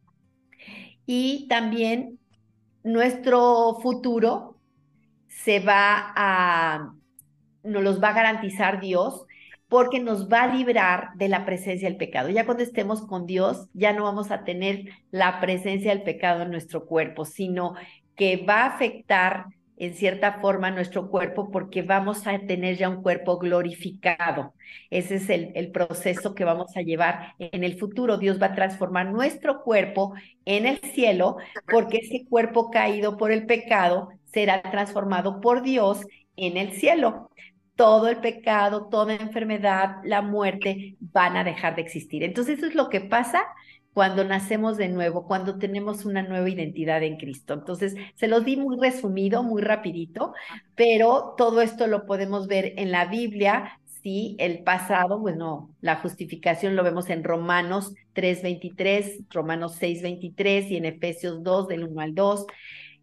Y 1.06 1.46
también 1.48 2.18
nuestro 2.84 3.78
futuro 3.80 4.58
se 5.26 5.60
va 5.60 6.12
a, 6.14 6.92
nos 7.62 7.82
los 7.82 8.02
va 8.02 8.10
a 8.10 8.12
garantizar 8.12 8.78
Dios 8.78 9.24
porque 9.68 10.00
nos 10.00 10.28
va 10.28 10.44
a 10.44 10.54
librar 10.54 11.08
de 11.16 11.28
la 11.28 11.44
presencia 11.44 11.88
del 11.88 11.98
pecado. 11.98 12.28
Ya 12.28 12.44
cuando 12.44 12.62
estemos 12.62 13.02
con 13.06 13.26
Dios, 13.26 13.68
ya 13.72 13.92
no 13.92 14.04
vamos 14.04 14.30
a 14.30 14.44
tener 14.44 14.84
la 15.10 15.40
presencia 15.40 15.90
del 15.90 16.02
pecado 16.02 16.42
en 16.42 16.50
nuestro 16.50 16.86
cuerpo, 16.86 17.24
sino 17.24 17.74
que 18.14 18.44
va 18.44 18.62
a 18.62 18.74
afectar 18.74 19.46
en 19.78 19.94
cierta 19.94 20.40
forma 20.40 20.70
nuestro 20.70 21.10
cuerpo 21.10 21.50
porque 21.50 21.82
vamos 21.82 22.26
a 22.26 22.38
tener 22.38 22.76
ya 22.76 22.88
un 22.88 23.02
cuerpo 23.02 23.38
glorificado. 23.38 24.54
Ese 24.88 25.16
es 25.16 25.28
el, 25.28 25.52
el, 25.54 25.70
proceso 25.70 26.34
que 26.34 26.44
vamos 26.44 26.74
a 26.76 26.80
llevar 26.80 27.34
en 27.38 27.62
el 27.62 27.78
futuro. 27.78 28.16
Dios 28.16 28.40
va 28.40 28.46
a 28.46 28.54
transformar 28.54 29.12
nuestro 29.12 29.62
cuerpo 29.62 30.14
en 30.46 30.64
el 30.64 30.78
cielo 30.78 31.36
porque 31.70 31.98
ese 31.98 32.24
cuerpo 32.26 32.70
caído 32.70 33.18
por 33.18 33.32
el 33.32 33.44
pecado 33.44 34.08
será 34.24 34.62
transformado 34.62 35.40
por 35.42 35.62
Dios 35.62 36.06
en 36.36 36.56
el 36.56 36.72
cielo 36.72 37.30
todo 37.76 38.08
el 38.08 38.16
pecado, 38.18 38.88
toda 38.88 39.14
enfermedad, 39.14 39.96
la 40.04 40.22
muerte 40.22 40.96
van 41.00 41.36
a 41.36 41.44
dejar 41.44 41.76
de 41.76 41.82
existir. 41.82 42.24
Entonces 42.24 42.58
eso 42.58 42.66
es 42.66 42.74
lo 42.74 42.88
que 42.88 43.00
pasa 43.02 43.44
cuando 43.96 44.24
nacemos 44.24 44.76
de 44.76 44.88
nuevo, 44.88 45.26
cuando 45.26 45.56
tenemos 45.58 46.04
una 46.04 46.22
nueva 46.22 46.50
identidad 46.50 47.02
en 47.02 47.16
Cristo. 47.16 47.54
Entonces, 47.54 47.94
se 48.14 48.28
los 48.28 48.44
di 48.44 48.58
muy 48.58 48.76
resumido, 48.78 49.42
muy 49.42 49.62
rapidito, 49.62 50.34
pero 50.74 51.34
todo 51.38 51.62
esto 51.62 51.86
lo 51.86 52.04
podemos 52.04 52.46
ver 52.46 52.74
en 52.76 52.92
la 52.92 53.06
Biblia. 53.06 53.80
Sí, 54.02 54.36
el 54.38 54.62
pasado, 54.64 55.18
bueno, 55.18 55.70
la 55.80 55.96
justificación 55.96 56.76
lo 56.76 56.84
vemos 56.84 57.08
en 57.08 57.24
Romanos 57.24 57.94
3.23, 58.14 59.24
Romanos 59.30 59.80
6.23 59.80 60.70
y 60.72 60.76
en 60.76 60.84
Efesios 60.84 61.42
2 61.42 61.66
del 61.66 61.84
1 61.84 62.00
al 62.02 62.14
2. 62.14 62.46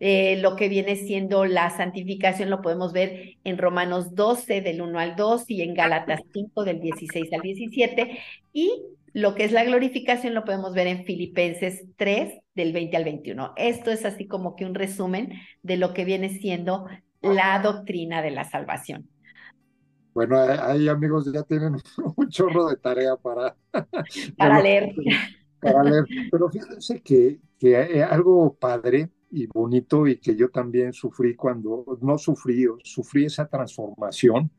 Eh, 0.06 0.36
lo 0.42 0.58
que 0.58 0.68
viene 0.68 0.98
siendo 0.98 1.46
la 1.46 1.70
santificación 1.70 2.50
lo 2.50 2.62
podemos 2.62 2.92
ver 2.92 3.38
en 3.46 3.58
Romanos 3.58 4.14
12 4.14 4.60
del 4.60 4.82
1 4.82 5.00
al 5.00 5.16
2 5.16 5.50
y 5.50 5.62
en 5.62 5.74
Gálatas 5.74 6.20
5 6.34 6.66
del 6.66 6.82
16 6.82 7.32
al 7.32 7.40
17 7.40 8.20
y 8.52 8.84
lo 9.14 9.34
que 9.34 9.46
es 9.46 9.54
la 9.54 9.64
glorificación 9.64 10.34
lo 10.34 10.44
podemos 10.44 10.74
ver 10.74 10.88
en 10.88 11.06
Filipenses 11.06 11.86
3 11.96 12.34
del 12.54 12.74
20 12.74 12.98
al 12.98 13.06
21. 13.06 13.54
Esto 13.56 13.92
es 13.92 14.04
así 14.04 14.28
como 14.28 14.58
que 14.58 14.66
un 14.66 14.76
resumen 14.76 15.40
de 15.62 15.78
lo 15.78 15.94
que 15.94 16.04
viene 16.04 16.28
siendo 16.28 16.86
la 17.22 17.60
doctrina 17.60 18.22
de 18.22 18.32
la 18.32 18.44
salvación. 18.44 19.08
Bueno, 20.14 20.38
ahí 20.38 20.90
amigos 20.90 21.32
ya 21.32 21.44
tienen 21.44 21.78
un 22.18 22.28
chorro 22.28 22.68
de 22.68 22.76
tarea 22.76 23.16
para, 23.16 23.56
para 24.36 24.62
leer. 24.62 24.94
Para 25.62 25.82
leer. 25.82 26.04
Pero 26.30 26.50
fíjense 26.50 27.02
que, 27.02 27.40
que 27.58 28.04
algo 28.04 28.54
padre 28.56 29.10
y 29.34 29.48
bonito 29.48 30.08
y 30.08 30.18
que 30.18 30.36
yo 30.36 30.50
también 30.50 30.94
sufrí 30.94 31.36
cuando, 31.36 31.98
no 32.02 32.18
sufrí, 32.20 32.68
sufrí 32.84 33.26
esa 33.26 33.48
transformación. 33.48 34.52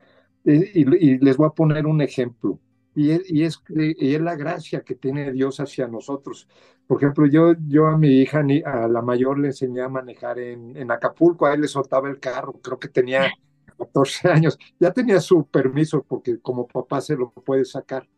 Eh, 0.44 0.72
y, 0.74 1.18
les 1.18 1.36
voy 1.36 1.46
a 1.46 1.50
poner 1.50 1.86
un 1.86 2.02
ejemplo. 2.02 2.58
Y 2.96 3.10
es, 3.10 3.22
y 3.30 3.42
es, 3.44 3.62
y 3.68 4.14
es 4.14 4.20
la 4.20 4.36
gracia 4.36 4.82
que 4.82 4.94
tiene 4.96 5.32
Dios 5.32 5.60
hacia 5.60 5.86
nosotros. 5.86 6.48
Por 6.86 6.98
ejemplo, 6.98 7.26
yo, 7.26 7.54
yo 7.68 7.86
a 7.86 7.96
mi 7.96 8.08
hija, 8.20 8.44
a 8.64 8.88
la 8.88 9.02
mayor, 9.02 9.38
le 9.38 9.48
enseñé 9.48 9.80
a 9.82 9.88
manejar 9.88 10.38
en, 10.38 10.76
en 10.76 10.90
Acapulco, 10.90 11.46
a 11.46 11.54
él 11.54 11.62
le 11.62 11.68
soltaba 11.68 12.08
el 12.08 12.20
carro, 12.20 12.60
creo 12.60 12.78
que 12.78 12.88
tenía 12.88 13.32
14 13.78 14.28
años, 14.28 14.58
ya 14.78 14.92
tenía 14.92 15.20
su 15.20 15.46
permiso 15.46 16.04
porque 16.06 16.40
como 16.40 16.66
papá 16.66 17.00
se 17.00 17.16
lo 17.16 17.30
puede 17.30 17.64
sacar. 17.64 18.08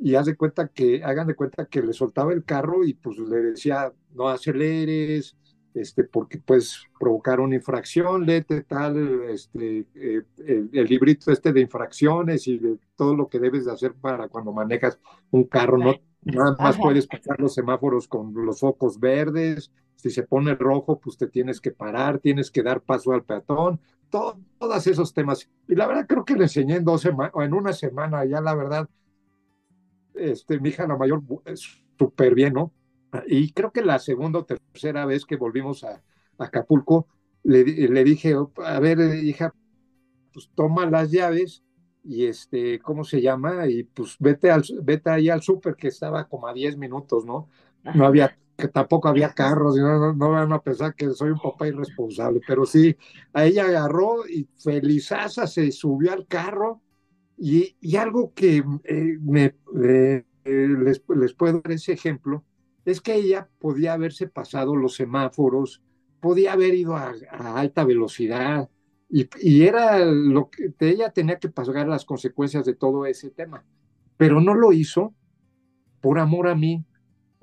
Y 0.00 0.14
haz 0.14 0.26
de 0.26 0.36
cuenta 0.36 0.68
que, 0.68 1.02
hagan 1.02 1.26
de 1.26 1.34
cuenta 1.34 1.66
que 1.66 1.82
le 1.82 1.92
soltaba 1.92 2.32
el 2.32 2.44
carro 2.44 2.84
y 2.84 2.94
pues 2.94 3.18
le 3.18 3.36
decía, 3.38 3.92
no 4.14 4.28
aceleres, 4.28 5.36
este, 5.80 6.04
porque 6.04 6.38
puedes 6.38 6.86
provocar 6.98 7.40
una 7.40 7.54
infracción, 7.54 8.26
léete 8.26 8.62
tal, 8.62 9.22
este, 9.30 9.86
eh, 9.94 10.22
el, 10.46 10.86
librito 10.86 11.30
este 11.30 11.52
de 11.52 11.60
infracciones 11.60 12.46
y 12.48 12.58
de 12.58 12.78
todo 12.96 13.14
lo 13.14 13.28
que 13.28 13.38
debes 13.38 13.64
de 13.64 13.72
hacer 13.72 13.94
para 13.94 14.28
cuando 14.28 14.52
manejas 14.52 14.98
un 15.30 15.44
carro, 15.44 15.78
no 15.78 15.94
nada 16.22 16.56
más 16.58 16.76
puedes 16.76 17.06
pasar 17.06 17.40
los 17.40 17.54
semáforos 17.54 18.08
con 18.08 18.32
los 18.34 18.60
focos 18.60 18.98
verdes, 18.98 19.70
si 19.96 20.10
se 20.10 20.22
pone 20.22 20.54
rojo, 20.54 20.98
pues 20.98 21.16
te 21.16 21.26
tienes 21.26 21.60
que 21.60 21.70
parar, 21.70 22.18
tienes 22.18 22.50
que 22.50 22.62
dar 22.62 22.80
paso 22.80 23.12
al 23.12 23.24
peatón, 23.24 23.80
todos 24.10 24.86
esos 24.86 25.12
temas. 25.12 25.48
Y 25.66 25.74
la 25.74 25.86
verdad 25.86 26.06
creo 26.06 26.24
que 26.24 26.34
le 26.34 26.44
enseñé 26.44 26.76
en 26.76 26.84
dos 26.84 27.02
semanas, 27.02 27.32
o 27.34 27.42
en 27.42 27.52
una 27.52 27.72
semana, 27.72 28.24
ya 28.24 28.40
la 28.40 28.54
verdad, 28.54 28.88
este, 30.14 30.60
mi 30.60 30.70
hija 30.70 30.86
la 30.86 30.96
mayor, 30.96 31.22
súper 31.96 32.34
bien, 32.34 32.54
¿no? 32.54 32.72
Y 33.26 33.52
creo 33.52 33.72
que 33.72 33.82
la 33.82 33.98
segunda 33.98 34.40
o 34.40 34.44
tercera 34.44 35.06
vez 35.06 35.24
que 35.24 35.36
volvimos 35.36 35.84
a, 35.84 36.02
Acapulco, 36.38 37.08
le, 37.42 37.64
le, 37.64 38.04
dije, 38.04 38.34
a 38.64 38.80
ver, 38.80 38.98
hija, 39.24 39.52
pues 40.32 40.50
toma 40.54 40.86
las 40.86 41.10
llaves 41.10 41.64
y 42.04 42.26
este, 42.26 42.78
¿cómo 42.80 43.04
se 43.04 43.20
llama? 43.20 43.66
Y 43.66 43.82
pues 43.82 44.16
vete, 44.18 44.50
al, 44.50 44.64
vete 44.82 45.10
ahí 45.10 45.28
al 45.28 45.42
súper 45.42 45.74
que 45.74 45.88
estaba 45.88 46.28
como 46.28 46.46
a 46.46 46.54
10 46.54 46.76
minutos, 46.76 47.24
¿no? 47.24 47.48
No 47.94 48.06
había, 48.06 48.36
que 48.56 48.68
tampoco 48.68 49.08
había 49.08 49.32
carros, 49.34 49.76
y 49.76 49.80
no, 49.80 50.12
no, 50.14 50.30
van 50.30 50.52
a 50.52 50.60
pensar 50.60 50.94
que 50.94 51.10
soy 51.10 51.30
un 51.30 51.40
papá 51.40 51.68
irresponsable, 51.68 52.40
pero 52.46 52.66
sí, 52.66 52.96
a 53.32 53.44
ella 53.44 53.64
agarró 53.64 54.26
y 54.28 54.48
felizaza 54.56 55.46
se 55.46 55.70
subió 55.70 56.12
al 56.12 56.26
carro 56.26 56.80
y, 57.36 57.76
y 57.80 57.96
algo 57.96 58.32
que 58.34 58.64
eh, 58.84 59.18
me, 59.20 59.54
eh, 59.82 60.24
les, 60.44 61.02
les 61.08 61.34
puedo 61.34 61.60
dar 61.60 61.72
ese 61.72 61.92
ejemplo, 61.92 62.44
es 62.90 63.00
que 63.00 63.14
ella 63.14 63.48
podía 63.58 63.92
haberse 63.92 64.28
pasado 64.28 64.74
los 64.76 64.94
semáforos, 64.94 65.82
podía 66.20 66.52
haber 66.52 66.74
ido 66.74 66.96
a, 66.96 67.14
alta 67.30 67.84
velocidad 67.84 68.68
y, 69.10 69.62
era 69.62 70.04
lo 70.04 70.50
que 70.50 70.72
ella 70.80 71.10
tenía 71.10 71.38
que 71.38 71.48
pagar 71.48 71.88
las 71.88 72.04
consecuencias 72.04 72.64
de 72.64 72.74
todo 72.74 73.06
ese 73.06 73.30
tema, 73.30 73.64
pero 74.16 74.40
no 74.40 74.54
lo 74.54 74.72
hizo 74.72 75.14
por 76.00 76.18
amor 76.18 76.48
a 76.48 76.54
mí, 76.54 76.84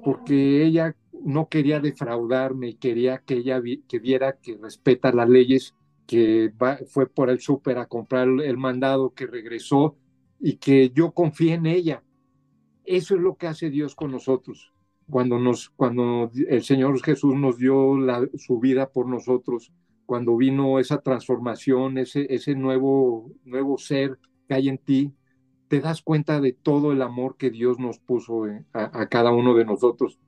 porque 0.03 0.63
ella 0.63 0.95
no 1.23 1.49
quería 1.49 1.79
defraudarme 1.79 2.69
y 2.69 2.75
quería 2.75 3.19
que 3.19 3.35
ella 3.35 3.61
que 3.87 3.99
viera 3.99 4.37
que 4.37 4.57
respeta 4.57 5.11
las 5.11 5.29
leyes, 5.29 5.75
que 6.05 6.53
fue 6.87 7.07
por 7.07 7.29
el 7.29 7.39
súper 7.39 7.79
a 7.79 7.87
comprar 7.87 8.27
el 8.27 8.57
mandado, 8.57 9.13
que 9.13 9.25
regresó 9.25 9.97
y 10.39 10.57
que 10.57 10.91
yo 10.91 11.11
confié 11.11 11.55
en 11.55 11.65
ella. 11.65 12.03
Eso 12.83 13.15
es 13.15 13.21
lo 13.21 13.35
que 13.35 13.47
hace 13.47 13.71
Dios 13.71 13.95
con 13.95 14.11
nosotros 14.11 14.74
cuando, 15.09 15.39
nos, 15.39 15.69
cuando 15.69 16.31
el 16.47 16.63
Señor 16.63 17.01
Jesús 17.03 17.35
nos 17.35 17.57
dio 17.57 17.97
la, 17.97 18.27
su 18.37 18.59
vida 18.59 18.89
por 18.89 19.07
nosotros, 19.07 19.71
cuando 20.05 20.37
vino 20.37 20.79
esa 20.79 21.01
transformación, 21.01 21.97
ese, 21.97 22.33
ese 22.33 22.55
nuevo, 22.55 23.31
nuevo 23.43 23.77
ser 23.77 24.17
que 24.47 24.53
hay 24.53 24.69
en 24.69 24.77
ti, 24.77 25.13
te 25.67 25.79
das 25.79 26.01
cuenta 26.01 26.39
de 26.41 26.53
todo 26.53 26.91
el 26.91 27.01
amor 27.01 27.37
que 27.37 27.49
Dios 27.49 27.79
nos 27.79 27.99
puso 27.99 28.47
eh, 28.47 28.63
a, 28.73 29.07
cada 29.07 29.31
uno 29.31 29.53
de 29.55 29.65
nosotros. 29.65 30.19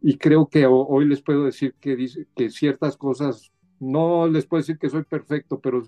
Y 0.00 0.18
creo 0.18 0.48
que 0.48 0.66
hoy 0.66 1.06
les 1.06 1.22
puedo 1.22 1.44
decir 1.44 1.74
que, 1.80 1.96
dice, 1.96 2.26
que 2.34 2.50
ciertas 2.50 2.96
cosas, 2.96 3.52
no 3.78 4.26
les 4.26 4.46
puedo 4.46 4.60
decir 4.60 4.78
que 4.78 4.90
soy 4.90 5.04
perfecto, 5.04 5.60
pero 5.60 5.82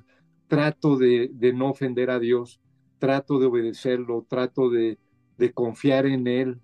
trato 0.46 0.96
de, 0.96 1.30
de 1.32 1.52
no 1.52 1.70
ofender 1.70 2.10
a 2.10 2.18
Dios, 2.18 2.60
trato 2.98 3.38
de 3.38 3.46
obedecerlo, 3.46 4.26
trato 4.28 4.70
de, 4.70 4.98
de 5.36 5.52
confiar 5.52 6.06
en 6.06 6.26
Él, 6.26 6.60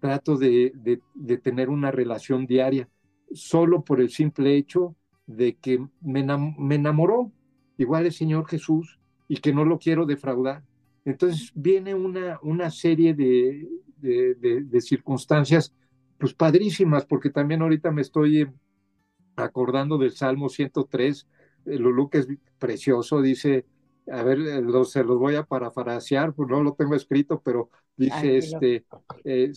trato 0.00 0.36
de, 0.36 0.72
de, 1.14 1.38
tener 1.38 1.68
una 1.68 1.90
relación 1.90 2.46
diaria, 2.46 2.88
solo 3.32 3.84
por 3.84 4.00
el 4.00 4.10
simple 4.10 4.56
hecho 4.56 4.96
de 5.26 5.56
que 5.56 5.86
me, 6.00 6.20
enamoró, 6.20 7.30
igual 7.76 8.06
el 8.06 8.12
Señor 8.12 8.48
Jesús, 8.48 8.98
y 9.28 9.36
que 9.36 9.52
no 9.52 9.64
lo 9.64 9.78
quiero 9.78 10.06
defraudar. 10.06 10.64
Entonces 11.04 11.52
viene 11.54 11.94
una, 11.94 12.40
una 12.42 12.70
serie 12.70 13.14
de, 13.14 13.68
de, 13.98 14.80
circunstancias, 14.80 15.72
pues 16.18 16.34
padrísimas, 16.34 17.06
porque 17.06 17.30
también 17.30 17.62
ahorita 17.62 17.90
me 17.92 18.02
estoy 18.02 18.48
acordando 19.36 19.98
del 19.98 20.12
Salmo 20.12 20.48
103, 20.48 21.28
Lulú, 21.66 22.08
que 22.10 22.18
es 22.18 22.28
precioso, 22.58 23.22
dice, 23.22 23.66
a 24.10 24.22
ver, 24.22 24.38
se 24.86 25.04
los 25.04 25.18
voy 25.18 25.36
a 25.36 25.44
parafrasear, 25.44 26.34
pues 26.34 26.48
no 26.48 26.62
lo 26.62 26.74
tengo 26.74 26.94
escrito, 26.94 27.40
pero 27.44 27.70
Dice, 28.00 28.38
este, 28.38 28.84
eh, 29.24 29.52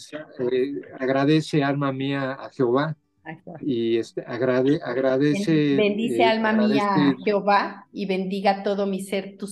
eh, 0.51 0.81
agradece 0.99 1.63
alma 1.63 1.93
mía 1.93 2.33
a 2.33 2.49
Jehová. 2.49 2.97
Y 3.61 3.95
este, 3.95 4.21
agrade, 4.27 4.81
agradece. 4.83 5.77
Bendice 5.77 6.23
eh, 6.23 6.25
alma 6.25 6.51
mía 6.51 6.93
a 6.93 7.15
Jehová 7.23 7.87
y 7.93 8.05
bendiga 8.05 8.61
todo 8.61 8.85
mi 8.85 8.99
ser 8.99 9.37
tu, 9.37 9.47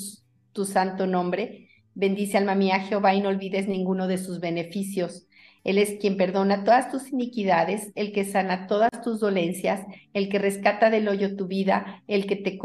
tu 0.51 0.65
santo 0.65 1.07
nombre. 1.07 1.69
Bendice 1.95 2.37
alma 2.37 2.53
mía 2.53 2.75
a 2.75 2.79
Jehová 2.81 3.15
y 3.15 3.21
no 3.21 3.29
olvides 3.29 3.69
ninguno 3.69 4.07
de 4.09 4.17
sus 4.17 4.41
beneficios. 4.41 5.25
Él 5.63 5.77
es 5.77 5.97
quien 6.01 6.17
perdona 6.17 6.65
todas 6.65 6.91
tus 6.91 7.13
iniquidades, 7.13 7.93
el 7.95 8.11
que 8.11 8.25
sana 8.25 8.67
todas 8.67 8.89
tus 9.05 9.21
dolencias, 9.21 9.85
el 10.11 10.27
que 10.27 10.37
rescata 10.37 10.89
del 10.89 11.07
hoyo 11.07 11.37
tu 11.37 11.47
vida, 11.47 12.03
el 12.07 12.25
que 12.25 12.35
te 12.35 12.59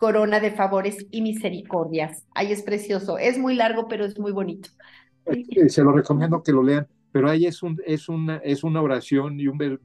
corona 0.00 0.40
de 0.40 0.50
favores 0.50 1.06
y 1.12 1.20
misericordias. 1.20 2.26
Ay, 2.34 2.50
es 2.50 2.62
precioso. 2.62 3.18
Es 3.18 3.38
muy 3.38 3.54
largo, 3.54 3.86
pero 3.86 4.06
es 4.06 4.18
muy 4.18 4.32
bonito. 4.32 4.70
Eh, 5.26 5.68
se 5.68 5.82
lo 5.82 5.92
recomiendo 5.92 6.42
que 6.42 6.52
lo 6.52 6.62
lean, 6.62 6.86
pero 7.12 7.28
ahí 7.28 7.46
es, 7.46 7.62
un, 7.62 7.80
es, 7.86 8.08
una, 8.08 8.36
es 8.38 8.64
una 8.64 8.82
oración 8.82 9.38
y 9.40 9.48
un 9.48 9.78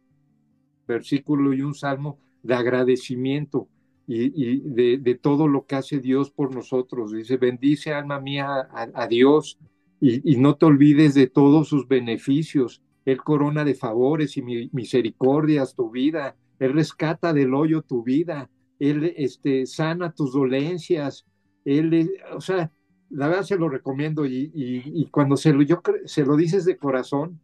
versículo 0.87 1.53
y 1.53 1.61
un 1.61 1.73
salmo 1.73 2.19
de 2.43 2.55
agradecimiento 2.55 3.67
y, 4.07 4.59
de, 4.97 5.15
todo 5.15 5.47
lo 5.47 5.65
que 5.65 5.75
hace 5.75 5.99
Dios 5.99 6.29
por 6.29 6.53
nosotros. 6.53 7.11
Dice, 7.11 7.37
bendice 7.37 7.93
alma 7.93 8.19
mía 8.19 8.67
a, 8.71 9.07
Dios 9.07 9.57
y, 9.99 10.35
no 10.37 10.55
te 10.55 10.65
olvides 10.65 11.13
de 11.15 11.27
todos 11.27 11.67
sus 11.67 11.87
beneficios. 11.87 12.81
Él 13.05 13.17
corona 13.17 13.63
de 13.63 13.75
favores 13.75 14.37
y 14.37 14.41
misericordias 14.71 15.75
tu 15.75 15.89
vida. 15.89 16.35
Él 16.59 16.73
rescata 16.73 17.33
del 17.33 17.53
hoyo 17.53 17.81
tu 17.81 18.03
vida. 18.03 18.49
Él 18.79 19.13
este, 19.17 19.65
sana 19.65 20.11
tus 20.11 20.33
dolencias. 20.33 21.25
Él, 21.65 22.11
o 22.35 22.41
sea, 22.41 22.71
la 23.15 23.27
verdad 23.29 23.43
se 23.43 23.57
lo 23.57 23.69
recomiendo 23.69 24.25
y, 24.25 25.07
cuando 25.11 25.37
se 25.37 25.53
lo, 25.53 25.61
yo, 25.61 25.81
se 26.05 26.25
lo 26.25 26.35
dices 26.35 26.65
de 26.65 26.77
corazón, 26.77 27.39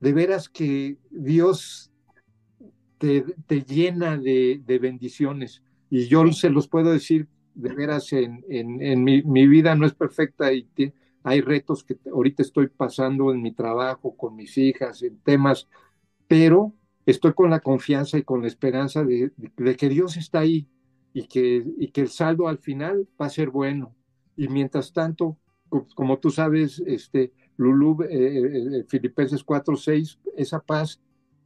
de 0.00 0.12
veras 0.12 0.48
que 0.48 0.98
Dios 1.10 1.90
te, 2.98 3.24
llena 3.66 4.18
de, 4.18 4.78
bendiciones. 4.80 5.62
Y 5.90 6.06
yo 6.06 6.30
se 6.32 6.50
los 6.50 6.68
puedo 6.68 6.92
decir 6.92 7.28
de 7.54 7.72
veras, 7.72 8.12
en, 8.12 8.44
en, 8.48 9.04
mi, 9.04 9.46
vida 9.46 9.74
no 9.74 9.86
es 9.86 9.94
perfecta 9.94 10.52
y 10.52 10.68
hay 11.22 11.40
retos 11.40 11.84
que 11.84 11.96
ahorita 12.12 12.42
estoy 12.42 12.68
pasando 12.68 13.32
en 13.32 13.40
mi 13.40 13.52
trabajo, 13.52 14.14
con 14.16 14.36
mis 14.36 14.58
hijas, 14.58 15.02
en 15.02 15.18
temas 15.20 15.68
pero 16.26 16.74
estoy 17.06 17.32
con 17.34 17.50
la 17.50 17.60
confianza 17.60 18.18
y 18.18 18.22
con 18.22 18.42
la 18.42 18.48
esperanza 18.48 19.04
de, 19.04 19.30
que 19.76 19.88
Dios 19.88 20.16
está 20.16 20.40
ahí 20.40 20.68
y 21.12 21.26
que, 21.26 21.64
y 21.78 21.88
que 21.88 22.00
el 22.00 22.08
saldo 22.08 22.48
al 22.48 22.58
final 22.58 23.06
va 23.20 23.26
a 23.26 23.30
ser 23.30 23.50
bueno. 23.50 23.94
Y 24.36 24.48
mientras 24.48 24.92
tanto, 24.92 25.36
como 25.94 26.18
tú 26.18 26.30
sabes, 26.30 26.82
este, 26.86 27.32
Lulú, 27.56 28.02
eh, 28.02 28.08
eh, 28.10 28.78
eh 28.80 28.84
Filipenses 28.88 29.44
4:6, 29.44 30.18
esa 30.36 30.60
paz, 30.60 31.00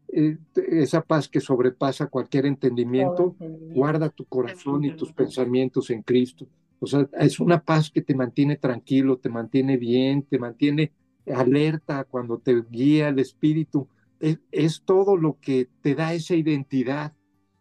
eh, 0.08 0.38
esa 0.54 1.02
paz 1.02 1.28
que 1.28 1.40
sobrepasa 1.40 2.06
cualquier 2.06 2.46
entendimiento, 2.46 3.36
guarda 3.74 4.08
tu 4.08 4.24
corazón 4.24 4.84
y 4.84 4.96
tus 4.96 5.12
pensamientos 5.12 5.90
en 5.90 6.02
Cristo. 6.02 6.46
O 6.80 6.86
sea, 6.86 7.08
es 7.18 7.40
una 7.40 7.62
paz 7.62 7.90
que 7.90 8.02
te 8.02 8.14
mantiene 8.14 8.56
tranquilo, 8.56 9.18
te 9.18 9.28
mantiene 9.28 9.76
bien, 9.76 10.22
te 10.22 10.38
mantiene 10.38 10.92
alerta 11.34 12.04
cuando 12.04 12.38
te 12.38 12.62
guía 12.70 13.08
el 13.08 13.18
Espíritu. 13.18 13.88
Es, 14.20 14.82
todo 14.84 15.16
lo 15.16 15.38
que 15.40 15.68
te 15.82 15.94
da 15.94 16.14
esa 16.14 16.34
identidad. 16.34 17.12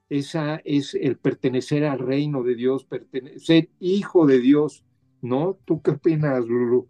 Esa 0.09 0.61
es 0.63 0.93
el 0.93 1.17
pertenecer 1.17 1.83
al 1.83 1.99
reino 1.99 2.43
de 2.43 2.55
Dios, 2.55 2.87
ser 3.37 3.69
hijo 3.79 4.25
de 4.25 4.39
Dios, 4.39 4.83
¿no? 5.27 5.57
¿Tú 5.65 5.81
qué 5.81 5.91
opinas, 5.91 6.45
Lulu? 6.45 6.87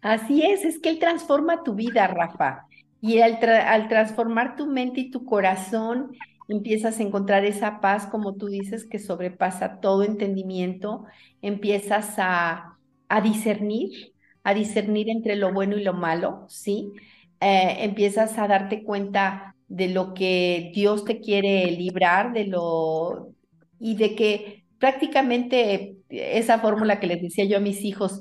Así 0.00 0.42
es, 0.42 0.64
es 0.64 0.78
que 0.78 0.90
Él 0.90 0.98
transforma 0.98 1.62
tu 1.62 1.74
vida, 1.74 2.06
Rafa. 2.06 2.66
Y 3.00 3.20
al, 3.20 3.38
transformar 3.88 4.56
tu 4.56 4.66
mente 4.66 5.00
y 5.00 5.10
tu 5.10 5.24
corazón, 5.24 6.12
empiezas 6.48 6.98
a 6.98 7.02
encontrar 7.02 7.44
esa 7.44 7.80
paz, 7.80 8.06
como 8.06 8.34
tú 8.34 8.48
dices, 8.48 8.86
que 8.86 8.98
sobrepasa 8.98 9.80
todo 9.80 10.02
entendimiento, 10.02 11.04
empiezas 11.42 12.14
a, 12.18 12.78
a 13.08 13.20
discernir, 13.20 14.14
a 14.42 14.54
discernir 14.54 15.08
entre 15.10 15.36
lo 15.36 15.52
bueno 15.52 15.76
y 15.76 15.84
lo 15.84 15.94
malo, 15.94 16.46
¿sí? 16.48 16.92
Eh, 17.40 17.76
empiezas 17.80 18.38
a 18.38 18.48
darte 18.48 18.84
cuenta 18.84 19.54
de 19.68 19.88
lo 19.88 20.14
que 20.14 20.70
Dios 20.74 21.04
te 21.04 21.20
quiere 21.20 21.70
librar, 21.72 22.32
de 22.32 22.46
lo 22.46 23.32
y 23.78 23.96
de 23.96 24.14
que 24.14 24.63
prácticamente 24.84 25.96
esa 26.10 26.58
fórmula 26.58 27.00
que 27.00 27.06
les 27.06 27.22
decía 27.22 27.46
yo 27.46 27.56
a 27.56 27.60
mis 27.60 27.82
hijos, 27.84 28.20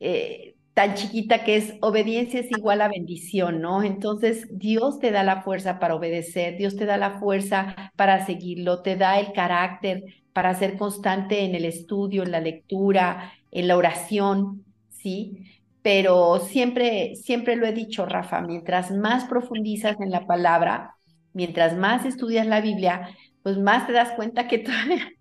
eh, 0.00 0.56
tan 0.74 0.94
chiquita 0.94 1.44
que 1.44 1.54
es 1.54 1.74
obediencia 1.80 2.40
es 2.40 2.50
igual 2.50 2.80
a 2.80 2.88
bendición, 2.88 3.60
¿no? 3.60 3.84
Entonces 3.84 4.48
Dios 4.50 4.98
te 4.98 5.12
da 5.12 5.22
la 5.22 5.42
fuerza 5.42 5.78
para 5.78 5.94
obedecer, 5.94 6.56
Dios 6.58 6.74
te 6.74 6.86
da 6.86 6.96
la 6.96 7.20
fuerza 7.20 7.92
para 7.94 8.26
seguirlo, 8.26 8.82
te 8.82 8.96
da 8.96 9.20
el 9.20 9.32
carácter 9.32 10.02
para 10.32 10.52
ser 10.54 10.76
constante 10.76 11.44
en 11.44 11.54
el 11.54 11.64
estudio, 11.64 12.24
en 12.24 12.32
la 12.32 12.40
lectura, 12.40 13.32
en 13.52 13.68
la 13.68 13.76
oración, 13.76 14.64
¿sí? 14.88 15.46
Pero 15.82 16.40
siempre, 16.40 17.14
siempre 17.14 17.54
lo 17.54 17.64
he 17.64 17.72
dicho, 17.72 18.06
Rafa, 18.06 18.40
mientras 18.40 18.90
más 18.90 19.26
profundizas 19.26 20.00
en 20.00 20.10
la 20.10 20.26
palabra, 20.26 20.96
mientras 21.32 21.76
más 21.76 22.04
estudias 22.04 22.48
la 22.48 22.60
Biblia, 22.60 23.08
pues 23.44 23.56
más 23.56 23.86
te 23.86 23.92
das 23.92 24.10
cuenta 24.16 24.48
que 24.48 24.58
todavía 24.66 25.12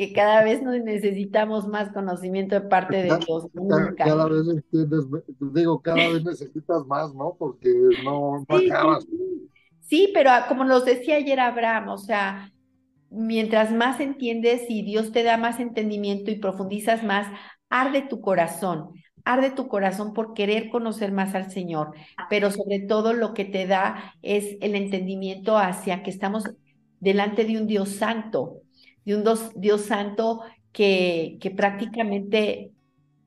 que 0.00 0.14
cada 0.14 0.42
vez 0.42 0.62
necesitamos 0.62 1.68
más 1.68 1.92
conocimiento 1.92 2.54
de 2.54 2.62
parte 2.62 2.96
de 2.96 3.18
Dios. 3.18 3.48
Cada, 3.98 4.26
vez 4.28 4.48
entiendes, 4.48 5.04
digo, 5.52 5.82
cada 5.82 6.08
vez 6.08 6.24
necesitas 6.24 6.86
más, 6.86 7.14
¿no? 7.14 7.36
Porque 7.38 7.68
no, 8.02 8.42
acabas. 8.48 9.06
Sí, 9.82 10.10
pero 10.14 10.30
ah, 10.30 10.46
como 10.48 10.64
nos 10.64 10.86
decía 10.86 11.16
ayer 11.16 11.38
Abraham, 11.38 11.90
o 11.90 11.98
sea, 11.98 12.50
mientras 13.10 13.74
más 13.74 14.00
entiendes 14.00 14.62
y 14.70 14.80
Dios 14.80 15.12
te 15.12 15.22
da 15.22 15.36
más 15.36 15.60
entendimiento 15.60 16.30
y 16.30 16.36
profundizas 16.36 17.04
más, 17.04 17.26
arde 17.68 18.00
tu 18.00 18.22
corazón, 18.22 18.94
arde 19.26 19.50
tu 19.50 19.68
corazón 19.68 20.14
por 20.14 20.32
querer 20.32 20.70
conocer 20.70 21.12
más 21.12 21.34
al 21.34 21.50
Señor, 21.50 21.92
pero 22.30 22.50
sobre 22.50 22.80
todo 22.80 23.12
lo 23.12 23.34
que 23.34 23.44
te 23.44 23.66
da 23.66 24.14
es 24.22 24.56
el 24.62 24.76
entendimiento 24.76 25.58
hacia 25.58 26.02
que 26.02 26.08
estamos 26.08 26.44
delante 27.00 27.44
de 27.44 27.58
un 27.58 27.66
Dios 27.66 27.90
santo, 27.90 28.59
de 29.04 29.16
un 29.16 29.24
Dios, 29.56 29.82
santo 29.82 30.40
que, 30.72 31.38
que 31.40 31.50
prácticamente 31.50 32.72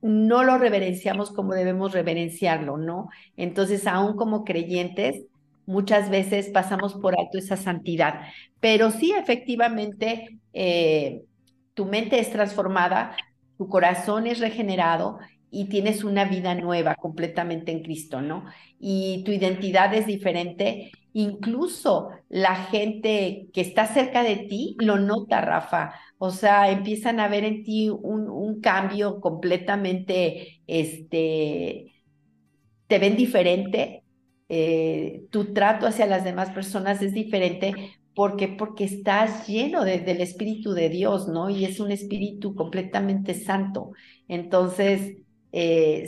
no 0.02 0.44
lo 0.44 0.58
reverenciamos 0.58 1.32
como 1.32 1.54
debemos 1.54 1.94
reverenciarlo, 1.94 2.78
¿no? 2.78 3.10
Entonces, 3.38 3.88
aún 3.88 4.16
como 4.18 4.44
creyentes, 4.44 5.26
muchas 5.66 6.10
veces 6.10 6.50
pasamos 6.50 6.94
por 6.96 7.18
alto 7.18 7.38
esa 7.38 7.58
santidad. 7.58 8.22
Pero 8.60 8.92
sí, 8.92 9.14
efectivamente, 9.14 10.40
eh, 10.54 11.24
tu 11.74 11.86
mente 11.86 12.20
es 12.20 12.32
transformada, 12.32 13.16
tu 13.58 13.68
corazón 13.70 14.28
es 14.28 14.40
regenerado 14.40 15.20
y 15.50 15.70
tienes 15.70 16.04
una 16.04 16.26
vida 16.26 16.56
nueva 16.56 16.96
completamente 16.96 17.72
en 17.72 17.84
Cristo, 17.84 18.22
¿no? 18.22 18.46
Y 18.80 19.24
tu 19.24 19.32
identidad 19.32 19.94
es 19.94 20.06
diferente 20.06 20.92
incluso 21.14 22.09
la 22.30 22.55
gente 22.55 23.47
que 23.53 23.61
está 23.61 23.86
cerca 23.86 24.24
de 24.24 24.36
ti 24.36 24.76
lo 24.80 24.97
nota, 24.97 25.41
Rafa. 25.41 25.93
O 26.18 26.32
sea, 26.32 26.72
empiezan 26.72 27.20
a 27.20 27.28
ver 27.28 27.43
en 27.45 27.64
ti 27.64 27.89
un, 27.89 28.59
cambio 28.61 29.20
completamente, 29.20 30.61
este, 30.68 31.93
te 32.88 32.99
ven 32.99 33.16
diferente, 33.16 34.03
eh, 34.49 35.24
tu 35.32 35.53
trato 35.53 35.88
hacia 35.88 36.05
las 36.05 36.24
demás 36.24 36.51
personas 36.51 37.01
es 37.01 37.14
diferente. 37.14 37.74
¿Por 38.16 38.38
qué? 38.38 38.47
Porque 38.47 38.84
estás 38.86 39.47
lleno 39.47 39.84
del 39.84 40.22
Espíritu 40.22 40.74
de 40.74 40.89
Dios, 40.89 41.28
¿no? 41.28 41.49
Y 41.49 41.66
es 41.66 41.80
un 41.80 41.91
Espíritu 41.91 42.55
completamente 42.55 43.34
santo. 43.34 43.91
Entonces, 44.28 45.18
eh, 45.51 46.07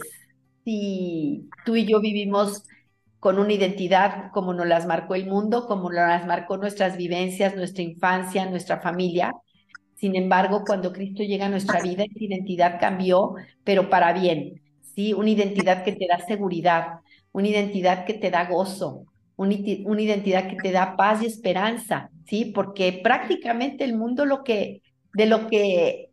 si 0.64 1.50
tú 1.66 1.76
y 1.76 1.86
yo 1.86 2.00
vivimos 2.02 2.64
con 3.26 3.40
una 3.40 3.54
identidad 3.54 4.30
como 4.32 4.54
nos 4.54 4.68
las 4.68 4.86
marcó 4.86 5.16
el 5.16 5.26
mundo, 5.26 5.66
como 5.66 5.90
nos 5.90 5.94
las 5.96 6.28
marcó 6.28 6.58
nuestras 6.58 6.96
vivencias, 6.96 7.56
nuestra 7.56 7.82
infancia, 7.82 8.48
nuestra 8.48 8.82
familia. 8.82 9.34
Sin 9.96 10.16
embargo, 10.16 10.64
cuando 10.64 10.94
Cristo 10.94 11.24
llega 11.24 11.48
a 11.48 11.50
nuestra 11.50 11.82
vida, 11.82 12.04
esa 12.04 12.24
identidad 12.24 12.80
cambió, 12.80 13.34
pero 13.64 13.90
para 13.90 14.14
bien, 14.14 14.62
¿sí? 14.94 15.14
Una 15.14 15.32
identidad 15.32 15.84
que 15.84 15.94
te 15.94 16.06
da 16.06 16.20
seguridad, 16.20 17.00
una 17.32 17.48
identidad 17.48 18.06
que 18.06 18.14
te 18.14 18.30
da 18.30 18.46
gozo, 18.46 19.06
una, 19.38 19.56
identidad 19.56 20.48
que 20.48 20.58
te 20.58 20.72
da 20.72 20.96
paz 20.96 21.24
y 21.24 21.26
esperanza, 21.26 22.12
¿sí? 22.28 22.52
Porque 22.54 23.02
prácticamente 23.04 23.86
el 23.86 23.98
mundo 23.98 24.28
lo 24.28 24.44
que, 24.44 24.84
de 25.16 25.26
lo 25.26 25.48
que 25.48 26.12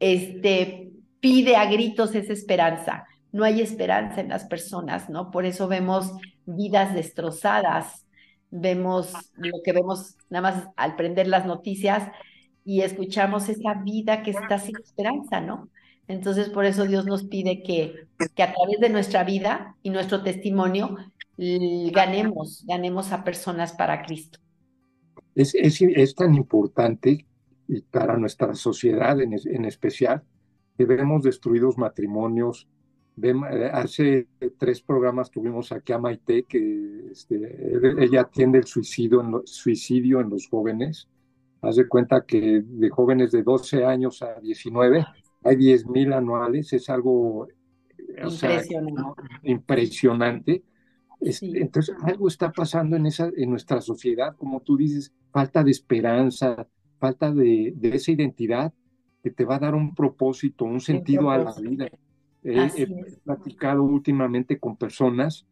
este, 0.00 0.92
pide 1.20 1.56
a 1.56 1.66
gritos 1.66 2.14
es 2.14 2.30
esperanza 2.30 3.04
no 3.34 3.42
hay 3.42 3.60
esperanza 3.60 4.20
en 4.20 4.28
las 4.28 4.44
personas, 4.44 5.10
¿no? 5.10 5.32
Por 5.32 5.44
eso 5.44 5.66
vemos 5.66 6.12
vidas 6.46 6.94
destrozadas, 6.94 8.06
vemos 8.52 9.12
lo 9.34 9.60
que 9.64 9.72
vemos 9.72 10.16
nada 10.30 10.52
más 10.52 10.68
al 10.76 10.94
prender 10.94 11.26
las 11.26 11.44
noticias 11.44 12.08
y 12.64 12.82
escuchamos 12.82 13.48
esa 13.48 13.74
vida 13.74 14.22
que 14.22 14.30
está 14.30 14.60
sin 14.60 14.76
esperanza, 14.76 15.40
¿no? 15.40 15.68
Entonces, 16.06 16.48
por 16.48 16.64
eso 16.64 16.84
Dios 16.84 17.06
nos 17.06 17.24
pide 17.24 17.64
que, 17.64 18.06
que 18.36 18.42
a 18.44 18.54
través 18.54 18.78
de 18.78 18.90
nuestra 18.90 19.24
vida 19.24 19.74
y 19.82 19.90
nuestro 19.90 20.22
testimonio 20.22 20.96
ganemos, 21.36 22.64
ganemos 22.68 23.10
a 23.10 23.24
personas 23.24 23.72
para 23.72 24.02
Cristo. 24.02 24.38
Es, 25.34 25.56
es, 25.56 26.14
tan 26.14 26.36
importante 26.36 27.26
para 27.90 28.16
nuestra 28.16 28.54
sociedad 28.54 29.20
en, 29.20 29.32
en 29.32 29.64
especial 29.64 30.22
que 30.78 30.84
vemos 30.84 31.24
destruidos 31.24 31.76
matrimonios, 31.76 32.68
eh, 33.22 33.70
hace 33.72 34.26
tres 34.58 34.80
programas 34.82 35.30
tuvimos 35.30 35.70
aquí 35.72 35.92
a 35.92 35.98
Maite, 35.98 36.44
que 36.44 37.10
este, 37.12 38.04
ella 38.04 38.22
atiende 38.22 38.58
el 38.58 38.64
suicidio 38.64 39.20
en, 39.20 39.46
suicidio 39.46 40.20
en 40.20 40.30
los 40.30 40.48
jóvenes. 40.48 41.08
Haz 41.62 41.76
de 41.76 41.88
cuenta 41.88 42.24
que 42.26 42.62
de 42.64 42.90
jóvenes 42.90 43.30
de 43.30 43.42
12 43.42 43.84
años 43.84 44.22
a 44.22 44.40
19 44.40 45.06
hay 45.44 45.56
10 45.56 45.86
mil 45.86 46.12
anuales, 46.12 46.72
es 46.72 46.90
algo 46.90 47.48
impresionante. 49.42 50.62
Entonces, 51.20 51.94
algo 52.02 52.28
está 52.28 52.52
pasando 52.52 52.96
en, 52.96 53.06
esa, 53.06 53.30
en 53.34 53.50
nuestra 53.50 53.80
sociedad, 53.80 54.36
como 54.36 54.60
tú 54.60 54.76
dices, 54.76 55.12
falta 55.30 55.62
de 55.62 55.70
esperanza, 55.70 56.68
falta 56.98 57.32
de, 57.32 57.72
de 57.76 57.96
esa 57.96 58.12
identidad 58.12 58.72
que 59.22 59.30
te 59.30 59.44
va 59.44 59.56
a 59.56 59.60
dar 59.60 59.74
un 59.74 59.94
propósito, 59.94 60.66
un 60.66 60.80
sentido 60.80 61.30
a 61.30 61.38
la 61.38 61.54
vida 61.54 61.88
he 62.44 62.86
platicado 63.24 63.82
últimamente 63.82 64.58
con 64.58 64.76
personas 64.76 65.46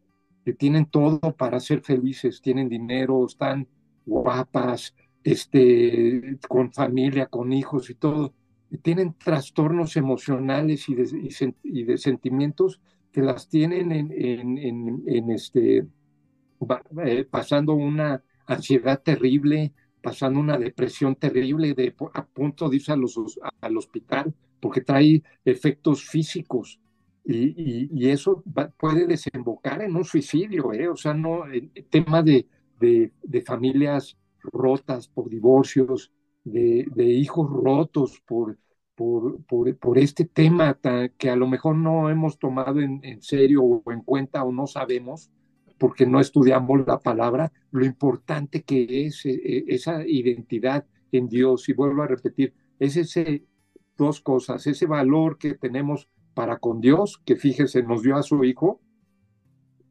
que 0.45 0.53
tienen 0.53 0.87
todo 0.87 1.21
para 1.37 1.61
ser 1.61 1.81
felices, 1.81 2.43
tienen 2.43 2.69
dinero, 2.69 3.25
están 3.27 3.67
guapas, 4.05 4.95
este, 5.25 6.39
con 6.49 6.73
familia, 6.73 7.27
con 7.27 7.53
hijos 7.53 7.91
y 7.91 7.95
todo, 7.95 8.35
y 8.71 8.79
tienen 8.79 9.15
trastornos 9.15 9.97
emocionales 9.97 10.89
y 10.89 10.95
de, 10.95 11.55
y, 11.63 11.85
de 11.85 11.99
sentimientos 11.99 12.81
que 13.13 13.23
las 13.23 13.49
tienen 13.49 13.93
en, 13.93 14.11
en, 14.11 15.03
en, 15.07 15.31
este, 15.31 15.87
eh, 17.05 17.25
pasando 17.31 17.75
una 17.75 18.23
ansiedad 18.47 19.01
terrible, 19.01 19.73
pasando 20.03 20.41
una 20.41 20.59
depresión 20.59 21.15
terrible, 21.15 21.75
de, 21.75 21.95
a 22.15 22.25
punto 22.25 22.69
de 22.69 22.77
irse 22.77 22.93
al 22.93 23.77
hospital 23.77 24.35
porque 24.63 24.81
trae 24.81 25.23
efectos 25.45 26.09
físicos 26.09 26.79
Y, 27.25 28.09
eso 28.09 28.43
puede 28.77 29.07
desembocar 29.07 29.83
en 29.83 29.95
un 29.95 30.05
suicidio, 30.05 30.73
¿eh? 30.73 30.89
o 30.89 30.97
sea, 30.97 31.15
no, 31.15 31.45
el 31.47 31.71
tema 31.89 32.23
de, 32.23 32.47
de, 32.81 33.41
familias 33.43 34.17
rotas 34.43 35.09
por 35.09 35.29
divorcios, 35.29 36.13
de, 36.45 36.87
de 36.95 37.05
hijos 37.05 37.49
rotos 37.49 38.21
por, 38.27 38.59
por, 38.97 39.41
por, 39.45 39.77
por, 39.77 39.99
este 39.99 40.25
tema 40.25 40.79
que 41.17 41.31
a 41.31 41.37
lo 41.37 41.47
mejor 41.47 41.77
no 41.77 42.11
hemos 42.11 42.39
tomado 42.39 42.81
en, 42.81 43.01
en, 43.05 43.23
serio 43.23 43.63
o 43.63 43.93
en 43.93 44.03
cuenta 44.03 44.43
o 44.43 44.51
no 44.51 44.67
sabemos, 44.67 45.31
porque 45.79 46.07
no 46.07 46.21
estudiamos 46.21 46.87
la 46.87 46.99
palabra, 46.99 47.53
lo 47.71 47.85
importante 47.85 48.63
que 48.63 49.07
es 49.07 49.25
eh, 49.27 49.65
esa 49.69 50.07
identidad 50.07 50.87
en 51.13 51.29
Dios. 51.29 51.69
Y 51.69 51.73
vuelvo 51.73 52.03
a 52.03 52.07
repetir, 52.09 52.55
es 52.79 52.97
ese 52.97 53.45
dos 53.97 54.21
cosas, 54.21 54.67
ese 54.67 54.87
valor 54.87 55.39
que 55.39 55.55
tenemos 55.55 56.09
para 56.35 56.59
con 56.59 56.81
Dios, 56.81 57.21
que 57.25 57.37
fíjese, 57.37 57.83
nos 57.83 58.03
dio 58.03 58.17
a 58.17 58.23
su 58.23 58.45
Hijo, 58.45 58.81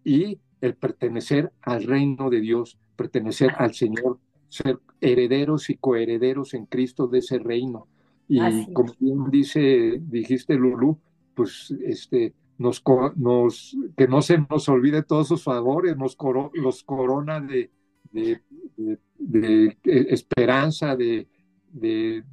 y 0.04 0.40
el 0.62 0.76
pertenecer 0.76 1.52
al 1.62 1.84
reino 1.84 2.30
de 2.30 2.42
Dios, 2.42 2.78
pertenecer 2.96 3.52
al 3.58 3.74
Señor, 3.74 4.20
ser 4.50 4.80
herederos 5.00 5.70
y 5.70 5.78
coherederos 5.78 6.54
en 6.54 6.66
Cristo 6.66 7.08
de 7.08 7.20
ese 7.20 7.40
reino. 7.40 7.88
Y 8.28 8.40
como 8.74 8.94
bien 9.00 9.30
dice, 9.30 10.00
dijiste 10.02 10.56
Lulu, 10.56 10.98
pues 11.34 11.74
este, 11.84 12.34
nos, 12.58 12.84
nos, 13.16 13.76
que 13.98 14.08
no 14.08 14.22
se 14.22 14.38
nos 14.38 14.70
olvide 14.70 15.04
todos 15.04 15.28
sus 15.28 15.44
favores, 15.44 15.98
nos 15.98 16.18
los 16.54 16.84
corona 16.84 17.42
de, 17.42 17.72
de, 18.12 18.42
de 19.18 19.78
esperanza, 20.10 20.96
de, 20.96 21.28
de, 21.72 22.24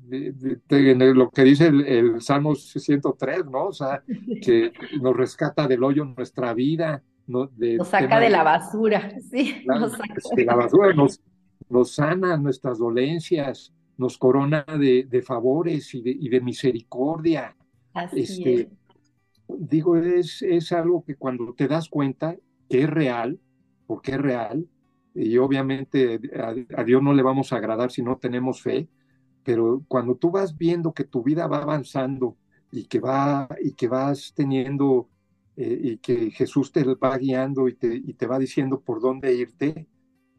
lo 1.14 1.30
que 1.30 1.44
dice 1.44 1.66
el, 1.66 2.20
Salmo 2.20 2.54
103, 2.54 3.46
¿no? 3.46 3.66
O 3.66 3.72
sea, 3.72 4.02
que 4.42 4.72
nos 5.00 5.16
rescata 5.16 5.66
del 5.66 5.84
hoyo 5.84 6.04
nuestra 6.04 6.54
vida. 6.54 7.02
nos 7.26 7.50
saca 7.88 8.20
de 8.20 8.30
la 8.30 8.42
basura, 8.42 9.12
sí. 9.30 9.62
nos 9.66 9.92
saca 9.92 10.14
de 10.34 10.44
la 10.44 10.56
basura, 10.56 10.92
nos, 10.92 11.20
nos 11.68 11.94
sana 11.94 12.36
nuestras 12.36 12.78
dolencias, 12.78 13.72
nos 13.96 14.18
corona 14.18 14.64
de, 14.64 15.22
favores 15.24 15.94
y 15.94 16.02
de, 16.02 16.10
y 16.10 16.40
misericordia. 16.40 17.56
Así 17.94 18.20
este, 18.20 18.70
Digo, 19.48 19.96
es, 19.96 20.42
es 20.42 20.72
algo 20.72 21.02
que 21.04 21.16
cuando 21.16 21.54
te 21.54 21.68
das 21.68 21.88
cuenta 21.88 22.36
que 22.68 22.82
es 22.82 22.90
real, 22.90 23.40
porque 23.86 24.12
es 24.12 24.18
real, 24.18 24.68
y 25.14 25.36
obviamente 25.38 26.20
a, 26.76 26.84
Dios 26.84 27.02
no 27.02 27.12
le 27.12 27.22
vamos 27.22 27.52
a 27.52 27.56
agradar 27.56 27.90
si 27.90 28.02
no 28.02 28.18
tenemos 28.18 28.62
fe, 28.62 28.88
pero 29.44 29.82
cuando 29.88 30.14
tú 30.16 30.30
vas 30.30 30.56
viendo 30.56 30.92
que 30.92 31.04
tu 31.04 31.22
vida 31.22 31.46
va 31.46 31.58
avanzando 31.58 32.36
y 32.70 32.84
que, 32.84 33.00
va, 33.00 33.48
y 33.62 33.72
que 33.72 33.88
vas 33.88 34.32
teniendo 34.34 35.08
eh, 35.56 35.80
y 35.82 35.96
que 35.98 36.30
Jesús 36.30 36.70
te 36.70 36.84
va 36.84 37.16
guiando 37.18 37.68
y 37.68 37.74
te, 37.74 37.94
y 37.94 38.14
te 38.14 38.26
va 38.26 38.38
diciendo 38.38 38.80
por 38.80 39.00
dónde 39.00 39.34
irte, 39.34 39.88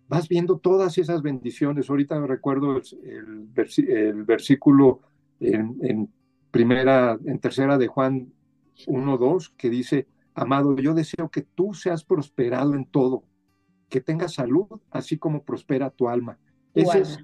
vas 0.08 0.28
viendo 0.28 0.58
todas 0.58 0.98
esas 0.98 1.22
bendiciones. 1.22 1.90
Ahorita 1.90 2.26
recuerdo 2.26 2.78
el, 2.78 3.50
el, 3.88 4.24
versículo 4.24 5.02
en, 5.40 6.10
primera, 6.52 7.18
en 7.26 7.40
tercera 7.40 7.78
de 7.78 7.88
Juan 7.88 8.32
1.2 8.88 9.54
que 9.58 9.70
dice, 9.70 10.08
amado, 10.34 10.76
yo 10.78 10.94
deseo 10.94 11.30
que 11.30 11.42
tú 11.42 11.74
seas 11.74 12.04
prosperado 12.04 12.74
en 12.74 12.86
todo, 12.86 13.24
que 13.90 14.02
tengas 14.02 14.34
salud, 14.34 14.68
así 14.90 15.18
como 15.18 15.44
prospera 15.44 15.90
tu 15.90 16.08
alma. 16.08 16.38
Ese 16.74 17.00
es 17.00 17.20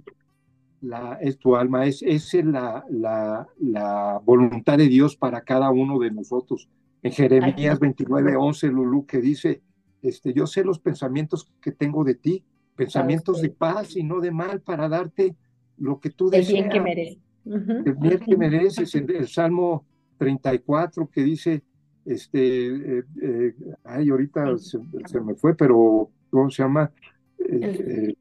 la, 0.86 1.18
es 1.20 1.38
tu 1.38 1.56
alma, 1.56 1.86
es, 1.86 2.04
es 2.04 2.34
la, 2.46 2.86
la, 2.90 3.48
la, 3.60 4.22
voluntad 4.24 4.78
de 4.78 4.88
Dios 4.88 5.16
para 5.16 5.42
cada 5.42 5.70
uno 5.72 5.98
de 6.00 6.12
nosotros. 6.12 6.70
En 7.02 7.12
Jeremías 7.12 7.80
29, 7.80 8.36
11, 8.36 8.68
Lulú, 8.68 9.06
que 9.06 9.20
dice, 9.20 9.62
este, 10.02 10.34
yo 10.34 10.46
sé 10.48 10.64
los 10.64 10.80
pensamientos 10.80 11.52
que 11.62 11.72
tengo 11.72 12.04
de 12.04 12.16
ti, 12.16 12.44
pensamientos 12.76 13.42
de 13.42 13.50
paz 13.50 13.96
y 13.96 14.04
no 14.04 14.20
de 14.20 14.32
mal 14.32 14.62
para 14.62 14.88
darte 14.88 15.36
lo 15.78 16.00
que 16.00 16.12
tú 16.12 16.30
deseas. 16.30 16.50
El 16.50 16.56
bien 16.56 16.70
que 16.70 16.82
mereces. 16.82 17.18
El 17.46 17.96
bien 17.96 18.20
que 18.20 18.38
mereces. 18.38 18.96
El, 18.96 19.28
Salmo 19.28 19.86
34 20.18 21.10
que 21.10 21.24
dice, 21.24 21.64
este, 22.06 23.00
eh, 23.00 23.04
eh, 23.22 23.56
ay, 23.84 24.10
ahorita 24.10 24.58
se, 24.58 24.80
me 25.22 25.36
fue, 25.36 25.56
pero, 25.56 26.10
¿cómo 26.30 26.50
se 26.50 26.64
llama? 26.64 26.92
Eh, 27.40 28.16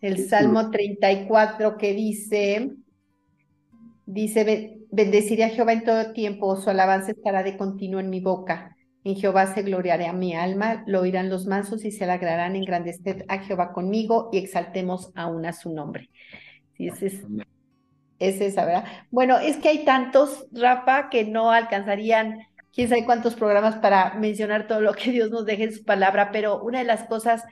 el 0.00 0.28
Salmo 0.28 0.70
34 0.70 1.76
que 1.76 1.94
dice, 1.94 2.72
dice, 4.06 4.78
bendeciré 4.90 5.44
a 5.44 5.50
Jehová 5.50 5.72
en 5.72 5.84
todo 5.84 6.12
tiempo, 6.12 6.56
su 6.56 6.70
alabanza 6.70 7.12
estará 7.12 7.42
de 7.42 7.56
continuo 7.56 8.00
en 8.00 8.10
mi 8.10 8.20
boca. 8.20 8.76
En 9.04 9.16
Jehová 9.16 9.46
se 9.54 9.62
gloriaré 9.62 10.06
a 10.06 10.12
mi 10.12 10.34
alma, 10.34 10.84
lo 10.86 11.00
oirán 11.00 11.30
los 11.30 11.46
mansos 11.46 11.84
y 11.84 11.90
se 11.90 12.04
alegrarán, 12.04 12.56
engrandeced 12.56 13.24
a 13.28 13.38
Jehová 13.38 13.72
conmigo 13.72 14.28
y 14.32 14.38
exaltemos 14.38 15.12
aún 15.14 15.46
a 15.46 15.52
su 15.52 15.72
nombre. 15.72 16.10
Sí, 16.76 16.88
ese 16.88 17.06
es, 17.06 17.24
es 18.18 18.40
esa, 18.40 18.64
¿verdad? 18.64 18.84
Bueno, 19.10 19.38
es 19.38 19.56
que 19.56 19.68
hay 19.68 19.84
tantos, 19.84 20.46
Rafa, 20.52 21.08
que 21.10 21.24
no 21.24 21.50
alcanzarían 21.50 22.40
quién 22.72 22.88
sabe 22.88 23.04
cuántos 23.04 23.34
programas 23.34 23.76
para 23.76 24.14
mencionar 24.14 24.66
todo 24.66 24.80
lo 24.80 24.92
que 24.94 25.10
Dios 25.10 25.30
nos 25.30 25.46
deje 25.46 25.64
en 25.64 25.72
su 25.72 25.84
palabra, 25.84 26.30
pero 26.30 26.62
una 26.62 26.80
de 26.80 26.84
las 26.84 27.04
cosas 27.04 27.44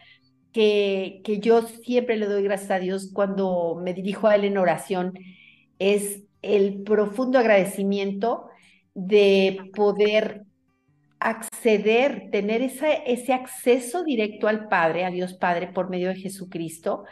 que, 0.56 1.38
yo 1.42 1.60
siempre 1.62 2.16
le 2.16 2.24
doy 2.24 2.42
gracias 2.42 2.70
a 2.70 2.78
Dios 2.78 3.10
cuando 3.12 3.78
me 3.82 3.92
dirijo 3.92 4.26
a 4.26 4.36
Él 4.36 4.44
en 4.44 4.56
oración 4.56 5.12
es 5.78 6.22
el 6.40 6.82
profundo 6.82 7.38
agradecimiento 7.38 8.46
de 8.94 9.70
poder 9.74 10.44
acceder, 11.18 12.30
tener 12.30 12.62
ese 12.62 13.32
acceso 13.34 14.02
directo 14.02 14.48
al 14.48 14.68
Padre, 14.68 15.04
a 15.04 15.10
Dios 15.10 15.34
Padre, 15.34 15.68
por 15.68 15.90
medio 15.90 16.08
de 16.08 16.16
Jesucristo, 16.16 17.04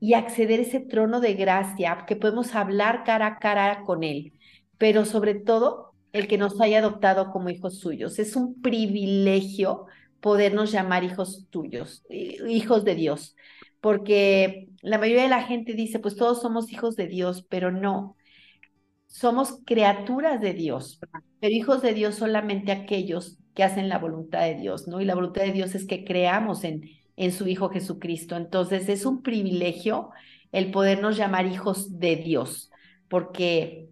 y 0.00 0.14
acceder 0.14 0.60
a 0.60 0.62
ese 0.62 0.80
trono 0.80 1.20
de 1.20 1.34
gracia, 1.34 2.04
que 2.06 2.16
podemos 2.16 2.54
hablar 2.54 3.04
cara 3.04 3.26
a 3.26 3.38
cara 3.38 3.82
con 3.84 4.04
Él, 4.04 4.32
pero 4.78 5.04
sobre 5.04 5.34
todo 5.34 5.92
el 6.12 6.28
que 6.28 6.38
nos 6.38 6.58
haya 6.62 6.78
adoptado 6.78 7.30
como 7.30 7.50
hijos 7.50 7.78
suyos. 7.78 8.18
Es 8.18 8.36
un 8.36 8.62
privilegio 8.62 9.84
podernos 10.26 10.72
llamar 10.72 11.04
hijos 11.04 11.46
tuyos, 11.50 12.04
hijos 12.10 12.84
de 12.84 12.96
Dios, 12.96 13.36
porque 13.80 14.70
la 14.82 14.98
mayoría 14.98 15.22
de 15.22 15.28
la 15.28 15.44
gente 15.44 15.74
dice, 15.74 16.00
pues 16.00 16.16
todos 16.16 16.42
somos 16.42 16.72
hijos 16.72 16.96
de 16.96 17.06
Dios, 17.06 17.46
pero 17.48 17.70
no, 17.70 18.16
somos 19.06 19.60
criaturas 19.64 20.40
de 20.40 20.52
Dios, 20.52 20.98
pero 21.38 21.54
hijos 21.54 21.80
de 21.80 21.94
Dios 21.94 22.16
solamente 22.16 22.72
aquellos 22.72 23.38
que 23.54 23.62
hacen 23.62 23.88
la 23.88 23.98
voluntad 23.98 24.40
de 24.40 24.56
Dios, 24.56 24.88
¿no? 24.88 25.00
Y 25.00 25.04
la 25.04 25.14
voluntad 25.14 25.42
de 25.42 25.52
Dios 25.52 25.76
es 25.76 25.86
que 25.86 26.04
creamos 26.04 26.64
en, 26.64 26.90
en 27.14 27.30
su 27.30 27.46
Hijo 27.46 27.68
Jesucristo. 27.68 28.34
Entonces 28.34 28.88
es 28.88 29.06
un 29.06 29.22
privilegio 29.22 30.10
el 30.50 30.72
podernos 30.72 31.16
llamar 31.16 31.46
hijos 31.46 32.00
de 32.00 32.16
Dios, 32.16 32.72
porque 33.08 33.90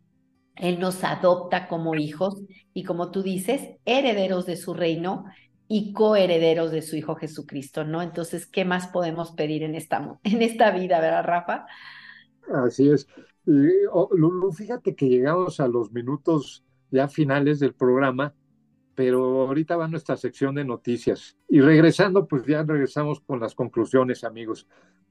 Él 0.56 0.80
nos 0.80 1.04
adopta 1.04 1.68
como 1.68 1.94
hijos 1.94 2.42
y 2.72 2.82
como 2.82 3.12
tú 3.12 3.22
dices, 3.22 3.68
herederos 3.84 4.46
de 4.46 4.56
su 4.56 4.74
reino 4.74 5.26
y 5.68 5.92
coherederos 5.92 6.70
de 6.70 6.82
su 6.82 6.96
Hijo 6.96 7.14
Jesucristo, 7.14 7.84
¿no? 7.84 8.02
Entonces, 8.02 8.46
¿qué 8.46 8.64
más 8.64 8.88
podemos 8.88 9.32
pedir 9.32 9.62
en 9.62 9.74
esta, 9.74 10.18
en 10.24 10.42
esta 10.42 10.70
vida, 10.70 11.00
verdad, 11.00 11.24
Rafa? 11.24 11.66
Así 12.66 12.90
es. 12.90 13.08
Lulu, 13.46 14.52
fíjate 14.52 14.94
que 14.94 15.08
llegamos 15.08 15.60
a 15.60 15.68
los 15.68 15.92
minutos 15.92 16.64
ya 16.90 17.08
finales 17.08 17.60
del 17.60 17.74
programa, 17.74 18.34
pero 18.94 19.42
ahorita 19.42 19.76
va 19.76 19.88
nuestra 19.88 20.16
sección 20.16 20.54
de 20.54 20.64
noticias. 20.64 21.36
Y 21.48 21.60
regresando, 21.60 22.26
pues 22.26 22.44
ya 22.44 22.62
regresamos 22.62 23.20
con 23.20 23.40
las 23.40 23.54
conclusiones, 23.54 24.24
amigos. 24.24 24.66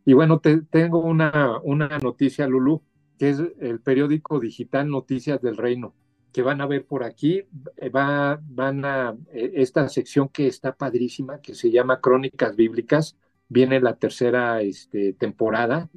Y 0.05 0.13
bueno, 0.13 0.39
te, 0.39 0.61
tengo 0.61 0.99
una, 0.99 1.59
una 1.63 1.99
noticia, 1.99 2.47
Lulu, 2.47 2.81
que 3.17 3.29
es 3.29 3.41
el 3.59 3.81
periódico 3.81 4.39
digital 4.39 4.89
Noticias 4.89 5.41
del 5.41 5.57
Reino 5.57 5.93
que 6.33 6.41
van 6.41 6.61
a 6.61 6.65
ver 6.65 6.85
por 6.85 7.03
aquí, 7.03 7.43
eh, 7.77 7.89
va, 7.89 8.41
van 8.43 8.83
a 8.83 9.15
eh, 9.31 9.51
esta 9.55 9.87
sección 9.87 10.27
que 10.29 10.47
está 10.47 10.75
padrísima, 10.75 11.39
que 11.39 11.53
se 11.53 11.69
llama 11.69 12.01
Crónicas 12.01 12.55
Bíblicas, 12.55 13.15
viene 13.47 13.79
la 13.79 13.95
tercera 13.97 14.61
este, 14.61 15.13
temporada, 15.13 15.89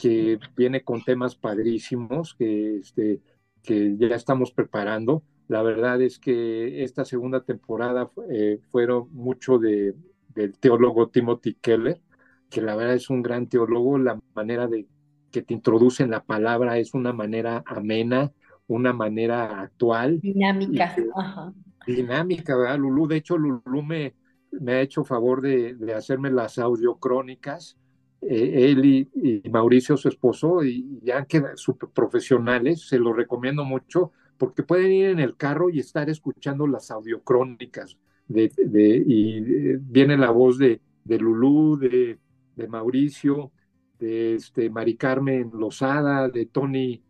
que 0.00 0.40
viene 0.56 0.82
con 0.82 1.04
temas 1.04 1.36
padrísimos, 1.36 2.34
que, 2.34 2.78
este, 2.78 3.20
que 3.62 3.96
ya 3.96 4.08
estamos 4.16 4.50
preparando. 4.50 5.22
La 5.46 5.62
verdad 5.62 6.02
es 6.02 6.18
que 6.18 6.82
esta 6.82 7.04
segunda 7.04 7.44
temporada 7.44 8.10
eh, 8.28 8.58
fueron 8.70 9.08
mucho 9.12 9.58
de, 9.58 9.94
del 10.34 10.58
teólogo 10.58 11.10
Timothy 11.10 11.54
Keller, 11.54 12.00
que 12.50 12.60
la 12.60 12.74
verdad 12.74 12.96
es 12.96 13.08
un 13.08 13.22
gran 13.22 13.48
teólogo, 13.48 13.98
la 13.98 14.18
manera 14.34 14.66
de 14.66 14.88
que 15.30 15.42
te 15.42 15.54
introducen 15.54 16.10
la 16.10 16.24
palabra 16.24 16.78
es 16.78 16.94
una 16.94 17.12
manera 17.12 17.62
amena, 17.66 18.32
una 18.68 18.92
manera 18.92 19.60
actual. 19.60 20.20
Dinámica. 20.20 20.94
Ajá. 21.14 21.52
Dinámica, 21.86 22.56
¿verdad, 22.56 22.78
Lulú? 22.78 23.06
De 23.06 23.16
hecho, 23.16 23.38
Lulú 23.38 23.82
me, 23.82 24.14
me 24.50 24.72
ha 24.72 24.80
hecho 24.80 25.04
favor 25.04 25.40
de, 25.40 25.74
de 25.74 25.94
hacerme 25.94 26.30
las 26.30 26.58
audiocrónicas. 26.58 27.76
Eh, 28.22 28.70
él 28.70 28.84
y, 28.84 29.42
Mauricio, 29.50 29.96
su 29.96 30.08
esposo, 30.08 30.64
y 30.64 31.00
ya 31.02 31.18
han 31.18 31.26
quedado 31.26 31.56
super 31.56 31.90
profesionales, 31.90 32.88
se 32.88 32.98
lo 32.98 33.12
recomiendo 33.12 33.64
mucho 33.64 34.12
porque 34.36 34.62
pueden 34.62 34.92
ir 34.92 35.06
en 35.10 35.20
el 35.20 35.36
carro 35.36 35.70
y 35.70 35.78
estar 35.78 36.10
escuchando 36.10 36.66
las 36.66 36.90
audiocrónicas 36.90 37.96
de, 38.26 38.50
de, 38.56 39.04
y 39.06 39.38
eh, 39.38 39.78
viene 39.80 40.16
la 40.16 40.30
voz 40.30 40.58
de, 40.58 40.80
de 41.04 41.18
Lulú, 41.18 41.78
de, 41.78 42.18
de 42.56 42.68
Mauricio, 42.68 43.52
de 43.98 44.34
este, 44.34 44.68
Mari 44.70 44.96
Carmen 44.96 45.50
Lozada, 45.54 46.28
de 46.28 46.46
Tony, 46.46 47.02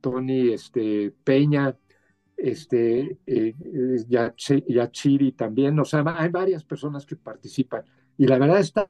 Tony 0.00 0.52
este, 0.52 1.12
Peña, 1.24 1.76
este, 2.36 3.18
eh, 3.26 3.54
Yachiri 4.06 5.32
también, 5.32 5.78
o 5.78 5.84
sea, 5.84 6.04
hay 6.18 6.28
varias 6.28 6.64
personas 6.64 7.06
que 7.06 7.16
participan. 7.16 7.84
Y 8.18 8.26
la 8.26 8.38
verdad 8.38 8.60
está, 8.60 8.86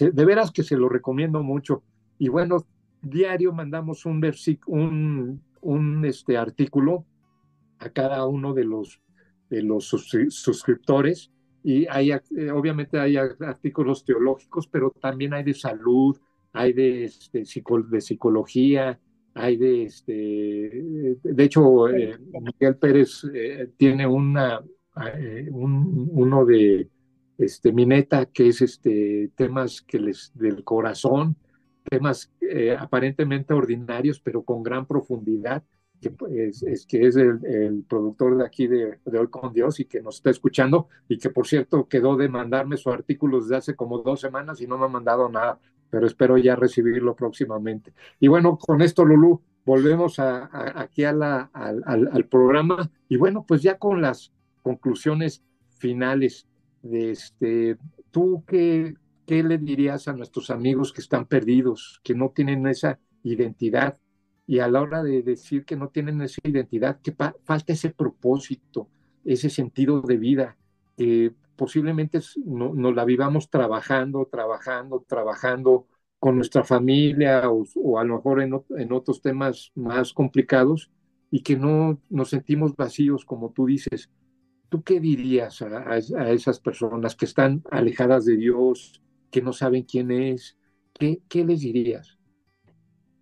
de 0.00 0.24
veras 0.24 0.50
que 0.50 0.62
se 0.62 0.76
lo 0.76 0.88
recomiendo 0.88 1.42
mucho. 1.42 1.82
Y 2.18 2.28
bueno, 2.28 2.66
diario 3.02 3.52
mandamos 3.52 4.06
un, 4.06 4.22
un, 4.66 5.42
un 5.60 6.04
este, 6.04 6.36
artículo 6.36 7.04
a 7.78 7.90
cada 7.90 8.26
uno 8.26 8.54
de 8.54 8.64
los, 8.64 9.00
de 9.48 9.62
los 9.62 9.86
suscriptores 9.86 11.30
y 11.62 11.86
hay, 11.88 12.12
eh, 12.12 12.50
obviamente 12.52 12.98
hay 12.98 13.16
artículos 13.16 14.04
teológicos, 14.04 14.66
pero 14.66 14.90
también 15.00 15.34
hay 15.34 15.44
de 15.44 15.54
salud, 15.54 16.18
hay 16.52 16.72
de, 16.72 17.04
este, 17.04 17.44
de 17.44 18.00
psicología, 18.00 18.98
hay 19.40 19.56
de, 19.56 19.84
este, 19.84 21.18
de 21.22 21.44
hecho, 21.44 21.88
eh, 21.88 22.18
Miguel 22.18 22.76
Pérez 22.76 23.24
eh, 23.32 23.70
tiene 23.76 24.06
una, 24.06 24.60
un, 25.50 26.08
uno 26.12 26.44
de 26.44 26.88
este, 27.38 27.72
Mineta, 27.72 28.26
que 28.26 28.48
es 28.48 28.62
este, 28.62 29.30
temas 29.34 29.82
que 29.82 29.98
les, 29.98 30.32
del 30.34 30.62
corazón, 30.64 31.36
temas 31.84 32.32
aparentemente 32.78 33.54
ordinarios, 33.54 34.20
pero 34.20 34.42
con 34.42 34.62
gran 34.62 34.86
profundidad, 34.86 35.62
que 36.00 36.10
pues, 36.10 36.62
es, 36.62 36.86
que 36.86 37.06
es 37.06 37.16
el, 37.16 37.84
productor 37.88 38.38
de 38.38 38.44
aquí 38.44 38.66
de, 38.66 38.98
Hoy 39.04 39.28
con 39.28 39.52
Dios 39.52 39.80
y 39.80 39.84
que 39.84 40.00
nos 40.00 40.16
está 40.16 40.30
escuchando 40.30 40.88
y 41.08 41.18
que 41.18 41.30
por 41.30 41.46
cierto 41.46 41.86
quedó 41.88 42.16
de 42.16 42.28
mandarme 42.28 42.76
su 42.76 42.90
artículo 42.90 43.40
desde 43.40 43.56
hace 43.56 43.76
como 43.76 43.98
dos 43.98 44.20
semanas 44.20 44.60
y 44.60 44.66
no 44.66 44.78
me 44.78 44.86
ha 44.86 44.88
mandado 44.88 45.28
nada, 45.28 45.58
pero 45.90 46.06
espero 46.06 46.38
ya 46.38 46.56
recibirlo 46.56 47.14
próximamente. 47.14 47.92
Y 48.18 48.28
bueno, 48.28 48.56
con 48.56 48.80
esto, 48.80 49.04
Lulú, 49.04 49.42
volvemos 49.64 50.18
a, 50.18 50.48
aquí 50.80 51.04
al, 51.04 51.22
al, 51.22 52.26
programa 52.30 52.90
y 53.08 53.16
bueno, 53.16 53.44
pues 53.46 53.62
ya 53.62 53.78
con 53.78 54.00
las 54.00 54.32
conclusiones 54.62 55.42
finales 55.78 56.46
de 56.82 57.10
este, 57.10 57.76
¿tú 58.10 58.44
qué, 58.46 58.94
qué 59.26 59.42
le 59.42 59.58
dirías 59.58 60.08
a 60.08 60.12
nuestros 60.12 60.50
amigos 60.50 60.92
que 60.92 61.00
están 61.00 61.26
perdidos, 61.26 62.00
que 62.02 62.14
no 62.14 62.30
tienen 62.30 62.66
esa 62.66 62.98
identidad? 63.22 63.98
y 64.50 64.58
a 64.58 64.66
la 64.66 64.80
hora 64.80 65.04
de 65.04 65.22
decir 65.22 65.64
que 65.64 65.76
no 65.76 65.90
tienen 65.90 66.20
esa 66.22 66.40
identidad, 66.42 67.00
que 67.02 67.14
falta 67.44 67.72
ese 67.72 67.90
propósito, 67.90 68.88
ese 69.24 69.48
sentido 69.48 70.00
de 70.00 70.16
vida, 70.16 70.56
que 70.96 71.32
posiblemente 71.60 72.20
no, 72.46 72.72
nos 72.72 72.94
la 72.94 73.04
vivamos 73.04 73.50
trabajando, 73.50 74.26
trabajando, 74.32 75.04
trabajando 75.06 75.88
con 76.18 76.36
nuestra 76.36 76.64
familia 76.64 77.50
o, 77.50 77.98
a 77.98 78.04
lo 78.04 78.14
mejor 78.14 78.40
en, 78.40 78.92
otros 78.94 79.20
temas 79.20 79.70
más 79.74 80.14
complicados 80.14 80.90
y 81.30 81.42
que 81.42 81.56
no 81.56 82.00
nos 82.08 82.30
sentimos 82.30 82.74
vacíos, 82.74 83.26
como 83.26 83.52
tú 83.52 83.66
dices. 83.66 84.08
¿Tú 84.70 84.82
qué 84.82 85.00
dirías 85.00 85.60
a, 85.60 85.98
esas 85.98 86.60
personas 86.60 87.14
que 87.14 87.26
están 87.26 87.62
alejadas 87.70 88.24
de 88.24 88.38
Dios, 88.38 89.02
que 89.30 89.42
no 89.42 89.52
saben 89.52 89.82
quién 89.82 90.10
es? 90.10 90.56
¿Qué, 90.94 91.20
qué 91.28 91.44
les 91.44 91.60
dirías? 91.60 92.16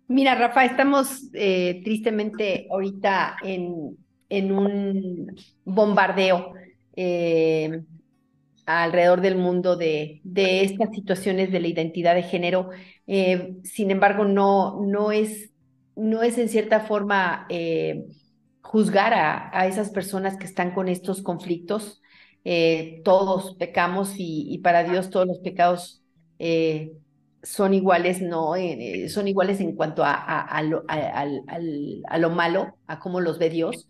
Mira, 0.07 0.35
Rafa, 0.35 0.63
estamos 0.63 1.29
eh, 1.33 1.81
tristemente 1.83 2.69
ahorita 2.71 3.35
en, 3.43 3.97
en 4.29 4.51
un 4.53 5.35
bombardeo 5.65 6.53
eh, 6.95 7.83
alrededor 8.69 9.21
del 9.21 9.35
mundo 9.35 9.75
de, 9.75 10.21
de, 10.23 10.63
estas 10.63 10.89
situaciones 10.93 11.51
de 11.51 11.59
la 11.59 11.67
identidad 11.67 12.15
de 12.15 12.23
género. 12.23 12.69
Eh, 13.07 13.55
sin 13.63 13.91
embargo, 13.91 14.25
no, 14.25 14.81
no, 14.85 15.11
es, 15.11 15.51
no 15.95 16.23
es 16.23 16.37
en 16.37 16.49
cierta 16.49 16.81
forma 16.81 17.47
juzgar 18.61 19.13
a, 19.13 19.49
a, 19.57 19.67
esas 19.67 19.89
personas 19.89 20.37
que 20.37 20.45
están 20.45 20.73
con 20.73 20.87
estos 20.87 21.21
conflictos. 21.21 22.01
todos 23.03 23.55
pecamos 23.55 24.13
y, 24.17 24.53
y, 24.53 24.59
para 24.59 24.83
Dios 24.83 25.09
todos 25.09 25.27
los 25.27 25.39
pecados 25.39 26.03
son 27.43 27.73
iguales, 27.73 28.21
no, 28.21 28.55
eh, 28.55 29.07
son 29.09 29.27
iguales 29.27 29.59
en 29.61 29.75
cuanto 29.75 30.03
a, 30.03 30.13
a, 30.13 30.61
lo, 30.63 30.83
a, 30.87 32.17
lo, 32.17 32.29
malo, 32.29 32.77
a 32.87 32.99
cómo 32.99 33.21
los 33.21 33.39
ve 33.39 33.49
Dios. 33.49 33.87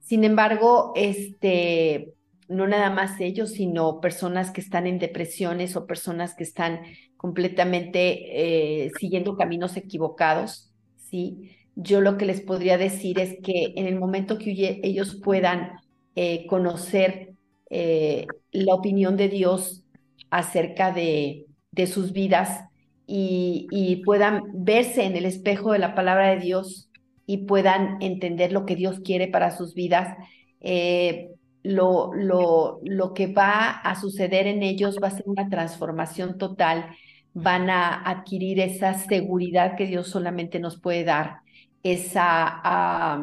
Sin 0.00 0.24
embargo, 0.24 0.92
este, 0.94 2.14
no 2.48 2.66
nada 2.66 2.90
más 2.90 3.20
ellos, 3.20 3.52
sino 3.52 4.00
personas 4.00 4.50
que 4.50 4.60
están 4.60 4.86
en 4.86 4.98
depresiones 4.98 5.76
o 5.76 5.86
personas 5.86 6.34
que 6.34 6.44
están 6.44 6.80
completamente 7.16 8.84
eh, 8.86 8.90
siguiendo 8.98 9.36
caminos 9.36 9.76
equivocados, 9.76 10.72
¿sí? 10.96 11.50
Yo 11.74 12.00
lo 12.00 12.16
que 12.16 12.24
les 12.24 12.40
podría 12.40 12.78
decir 12.78 13.18
es 13.18 13.36
que 13.42 13.72
en 13.76 13.86
el 13.86 13.98
momento 13.98 14.38
que 14.38 14.80
ellos 14.82 15.20
puedan 15.22 15.72
eh, 16.14 16.46
conocer 16.46 17.34
la 17.68 18.74
opinión 18.74 19.16
de 19.16 19.28
Dios 19.28 19.82
acerca 20.30 20.92
de, 20.92 21.46
sus 21.86 22.12
vidas, 22.12 22.60
y, 23.06 24.02
puedan 24.04 24.42
verse 24.52 25.04
en 25.04 25.16
el 25.16 25.26
espejo 25.26 25.72
de 25.72 25.78
la 25.78 25.94
palabra 25.94 26.30
de 26.30 26.40
Dios 26.40 26.90
y 27.26 27.38
puedan 27.38 28.02
entender 28.02 28.52
lo 28.52 28.66
que 28.66 28.76
Dios 28.76 29.00
quiere 29.00 29.28
para 29.28 29.56
sus 29.56 29.74
vidas, 29.74 30.16
eh, 30.60 31.30
lo, 31.66 32.14
lo, 32.14 32.80
lo 32.84 33.12
que 33.14 33.26
va 33.26 33.70
a 33.70 34.00
suceder 34.00 34.46
en 34.46 34.62
ellos 34.62 34.98
va 35.02 35.08
a 35.08 35.10
ser 35.10 35.24
una 35.26 35.48
transformación 35.48 36.38
total, 36.38 36.96
van 37.34 37.70
a 37.70 38.02
adquirir 38.08 38.60
esa 38.60 38.94
seguridad 38.94 39.76
que 39.76 39.86
Dios 39.86 40.08
solamente 40.08 40.60
nos 40.60 40.80
puede 40.80 41.04
dar, 41.04 41.40
esa, 41.82 43.20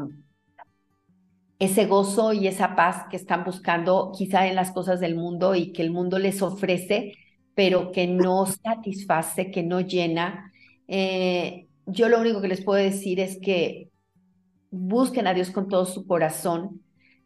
ese 1.60 1.86
gozo 1.86 2.34
y 2.34 2.48
esa 2.48 2.76
paz 2.76 3.06
que 3.10 3.18
están 3.18 3.44
buscando 3.44 4.12
quizá 4.18 4.48
en 4.48 4.56
las 4.56 4.72
cosas 4.72 5.00
del 5.00 5.16
mundo 5.16 5.56
y 5.56 5.72
que 5.72 5.82
el 5.82 5.92
mundo 5.92 6.20
les 6.20 6.42
ofrece, 6.42 7.14
pero 7.56 7.92
que 7.92 8.08
no 8.08 8.46
satisface, 8.46 9.52
que 9.52 9.64
no 9.64 9.82
llena. 9.82 10.52
Eh, 10.88 11.68
yo 11.86 12.10
lo 12.10 12.20
único 12.20 12.42
que 12.42 12.48
les 12.50 12.64
puedo 12.64 12.82
decir 12.84 13.20
es 13.20 13.40
que 13.42 13.90
busquen 14.70 15.28
a 15.28 15.34
Dios 15.34 15.52
con 15.52 15.68
todo 15.68 15.86
su 15.86 16.06
corazón, 16.06 16.83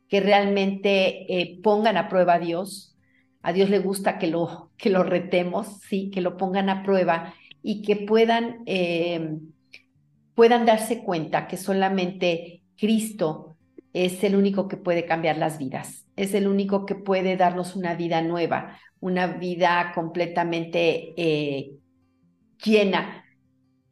que 0.10 0.20
realmente 0.20 1.42
eh, 1.42 1.60
pongan 1.62 1.98
a 1.98 2.10
prueba 2.10 2.36
a 2.36 2.40
Dios. 2.40 2.96
A 3.42 3.54
Dios 3.54 3.70
le 3.70 3.80
gusta 3.80 4.18
que 4.20 4.28
lo, 4.28 4.72
que 4.78 4.90
lo 4.90 5.04
retemos, 5.04 5.80
sí, 5.88 6.10
que 6.10 6.22
lo 6.22 6.38
pongan 6.38 6.70
a 6.70 6.84
prueba 6.84 7.34
y 7.62 7.82
que 7.82 7.96
puedan, 7.96 8.64
eh, 8.66 9.38
puedan 10.36 10.66
darse 10.66 11.04
cuenta 11.04 11.48
que 11.48 11.58
solamente 11.58 12.62
Cristo 12.78 13.58
es 13.94 14.24
el 14.24 14.36
único 14.36 14.68
que 14.68 14.78
puede 14.78 15.06
cambiar 15.06 15.38
las 15.38 15.58
vidas, 15.58 16.06
es 16.16 16.34
el 16.34 16.48
único 16.48 16.86
que 16.86 16.96
puede 16.96 17.36
darnos 17.36 17.76
una 17.76 17.96
vida 17.96 18.22
nueva, 18.22 18.78
una 19.00 19.28
vida 19.28 19.92
completamente 19.96 21.14
eh, 21.18 21.72
llena, 22.64 23.26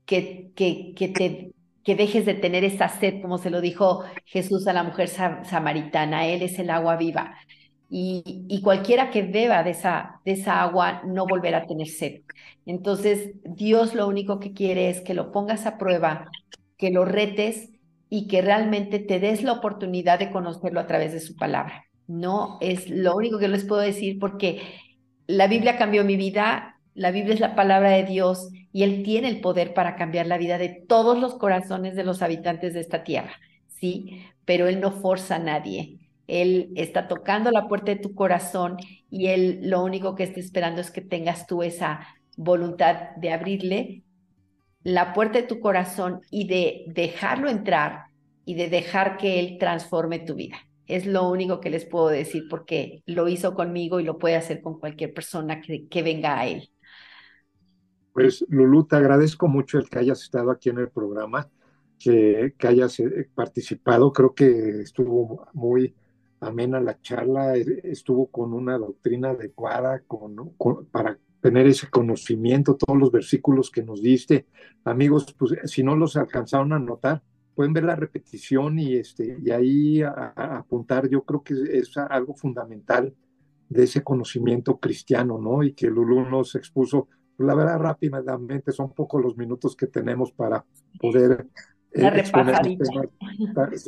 que, 0.05 0.51
que, 0.55 0.93
que, 0.95 1.07
te, 1.07 1.54
que 1.86 1.95
dejes 1.95 2.25
de 2.25 2.33
tener 2.33 2.65
esa 2.65 2.89
sed, 2.89 3.21
como 3.21 3.38
se 3.38 3.51
lo 3.51 3.61
dijo 3.61 4.03
Jesús 4.25 4.67
a 4.67 4.73
la 4.73 4.83
mujer 4.83 5.07
samaritana, 5.07 6.25
Él 6.27 6.41
es 6.41 6.57
el 6.57 6.71
agua 6.71 6.97
viva. 6.97 7.36
Y, 7.89 8.23
y, 8.49 8.61
cualquiera 8.63 9.11
que 9.11 9.21
beba 9.21 9.63
de 9.63 9.69
esa, 9.69 10.19
de 10.25 10.31
esa 10.31 10.63
agua 10.63 11.03
no 11.05 11.27
volverá 11.27 11.59
a 11.59 11.67
tener 11.67 11.88
sed. 11.88 12.23
Entonces, 12.65 13.36
Dios 13.43 13.93
lo 13.93 14.07
único 14.07 14.39
que 14.39 14.53
quiere 14.53 14.89
es 14.89 15.01
que 15.01 15.13
lo 15.13 15.31
pongas 15.31 15.67
a 15.67 15.77
prueba, 15.77 16.25
que 16.77 16.89
lo 16.89 17.05
retes 17.05 17.69
y 18.09 18.27
que 18.27 18.41
realmente 18.41 18.97
te 18.97 19.19
des 19.19 19.43
la 19.43 19.53
oportunidad 19.53 20.17
de 20.17 20.31
conocerlo 20.31 20.79
a 20.79 20.88
través 20.88 21.13
de 21.13 21.19
su 21.19 21.36
palabra. 21.36 21.86
No 22.07 22.57
es 22.61 22.89
lo 22.89 23.15
único 23.15 23.38
que 23.38 23.47
les 23.47 23.63
puedo 23.63 23.81
decir 23.81 24.17
porque 24.19 24.61
la 25.27 25.47
Biblia 25.47 25.77
cambió 25.77 26.03
mi 26.03 26.17
vida, 26.17 26.79
la 26.95 27.11
Biblia 27.11 27.36
es 27.36 27.39
la 27.39 27.55
palabra 27.55 27.91
de 27.91 28.05
Dios 28.05 28.49
y 28.76 28.84
Él 28.84 29.03
tiene 29.03 29.30
el 29.30 29.39
poder 29.39 29.73
para 29.73 29.95
cambiar 29.95 30.28
la 30.28 30.38
vida 30.38 30.57
de 30.57 30.67
todos 30.67 31.17
los 31.17 31.36
corazones 31.36 31.95
de 31.95 32.03
los 32.03 32.21
habitantes 32.21 32.73
de 32.73 32.82
esta 32.82 33.05
tierra, 33.05 33.32
¿sí? 33.67 34.26
Pero 34.43 34.67
Él 34.67 34.82
no 34.82 34.91
forza 34.91 35.38
a 35.38 35.39
nadie. 35.39 35.99
Él 36.28 36.73
está 36.76 37.07
tocando 37.07 37.51
la 37.51 37.69
puerta 37.69 37.93
de 37.93 38.01
tu 38.01 38.13
corazón 38.13 38.76
y 39.09 39.28
Él 39.28 39.59
lo 39.61 39.82
único 39.82 40.13
que 40.15 40.23
está 40.23 40.41
esperando 40.41 40.82
es 40.82 40.91
que 40.91 40.99
tengas 40.99 41.47
tú 41.47 41.63
esa 41.63 42.05
voluntad 42.36 43.11
de 43.15 43.32
abrirle 43.32 44.03
la 44.84 45.13
puerta 45.13 45.39
de 45.39 45.47
tu 45.47 45.61
corazón 45.61 46.19
y 46.30 46.45
de 46.45 46.84
dejarlo 46.88 47.49
entrar 47.49 48.07
y 48.43 48.55
de 48.55 48.67
dejar 48.67 49.15
que 49.15 49.39
Él 49.39 49.55
transforme 49.57 50.19
tu 50.19 50.36
vida. 50.36 50.57
Es 50.86 51.05
lo 51.05 51.30
único 51.30 51.61
que 51.61 51.69
les 51.69 51.86
puedo 51.86 52.09
decir 52.09 52.43
porque 52.49 53.03
lo 53.05 53.30
hizo 53.30 53.53
conmigo 53.53 54.01
y 54.01 54.03
lo 54.03 54.17
puede 54.17 54.36
hacer 54.36 54.61
con 54.61 54.82
cualquier 54.82 55.13
persona 55.13 55.61
que, 55.61 55.88
que 55.88 56.03
venga 56.03 56.38
a 56.38 56.45
él. 56.45 56.69
Pues 58.16 58.45
Lulu, 58.47 58.86
te 58.86 58.95
agradezco 58.95 59.49
mucho 59.49 59.78
el 59.78 59.89
que 59.89 59.99
hayas 59.99 60.22
estado 60.24 60.49
aquí 60.49 60.70
en 60.70 60.78
el 60.78 60.89
programa. 60.89 61.49
que, 61.99 62.55
que 62.57 62.68
hayas 62.68 62.97
eh, 63.01 63.30
participado. 63.36 64.13
Creo 64.13 64.34
que 64.34 64.82
estuvo 64.82 65.45
muy 65.53 65.93
amena 66.39 66.80
la 66.80 67.01
charla, 67.01 67.57
e, 67.57 67.82
estuvo 67.84 68.28
con 68.28 68.53
una 68.53 68.78
doctrina 68.78 69.32
adecuada 69.32 70.01
con, 70.07 70.55
para 70.91 71.20
tener 71.41 71.68
ese 71.68 71.89
conocimiento, 71.89 72.78
todos 72.78 72.97
los 72.97 73.11
versículos 73.11 73.70
que 73.70 73.84
nos 73.84 74.01
diste. 74.01 74.45
Amigos, 74.86 75.36
pues 75.38 75.55
si 75.66 75.84
no 75.84 75.97
los 75.97 76.16
alcanzaron 76.16 76.72
a 76.72 76.80
notar, 76.80 77.22
pueden 77.53 77.74
ver 77.74 77.84
la 77.84 77.97
repetición 77.97 78.80
y, 78.80 78.95
este, 78.95 79.38
y 79.43 79.51
ahí 79.51 80.01
apuntar. 80.03 81.09
Yo 81.09 81.24
creo 81.24 81.43
que 81.43 81.53
es, 81.53 81.97
algo 81.97 82.34
fundamental 82.34 83.13
de 83.68 83.84
ese 83.84 84.03
conocimiento 84.03 84.78
cristiano, 84.80 85.38
¿no? 85.38 85.63
Y 85.63 85.74
que 85.74 85.88
Lulú 85.88 86.30
nos 86.30 86.55
expuso, 86.55 87.09
la 87.38 87.55
verdad, 87.55 87.79
rápidamente, 87.79 88.71
son 88.71 88.93
pocos 88.93 89.21
los 89.21 89.38
minutos 89.38 89.75
que 89.75 89.88
tenemos 89.88 90.31
para 90.31 90.65
poder 90.99 91.47
una 91.95 92.09
repasadita. 92.09 92.86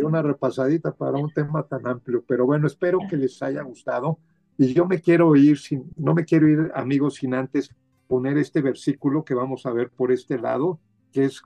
una 0.04 0.22
repasadita 0.22 0.96
para 0.96 1.18
un 1.18 1.32
tema 1.32 1.64
tan 1.64 1.86
amplio, 1.88 2.24
pero 2.26 2.46
bueno, 2.46 2.68
espero 2.68 3.00
que 3.10 3.18
les 3.18 3.42
haya 3.42 3.62
gustado. 3.64 4.20
Y 4.58 4.74
yo 4.74 4.86
me 4.86 5.02
quiero 5.02 5.36
ir, 5.36 5.58
sin, 5.58 5.92
no 5.98 6.14
me 6.14 6.26
quiero 6.26 6.48
ir, 6.48 6.72
amigos, 6.74 7.16
sin 7.16 7.34
antes 7.34 7.76
poner 8.08 8.38
este 8.38 8.62
versículo 8.62 9.26
que 9.26 9.34
vamos 9.34 9.66
a 9.66 9.74
ver 9.74 9.92
por 9.92 10.12
este 10.12 10.40
lado, 10.40 10.80
que 11.12 11.26
es, 11.26 11.42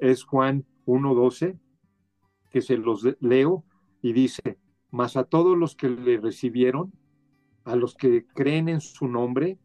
es 0.00 0.24
Juan 0.24 0.64
1.12, 0.86 1.58
que 2.50 2.60
se 2.60 2.76
los 2.76 3.06
leo 3.20 3.64
y 4.02 4.12
dice, 4.12 4.58
mas 4.90 5.16
a 5.16 5.24
todos 5.24 5.56
los 5.56 5.76
que 5.76 5.88
le 5.88 6.18
recibieron, 6.18 6.92
a 7.64 7.76
los 7.76 7.94
que 7.94 8.26
creen 8.26 8.68
en 8.68 8.80
su 8.80 9.06
nombre, 9.06 9.58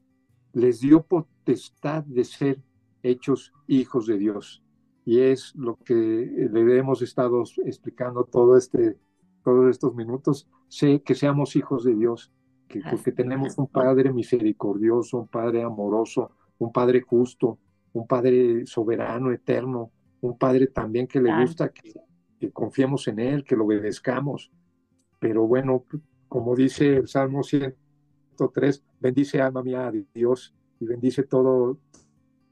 les 0.53 0.79
dio 0.79 1.03
potestad 1.47 2.03
de 2.03 2.25
ser 2.25 2.59
hechos 3.01 3.53
hijos 3.67 4.05
de 4.05 4.17
Dios. 4.17 4.61
Y 5.05 5.21
es 5.21 5.55
lo 5.55 5.77
que 5.77 5.93
le 5.93 6.77
hemos 6.77 7.01
estado 7.01 7.43
explicando 7.65 8.25
todo 8.25 8.57
este, 8.57 8.97
todos 9.43 9.69
estos 9.69 9.95
minutos, 9.95 10.49
sé 10.67 11.01
que 11.01 11.15
seamos 11.15 11.55
hijos 11.55 11.85
de 11.85 11.95
Dios, 11.95 12.33
que, 12.67 12.81
porque 12.81 13.13
tenemos 13.13 13.57
un 13.57 13.67
Padre 13.67 14.11
misericordioso, 14.11 15.19
un 15.19 15.27
Padre 15.29 15.63
amoroso, 15.63 16.31
un 16.57 16.73
Padre 16.73 16.99
justo, 16.99 17.57
un 17.93 18.05
Padre 18.05 18.65
soberano, 18.65 19.31
eterno, 19.31 19.91
un 20.19 20.37
Padre 20.37 20.67
también 20.67 21.07
que 21.07 21.21
le 21.21 21.33
gusta 21.41 21.69
que, 21.69 21.93
confiemos 22.51 23.07
en 23.07 23.19
Él, 23.19 23.45
que 23.45 23.55
lo 23.55 23.65
obedezcamos. 23.65 24.51
Pero 25.19 25.47
bueno, 25.47 25.85
como 26.27 26.55
dice 26.55 26.97
el 26.97 27.07
Salmo 27.07 27.41
103, 27.41 28.83
bendice 28.99 29.41
alma 29.41 29.63
mía 29.63 29.87
a 29.87 29.91
Dios 30.13 30.53
y 30.79 30.85
bendice 30.85 31.23
todo, 31.23 31.77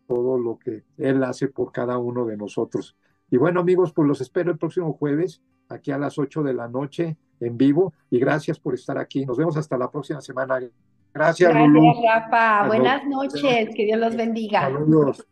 todo 0.07 0.37
lo 0.37 0.57
que 0.57 0.83
Él 0.97 1.23
hace 1.23 1.47
por 1.47 1.71
cada 1.71 1.97
uno 1.97 2.25
de 2.25 2.37
nosotros. 2.37 2.95
Y 3.29 3.37
bueno, 3.37 3.59
amigos, 3.59 3.91
pues 3.93 4.07
los 4.07 4.21
espero 4.21 4.51
el 4.51 4.57
próximo 4.57 4.93
jueves, 4.93 5.41
aquí 5.69 5.91
a 5.91 5.97
las 5.97 6.17
8 6.17 6.43
de 6.43 6.53
la 6.53 6.67
noche, 6.67 7.17
en 7.39 7.57
vivo, 7.57 7.93
y 8.09 8.19
gracias 8.19 8.59
por 8.59 8.73
estar 8.73 8.97
aquí. 8.97 9.25
Nos 9.25 9.37
vemos 9.37 9.57
hasta 9.57 9.77
la 9.77 9.89
próxima 9.89 10.21
semana. 10.21 10.59
Gracias, 11.13 11.53
Gracias, 11.53 11.97
Rafa. 12.03 12.67
Buenas 12.67 13.05
noches. 13.07 13.69
Que 13.75 13.85
Dios 13.85 13.99
los 13.99 14.15
bendiga. 14.15 14.61
Saludos. 14.61 15.25